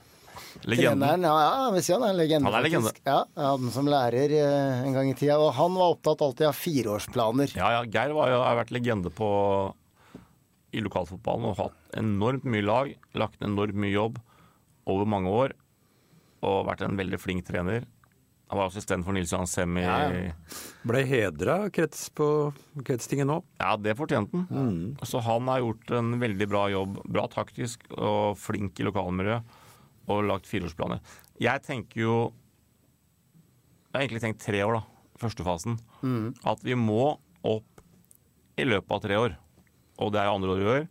Legenden. 0.63 0.99
treneren. 1.03 1.25
Ja, 1.27 1.35
ja, 1.43 1.51
jeg 1.65 1.73
vil 1.77 1.83
si 1.87 1.93
han 1.93 2.03
er 2.07 2.13
en 2.13 2.19
legende. 2.21 2.45
Han 2.51 2.57
er 2.59 2.65
legende. 2.67 2.91
faktisk. 2.93 3.05
Ja, 3.09 3.19
jeg 3.35 3.45
hadde 3.49 3.63
han 3.65 3.71
som 3.75 3.91
lærer 3.93 4.35
eh, 4.39 4.83
en 4.87 4.93
gang 4.97 5.09
i 5.11 5.17
tida. 5.19 5.37
Og 5.39 5.53
han 5.59 5.77
var 5.79 5.95
opptatt 5.95 6.21
alltid 6.25 6.47
av 6.49 6.57
fireårsplaner. 6.59 7.55
Ja, 7.57 7.71
ja, 7.77 7.83
Geir 7.85 8.13
var, 8.17 8.29
jo- 8.33 8.41
har 8.43 8.59
vært 8.63 8.71
legende 8.75 9.09
på 9.13 9.29
i 10.73 10.81
lokalfotballen 10.85 11.47
og 11.49 11.57
hatt 11.57 11.95
enormt 11.97 12.43
mye 12.45 12.61
lag, 12.65 12.91
lagt 13.17 13.39
ned 13.41 13.49
enormt 13.55 13.73
mye 13.81 13.93
jobb 13.95 14.19
over 14.89 15.07
mange 15.09 15.31
år 15.33 15.55
og 16.45 16.67
vært 16.69 16.83
en 16.85 16.95
veldig 16.99 17.17
flink 17.19 17.45
trener. 17.47 17.87
Han 18.49 18.57
var 18.57 18.69
assistent 18.71 19.05
for 19.05 19.13
Nils 19.13 19.29
Johan 19.33 19.45
Sem 19.49 19.75
i 19.77 19.81
Ja, 19.83 19.95
ja. 20.09 20.29
Ble 20.89 21.03
hedra 21.05 21.57
krets 21.73 22.07
på 22.17 22.27
kretstinget 22.85 23.27
nå. 23.29 23.43
Ja, 23.61 23.75
det 23.77 23.93
fortjente 23.99 24.39
han. 24.49 24.95
Så 25.05 25.21
han 25.21 25.45
har 25.51 25.59
gjort 25.61 25.91
en 25.99 26.15
veldig 26.21 26.47
bra 26.49 26.63
jobb. 26.73 26.97
Bra 27.05 27.27
taktisk 27.29 27.83
og 27.97 28.37
flink 28.41 28.79
i 28.81 28.87
lokalmiljøet 28.87 29.43
og 30.09 30.25
lagt 30.27 30.49
fireårsplaner. 30.49 31.01
Jeg 31.39 31.63
tenker 31.65 32.01
jo 32.03 32.15
Jeg 33.89 33.95
har 33.95 34.03
egentlig 34.03 34.21
tenkt 34.21 34.43
tre 34.45 34.61
år, 34.65 34.79
da. 34.79 35.13
Første 35.19 35.43
fasen. 35.45 35.79
At 36.45 36.61
vi 36.63 36.75
må 36.77 37.17
opp 37.43 37.81
i 38.59 38.65
løpet 38.67 38.91
av 38.91 39.01
tre 39.01 39.17
år. 39.17 39.37
Og 39.99 40.11
det 40.13 40.21
er 40.21 40.29
jo 40.29 40.35
andre 40.37 40.53
år 40.53 40.59
vi 40.59 40.67
gjør. 40.67 40.87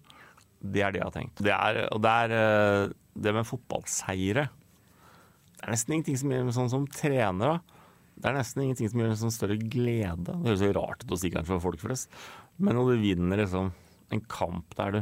Det 0.58 0.82
er 0.82 0.92
det 0.92 1.00
jeg 1.00 1.06
har 1.06 1.14
tenkt. 1.14 1.42
Det 1.46 1.54
er, 1.54 1.78
og 1.94 2.02
det 2.02 2.14
er 2.24 2.34
eh, 2.34 2.94
det 3.14 3.34
med 3.36 3.46
fotballseire. 3.46 4.48
Det 5.58 5.66
er 5.66 5.74
nesten 5.74 5.94
ingenting 5.94 6.18
som 6.18 6.32
gjør 6.34 6.50
sånn 6.54 6.72
som 6.72 6.88
trener, 6.90 7.54
da. 7.54 7.78
Det 8.18 8.26
er 8.26 8.34
nesten 8.34 8.64
ingenting 8.64 8.90
som 8.90 9.00
gjør 9.02 9.12
en 9.12 9.20
sånn 9.20 9.34
større 9.34 9.58
glede. 9.62 10.26
Det 10.26 10.48
høres 10.48 10.64
jo 10.66 10.72
rart 10.74 11.04
ut 11.04 11.14
å 11.14 11.20
si 11.20 11.30
kanskje 11.30 11.54
for 11.54 11.66
folk 11.68 11.82
flest, 11.84 12.10
men 12.58 12.74
når 12.74 12.90
du 12.90 13.04
vinner 13.04 13.38
liksom 13.44 13.70
en 14.14 14.24
kamp 14.26 14.74
der 14.78 14.96
du 14.96 14.98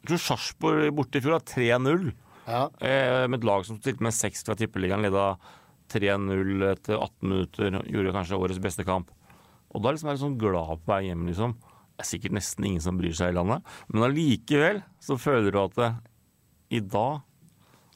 Jeg 0.00 0.08
tror 0.08 0.20
Sarpsborg 0.24 0.94
borte 0.96 1.20
i 1.20 1.22
fjor 1.22 1.36
har 1.36 1.44
3-0. 1.44 2.10
Ja. 2.50 2.66
Eh, 2.82 3.24
med 3.30 3.40
et 3.40 3.46
lag 3.46 3.64
som 3.66 3.78
stilte 3.78 4.04
med 4.04 4.16
seks 4.16 4.42
fra 4.46 4.56
Tippeligaen, 4.58 5.04
leda 5.06 5.32
3-0 5.90 6.66
etter 6.70 6.98
18 6.98 7.30
minutter, 7.30 7.80
gjorde 7.86 8.14
kanskje 8.14 8.38
årets 8.38 8.62
beste 8.62 8.86
kamp. 8.86 9.10
Og 9.70 9.82
da 9.84 9.92
liksom 9.94 10.10
er 10.10 10.18
du 10.18 10.24
sånn 10.24 10.38
glad 10.40 10.82
på 10.82 10.92
vei 10.92 11.04
hjem, 11.08 11.26
liksom. 11.30 11.54
Det 11.94 12.04
er 12.04 12.10
sikkert 12.10 12.36
nesten 12.38 12.66
ingen 12.66 12.82
som 12.82 12.98
bryr 12.98 13.14
seg 13.16 13.32
i 13.32 13.36
landet, 13.36 13.66
men 13.92 14.06
allikevel 14.06 14.82
så 15.04 15.18
føler 15.20 15.52
du 15.52 15.58
at 15.62 15.74
det, 15.78 15.90
i 16.70 16.80
dag 16.80 17.26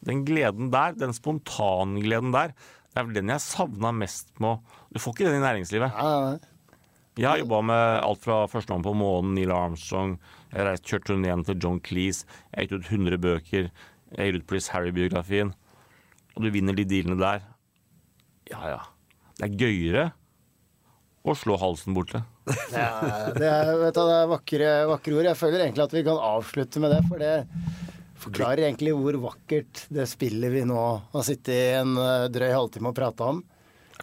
Den 0.04 0.24
gleden 0.26 0.68
der, 0.68 0.92
den 1.00 1.14
spontangleden 1.16 2.34
der, 2.34 2.50
det 2.92 3.00
er 3.00 3.06
vel 3.06 3.16
den 3.16 3.30
jeg 3.32 3.40
savna 3.40 3.92
mest 3.96 4.34
med 4.42 4.60
Du 4.92 4.98
får 5.00 5.14
ikke 5.14 5.30
den 5.30 5.38
i 5.38 5.44
næringslivet. 5.46 5.94
Ja, 5.96 6.10
ja, 6.10 6.34
ja. 6.34 6.74
Jeg 7.14 7.28
har 7.30 7.38
jobba 7.38 7.60
med 7.62 8.00
alt 8.02 8.24
fra 8.24 8.36
Førstemann 8.50 8.82
på 8.82 8.92
månen, 8.98 9.36
Neil 9.36 9.52
Armstrong, 9.54 10.16
jeg 10.50 10.58
har 10.58 10.66
reist 10.72 10.88
kjørt 10.90 11.06
turneen 11.06 11.44
til 11.46 11.60
John 11.62 11.78
Cleese, 11.78 12.26
jeg 12.50 12.56
har 12.56 12.66
gitt 12.66 12.74
ut 12.74 12.90
100 12.90 13.20
bøker, 13.22 13.68
Prince 14.48 14.72
Harry-biografien, 14.74 15.52
og 16.34 16.44
du 16.44 16.50
vinner 16.54 16.76
de 16.76 16.86
dealene 16.88 17.18
der. 17.20 17.46
Ja 18.50 18.76
ja. 18.76 18.82
Det 19.38 19.48
er 19.48 19.56
gøyere 19.58 20.04
å 21.24 21.34
slå 21.38 21.56
halsen 21.58 21.96
borte. 21.96 22.20
Ja, 22.74 23.00
det 23.32 23.48
er, 23.48 23.70
vet 23.80 23.96
du, 23.96 24.02
det 24.04 24.16
er 24.18 24.28
vakre, 24.28 24.70
vakre 24.90 25.16
ord. 25.16 25.28
Jeg 25.30 25.40
føler 25.40 25.64
egentlig 25.64 25.84
at 25.86 25.96
vi 25.96 26.04
kan 26.06 26.20
avslutte 26.20 26.82
med 26.82 26.92
det, 26.92 27.00
for 27.08 27.22
det 27.22 27.32
forklarer 28.24 28.66
egentlig 28.66 28.92
hvor 28.96 29.18
vakkert 29.30 29.86
det 29.92 30.06
spillet 30.08 30.52
vi 30.52 30.64
nå 30.68 30.80
har 31.14 31.26
sittet 31.26 31.54
i 31.56 31.64
en 31.80 31.96
eh, 32.00 32.28
drøy 32.32 32.52
halvtime 32.52 32.92
og 32.92 32.96
prata 32.96 33.30
om. 33.32 33.42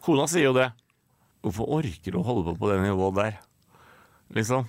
Kona 0.01 0.27
sier 0.29 0.49
jo 0.49 0.55
det. 0.57 0.71
Hvorfor 1.45 1.71
orker 1.79 2.13
du 2.13 2.19
å 2.19 2.25
holde 2.25 2.51
på 2.51 2.57
på 2.59 2.69
det 2.71 2.81
nivået 2.83 3.17
der? 3.17 3.39
Liksom. 4.35 4.67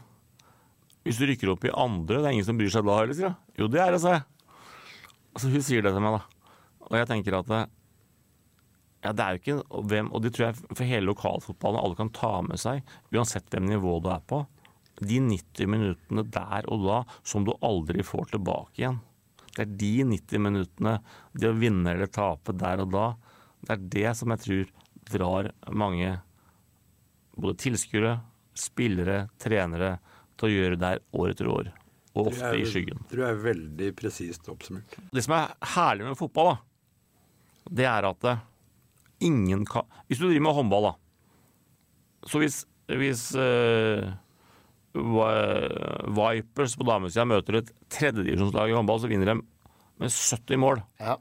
Hvis 1.02 1.18
du 1.18 1.26
rykker 1.28 1.52
opp 1.52 1.64
i 1.66 1.72
andre, 1.74 2.20
det 2.20 2.28
er 2.28 2.36
ingen 2.36 2.46
som 2.46 2.60
bryr 2.60 2.72
seg 2.72 2.86
da 2.86 3.00
heller, 3.00 3.16
sier 3.16 3.32
hun. 3.32 3.40
Jo, 3.58 3.68
det 3.72 3.82
er 3.82 3.96
det, 3.96 4.00
sa 4.04 4.14
jeg. 4.16 4.26
Altså, 5.32 5.48
hun 5.52 5.64
sier 5.64 5.84
det 5.84 5.94
til 5.94 6.04
meg, 6.04 6.18
da. 6.18 6.50
Og 6.88 6.98
jeg 6.98 7.08
tenker 7.08 7.38
at 7.38 7.52
ja, 9.02 9.10
det 9.10 9.22
er 9.22 9.34
jo 9.34 9.40
ikke 9.40 9.84
hvem, 9.90 10.10
Og 10.14 10.22
det 10.22 10.32
tror 10.34 10.48
jeg 10.48 10.58
for 10.62 10.86
hele 10.86 11.08
lokalfotballen 11.10 11.80
alle 11.80 11.98
kan 11.98 12.12
ta 12.14 12.36
med 12.46 12.60
seg, 12.62 12.84
uansett 13.10 13.48
hvem 13.50 13.66
nivå 13.70 13.96
du 14.02 14.10
er 14.14 14.22
på. 14.30 14.44
De 15.02 15.18
90 15.24 15.70
minuttene 15.72 16.22
der 16.30 16.68
og 16.70 16.84
da 16.86 17.00
som 17.26 17.46
du 17.46 17.54
aldri 17.64 18.04
får 18.06 18.34
tilbake 18.34 18.82
igjen. 18.84 19.00
Det 19.52 19.64
er 19.64 19.74
de 19.80 19.92
90 20.12 20.44
minuttene, 20.46 20.94
det 21.34 21.50
å 21.50 21.58
vinne 21.58 21.92
eller 21.92 22.12
tape 22.12 22.54
der 22.56 22.84
og 22.84 22.92
da, 22.94 23.06
det 23.62 23.74
er 23.74 23.88
det 23.96 24.14
som 24.18 24.32
jeg 24.32 24.44
tror 24.46 24.70
drar 25.12 25.50
mange 25.68 26.14
både 27.36 27.58
tilskuere, 27.60 28.16
spillere, 28.54 29.26
trenere 29.40 29.96
til 30.36 30.48
å 30.48 30.52
gjøre 30.52 30.78
det 30.78 30.92
her 30.92 31.02
år 31.18 31.32
etter 31.32 31.50
år. 31.52 31.70
Og 32.12 32.28
ofte 32.28 32.50
i 32.60 32.64
skyggen. 32.68 33.00
Tror 33.08 33.24
jeg 33.24 33.34
er 33.34 33.44
veldig 33.46 33.88
presist 33.96 34.48
oppsummert. 34.52 34.96
Det 35.14 35.22
som 35.24 35.36
er 35.38 35.54
herlig 35.74 36.10
med 36.10 36.18
fotball, 36.18 36.52
da, 36.52 37.70
det 37.80 37.86
er 37.88 38.08
at 38.08 38.26
det, 38.26 38.34
ingen 39.24 39.62
kan 39.68 39.86
Hvis 40.08 40.20
du 40.20 40.26
driver 40.26 40.44
med 40.48 40.56
håndball, 40.58 40.88
da. 40.90 40.94
Så 42.28 42.42
hvis, 42.42 42.58
hvis 42.90 43.24
uh, 43.38 44.12
Vipers 44.92 46.76
på 46.76 46.86
damesida 46.86 47.24
møter 47.26 47.62
et 47.62 47.72
tredjedivisjonslag 47.92 48.70
i 48.70 48.76
håndball, 48.76 49.00
så 49.00 49.10
vinner 49.10 49.32
de 49.32 49.38
med 50.02 50.12
70 50.12 50.60
mål. 50.60 50.82
Ja. 51.00 51.16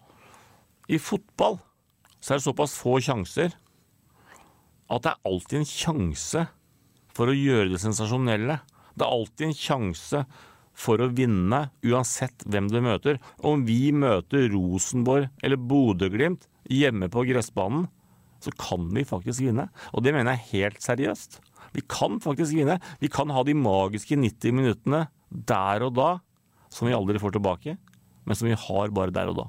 I 0.92 1.00
fotball 1.00 1.60
så 2.20 2.34
er 2.34 2.42
det 2.42 2.46
såpass 2.46 2.76
få 2.78 3.00
sjanser 3.02 3.56
at 4.92 5.06
det 5.06 5.14
er 5.14 5.30
alltid 5.30 5.62
en 5.62 5.70
sjanse 5.70 6.44
for 7.16 7.32
å 7.32 7.36
gjøre 7.36 7.72
det 7.72 7.80
sensasjonelle. 7.82 8.60
Det 8.92 9.06
er 9.06 9.14
alltid 9.16 9.48
en 9.48 9.56
sjanse 9.56 10.24
for 10.78 11.02
å 11.04 11.10
vinne, 11.14 11.66
uansett 11.86 12.46
hvem 12.48 12.70
du 12.72 12.80
møter. 12.84 13.20
Om 13.46 13.66
vi 13.68 13.92
møter 13.94 14.50
Rosenborg 14.54 15.30
eller 15.44 15.60
Bodø-Glimt 15.60 16.48
hjemme 16.72 17.10
på 17.12 17.26
gressbanen, 17.30 17.88
så 18.42 18.54
kan 18.58 18.88
vi 18.96 19.06
faktisk 19.06 19.44
vinne. 19.46 19.68
Og 19.94 20.04
det 20.06 20.16
mener 20.16 20.34
jeg 20.34 20.48
helt 20.56 20.82
seriøst. 20.82 21.40
Vi 21.76 21.84
kan 21.88 22.20
faktisk 22.24 22.56
vinne. 22.58 22.80
Vi 23.00 23.10
kan 23.12 23.32
ha 23.32 23.44
de 23.46 23.56
magiske 23.56 24.18
90 24.18 24.58
minuttene 24.58 25.06
der 25.30 25.86
og 25.86 25.96
da, 25.96 26.12
som 26.74 26.90
vi 26.90 26.96
aldri 26.96 27.22
får 27.22 27.38
tilbake, 27.38 27.78
men 28.26 28.38
som 28.38 28.50
vi 28.50 28.58
har 28.58 28.96
bare 28.96 29.14
der 29.14 29.32
og 29.32 29.38
da. 29.38 29.48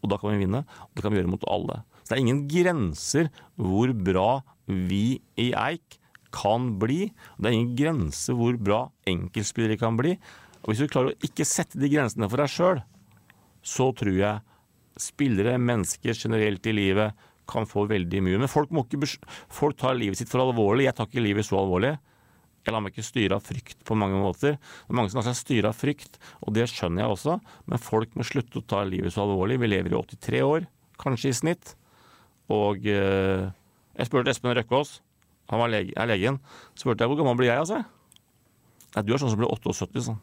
Og 0.00 0.12
da 0.12 0.16
kan 0.20 0.32
vi 0.32 0.46
vinne, 0.46 0.62
og 0.64 0.92
det 0.96 1.04
kan 1.04 1.12
vi 1.12 1.20
gjøre 1.20 1.32
mot 1.32 1.48
alle. 1.50 1.82
Så 2.00 2.12
det 2.12 2.16
er 2.16 2.22
ingen 2.24 2.44
grenser 2.50 3.32
hvor 3.60 3.92
bra 3.92 4.28
vi 4.66 5.20
i 5.40 5.50
Eik 5.56 5.98
kan 6.34 6.74
bli. 6.80 7.10
Det 7.38 7.50
er 7.50 7.56
ingen 7.56 7.76
grenser 7.78 8.38
hvor 8.38 8.56
bra 8.56 8.84
enkeltspillere 9.10 9.80
kan 9.80 9.98
bli. 9.98 10.16
Og 10.62 10.72
hvis 10.72 10.82
du 10.82 10.90
klarer 10.92 11.14
å 11.14 11.26
ikke 11.26 11.46
sette 11.48 11.80
de 11.80 11.88
grensene 11.92 12.28
for 12.28 12.42
deg 12.42 12.52
sjøl, 12.52 12.82
så 13.64 13.90
tror 13.96 14.16
jeg 14.16 15.00
spillere, 15.00 15.56
mennesker 15.60 16.16
generelt 16.16 16.66
i 16.68 16.76
livet, 16.76 17.26
kan 17.50 17.66
få 17.66 17.86
veldig 17.90 18.20
mye. 18.22 18.38
Men 18.42 18.50
folk, 18.50 18.70
må 18.74 18.84
ikke, 18.86 19.08
folk 19.50 19.78
tar 19.80 19.96
livet 19.98 20.20
sitt 20.20 20.30
for 20.30 20.44
alvorlig. 20.44 20.86
Jeg 20.86 20.96
tar 20.98 21.08
ikke 21.08 21.24
livet 21.24 21.48
så 21.48 21.58
alvorlig. 21.58 21.96
Jeg 22.60 22.74
lar 22.74 22.82
meg 22.84 22.92
ikke 22.92 23.06
styre 23.06 23.38
av 23.38 23.46
frykt 23.46 23.80
på 23.88 23.96
mange 23.98 24.20
måter. 24.20 24.58
Det 24.60 24.92
er 24.92 24.98
mange 24.98 25.10
som 25.10 25.18
lar 25.18 25.26
seg 25.30 25.38
styre 25.38 25.72
av 25.72 25.78
frykt, 25.78 26.20
og 26.44 26.54
det 26.54 26.68
skjønner 26.70 27.02
jeg 27.02 27.14
også. 27.16 27.38
Men 27.72 27.82
folk 27.82 28.14
må 28.18 28.26
slutte 28.28 28.60
å 28.60 28.66
ta 28.68 28.84
livet 28.86 29.14
så 29.14 29.24
alvorlig. 29.24 29.58
Vi 29.62 29.70
lever 29.72 29.94
i 29.94 29.98
83 29.98 30.42
år, 30.46 30.68
kanskje 31.00 31.32
i 31.32 31.38
snitt. 31.40 31.74
Og 32.52 32.84
eh, 32.90 33.48
jeg 33.96 34.10
spurte 34.10 34.34
Espen 34.34 34.54
Røkkås, 34.58 34.98
han 35.50 35.62
var 35.62 35.72
lege, 35.72 35.96
er 35.98 36.10
legen, 36.10 36.38
spurte 36.78 37.02
jeg 37.02 37.10
hvor 37.10 37.18
gammel 37.18 37.38
blir 37.40 37.50
jeg, 37.50 37.64
altså? 37.64 37.80
Nei, 38.94 39.02
du 39.06 39.14
er 39.14 39.22
sånn 39.22 39.32
som 39.32 39.40
blir 39.40 39.50
78, 39.50 40.04
sånn. 40.06 40.20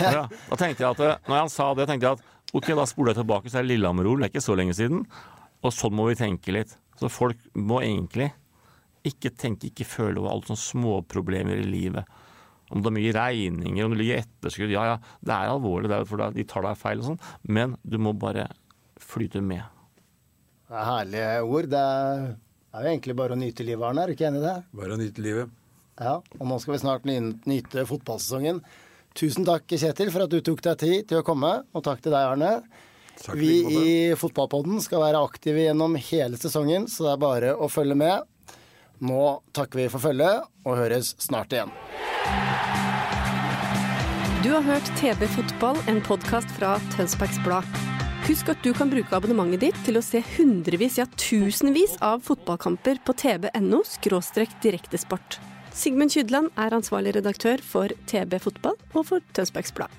Ja, 0.00 0.24
da 0.26 0.58
tenkte 0.58 0.84
jeg 0.84 0.90
at, 0.90 1.02
eh, 1.04 1.20
når 1.28 1.40
han 1.44 1.52
sa 1.52 1.68
det, 1.76 1.86
tenkte 1.90 2.08
jeg 2.08 2.18
at 2.18 2.56
ok, 2.56 2.72
da 2.78 2.86
spoler 2.88 3.12
jeg 3.12 3.20
tilbake, 3.22 3.50
så 3.52 3.60
er 3.60 3.66
det 3.66 3.74
Lillehammer-OL, 3.74 4.20
det 4.22 4.28
er 4.28 4.34
ikke 4.34 4.44
så 4.46 4.56
lenge 4.58 4.76
siden. 4.78 5.04
Og 5.64 5.74
sånn 5.74 5.96
må 5.96 6.08
vi 6.10 6.18
tenke 6.18 6.54
litt. 6.54 6.76
Så 7.00 7.10
folk 7.12 7.40
må 7.58 7.80
egentlig 7.84 8.30
ikke 9.06 9.32
tenke, 9.38 9.70
ikke 9.70 9.86
føle 9.86 10.20
over 10.20 10.32
alle 10.32 10.48
sånne 10.48 10.62
småproblemer 10.62 11.60
i 11.60 11.66
livet. 11.66 12.08
Om 12.74 12.82
det 12.82 12.90
er 12.90 12.96
mye 12.96 13.14
regninger, 13.14 13.84
om 13.84 13.94
det 13.94 14.00
ligger 14.00 14.22
etterskudd. 14.24 14.72
Ja, 14.74 14.86
ja, 14.90 14.96
det 15.22 15.34
er 15.34 15.52
alvorlig, 15.52 15.90
det 15.92 16.00
er, 16.00 16.08
for 16.08 16.24
de 16.34 16.46
tar 16.50 16.66
deg 16.66 16.80
feil 16.80 17.02
og 17.02 17.12
sånn. 17.12 17.20
Men 17.46 17.76
du 17.86 18.00
må 18.02 18.14
bare 18.18 18.48
flyte 19.02 19.42
med. 19.44 19.62
Det 20.66 20.74
er 20.74 20.88
herlige 20.88 21.28
ord. 21.46 21.68
Det 21.70 21.84
er, 22.00 22.24
er 22.74 22.88
jo 22.88 22.94
egentlig 22.96 23.16
bare 23.20 23.36
å 23.36 23.38
nyte 23.38 23.66
livet, 23.66 23.86
Arne. 23.86 24.02
Er 24.02 24.10
du 24.10 24.16
ikke 24.16 24.26
enig 24.32 24.42
i 24.42 24.48
det? 24.48 24.56
Bare 24.80 24.96
å 24.96 25.00
nyte 25.00 25.22
livet. 25.22 25.54
Ja, 25.96 26.18
og 26.18 26.50
nå 26.50 26.58
skal 26.60 26.74
vi 26.74 26.82
snart 26.82 27.06
nyte 27.06 27.86
fotballsesongen. 27.88 28.58
Tusen 29.16 29.46
takk, 29.48 29.64
Kjetil, 29.72 30.10
for 30.12 30.26
at 30.26 30.32
du 30.32 30.42
tok 30.44 30.60
deg 30.64 30.80
tid 30.82 31.06
til 31.08 31.22
å 31.22 31.24
komme, 31.24 31.52
og 31.72 31.84
takk 31.86 32.02
til 32.04 32.12
deg, 32.12 32.34
Arne. 32.34 32.52
Takk 33.16 33.38
Vi 33.40 33.52
i 33.64 33.92
Fotballpodden 34.20 34.82
skal 34.84 35.00
være 35.06 35.22
aktive 35.24 35.62
gjennom 35.64 35.96
hele 35.96 36.36
sesongen, 36.36 36.84
så 36.92 37.06
det 37.06 37.14
er 37.14 37.22
bare 37.22 37.54
å 37.56 37.70
følge 37.72 37.96
med. 37.96 38.28
Nå 39.00 39.22
takker 39.56 39.80
vi 39.80 39.88
for 39.92 40.04
følget, 40.04 40.44
og 40.68 40.76
høres 40.82 41.14
snart 41.22 41.56
igjen. 41.56 41.72
Du 44.44 44.52
har 44.52 44.62
hørt 44.68 44.92
TV 45.00 45.24
Fotball, 45.32 45.80
en 45.88 46.04
podkast 46.04 46.52
fra 46.58 46.76
Tønsbergs 46.92 47.40
Blad. 47.46 47.82
Husk 48.28 48.52
at 48.52 48.60
du 48.66 48.72
kan 48.76 48.92
bruke 48.92 49.16
abonnementet 49.16 49.64
ditt 49.64 49.82
til 49.86 49.96
å 49.96 50.04
se 50.04 50.20
hundrevis, 50.36 51.00
ja 51.00 51.08
tusenvis 51.16 51.96
av 52.04 52.24
fotballkamper 52.26 53.00
på 53.06 53.16
tv.no 53.16 53.84
direktesport. 54.60 55.40
Sigmund 55.76 56.14
Kydland 56.14 56.50
er 56.56 56.74
ansvarlig 56.74 57.14
redaktør 57.18 57.60
for 57.62 57.92
TB 58.08 58.40
Fotball 58.40 58.76
og 58.96 59.06
for 59.10 59.24
Tønsbergs 59.36 59.74
Blad. 59.76 59.92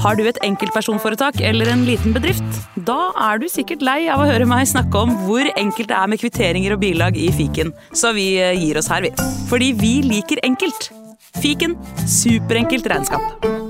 Har 0.00 0.16
du 0.16 0.26
et 0.28 0.38
enkeltpersonforetak 0.44 1.40
eller 1.44 1.70
en 1.72 1.84
liten 1.88 2.14
bedrift? 2.16 2.44
Da 2.88 3.10
er 3.28 3.40
du 3.40 3.48
sikkert 3.50 3.84
lei 3.84 4.06
av 4.12 4.22
å 4.22 4.28
høre 4.28 4.48
meg 4.48 4.68
snakke 4.68 5.02
om 5.02 5.14
hvor 5.24 5.48
enkelt 5.56 5.90
det 5.90 5.98
er 5.98 6.12
med 6.12 6.20
kvitteringer 6.22 6.76
og 6.76 6.82
bilag 6.84 7.18
i 7.20 7.30
fiken, 7.34 7.74
så 7.96 8.14
vi 8.16 8.34
eh, 8.40 8.56
gir 8.60 8.80
oss 8.80 8.90
her, 8.92 9.04
vi. 9.04 9.12
Fordi 9.50 9.72
vi 9.80 9.94
liker 10.06 10.44
enkelt. 10.46 10.90
Fiken 11.42 11.76
superenkelt 12.08 12.88
regnskap. 12.92 13.65